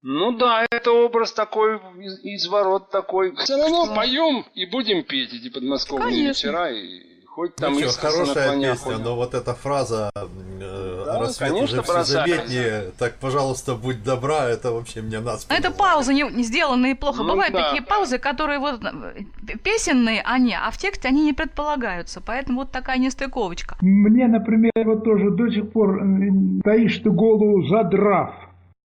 [0.02, 1.78] Ну да, это образ такой,
[2.24, 3.36] изворот такой.
[3.36, 6.48] Все равно поем и будем петь эти подмосковные Конечно.
[6.48, 6.72] вечера.
[6.74, 11.82] И Хоть там ну, что, хорошая песня, но вот эта фраза э, да, «Рассвет конечно,
[11.82, 15.48] уже все заметнее», так, пожалуйста, будь добра, это вообще мне нас.
[15.50, 17.24] Это паузы не, не сделанные плохо.
[17.24, 17.64] Ну, Бывают да.
[17.64, 19.24] такие паузы, которые вот э,
[19.64, 22.22] песенные они, а в тексте они не предполагаются.
[22.22, 23.78] Поэтому вот такая нестыковочка.
[23.82, 28.36] Мне, например, вот тоже до сих пор э, стоишь ты голову задрав.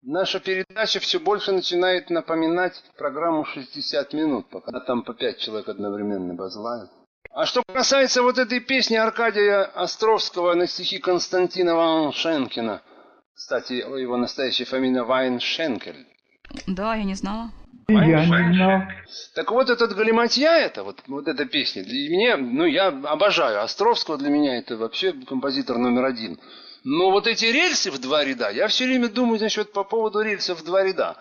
[0.04, 6.34] Наша передача все больше начинает напоминать программу 60 минут, пока там по пять человек одновременно
[6.34, 6.90] базлают.
[7.32, 12.82] А что касается вот этой песни Аркадия Островского на стихи Константина Ваншенкина,
[13.34, 16.08] кстати, его настоящая фамилия Вайншенкель.
[16.68, 17.52] Да, я не знала.
[17.88, 18.82] Я не знал.
[19.36, 24.18] Так вот этот галиматья это, вот, вот эта песня, для меня, ну я обожаю Островского,
[24.18, 26.40] для меня это вообще композитор номер один.
[26.84, 30.62] Но вот эти рельсы в два ряда, я все время думаю, значит, по поводу рельсов
[30.62, 31.16] в два ряда.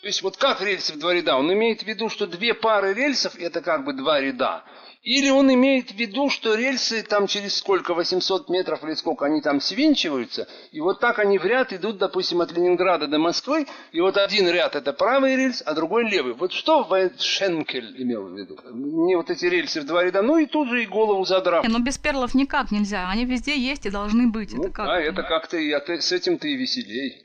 [0.00, 1.36] То есть вот как рельсы в два ряда?
[1.36, 4.64] Он имеет в виду, что две пары рельсов это как бы два ряда.
[5.04, 9.42] Или он имеет в виду, что рельсы там через сколько, 800 метров или сколько, они
[9.42, 14.00] там свинчиваются, и вот так они в ряд идут, допустим, от Ленинграда до Москвы, и
[14.00, 16.32] вот один ряд это правый рельс, а другой левый.
[16.32, 18.58] Вот что Шенкель имел в виду?
[18.72, 21.68] Не вот эти рельсы в два ряда, ну и тут же и голову задрав.
[21.68, 24.54] Но без перлов никак нельзя, они везде есть и должны быть.
[24.54, 24.86] Ну, это как?
[24.86, 27.23] Да, это как-то, с этим ты и веселей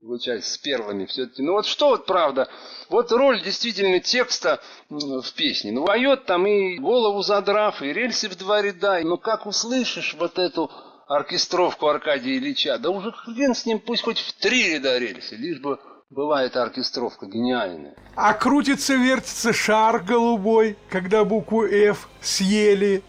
[0.00, 1.42] получается, с первыми все-таки.
[1.42, 2.48] Ну вот что вот правда,
[2.88, 5.72] вот роль действительно текста в песне.
[5.72, 9.00] Ну поет там и голову задрав, и рельсы в два ряда.
[9.04, 10.70] Но как услышишь вот эту
[11.06, 15.60] оркестровку Аркадия Ильича, да уже хрен с ним, пусть хоть в три ряда рельсы, лишь
[15.60, 15.78] бы
[16.08, 17.94] была эта оркестровка гениальная.
[18.16, 23.02] А крутится, вертится шар голубой, когда букву F съели.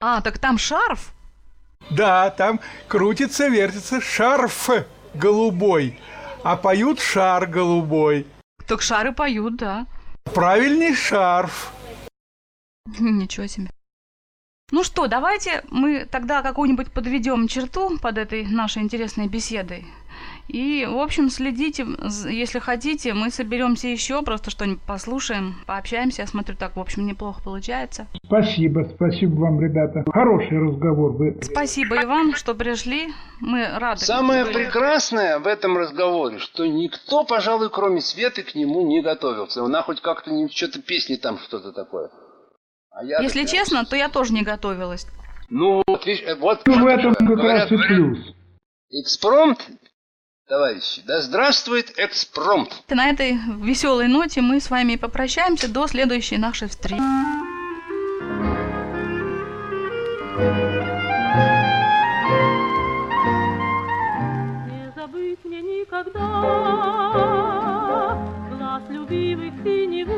[0.00, 1.12] А, так там шарф?
[1.90, 4.70] Да, там крутится, вертится шарф
[5.14, 5.98] голубой
[6.42, 8.26] а поют шар голубой.
[8.66, 9.86] Так шары поют, да.
[10.24, 11.72] Правильный шарф.
[12.98, 13.70] Ничего себе.
[14.70, 19.84] Ну что, давайте мы тогда какую-нибудь подведем черту под этой нашей интересной беседой.
[20.48, 21.86] И, в общем, следите,
[22.28, 26.22] если хотите, мы соберемся еще, просто что-нибудь послушаем, пообщаемся.
[26.22, 28.06] Я смотрю, так, в общем, неплохо получается.
[28.24, 30.04] Спасибо, спасибо вам, ребята.
[30.12, 31.12] Хороший разговор.
[31.12, 31.38] Вы...
[31.42, 33.08] Спасибо и вам, что пришли.
[33.40, 34.00] Мы рады.
[34.00, 39.64] Самое прекрасное в этом разговоре, что никто, пожалуй, кроме Светы, к нему не готовился.
[39.64, 42.10] Она хоть как-то не что-то песни там что-то такое.
[42.90, 45.06] А я Если честно, то я тоже не готовилась.
[45.48, 48.18] Ну вот, видишь, э, вот ну, в этом как раз и плюс.
[48.90, 49.60] Экспромт
[50.52, 51.02] товарищи.
[51.06, 52.82] Да здравствует экспромт!
[52.90, 57.00] На этой веселой ноте мы с вами попрощаемся до следующей нашей встречи.
[64.68, 66.20] Не забыть мне никогда
[68.50, 70.12] глаз любимых синеву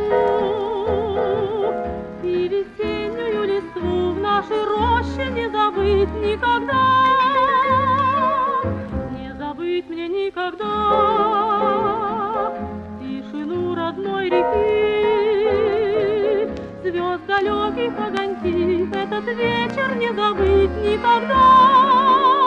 [2.24, 7.23] и весеннюю листву в нашей роще не забыть никогда
[10.08, 10.64] никогда
[13.00, 14.54] тишину родной реки,
[16.82, 22.43] звезд далеких огоньки, этот вечер не забыть никогда.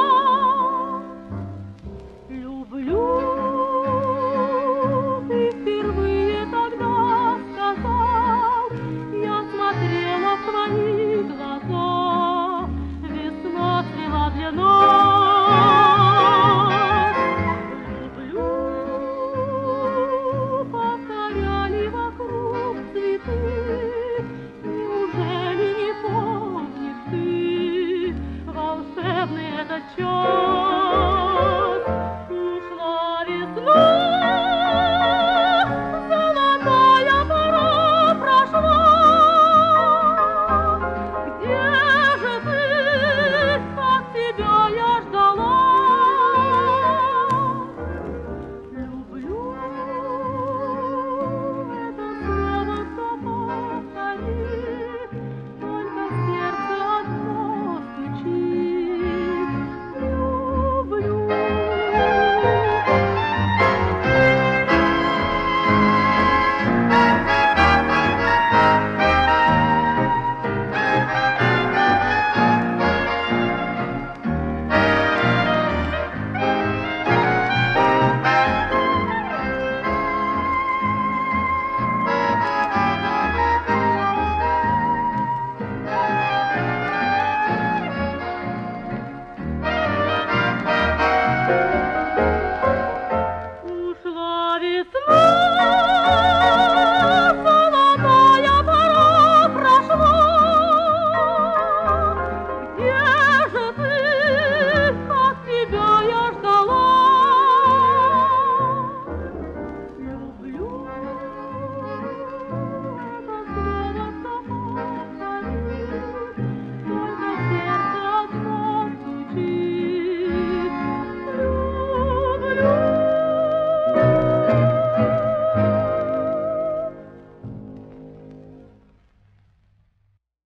[29.98, 30.57] Ушла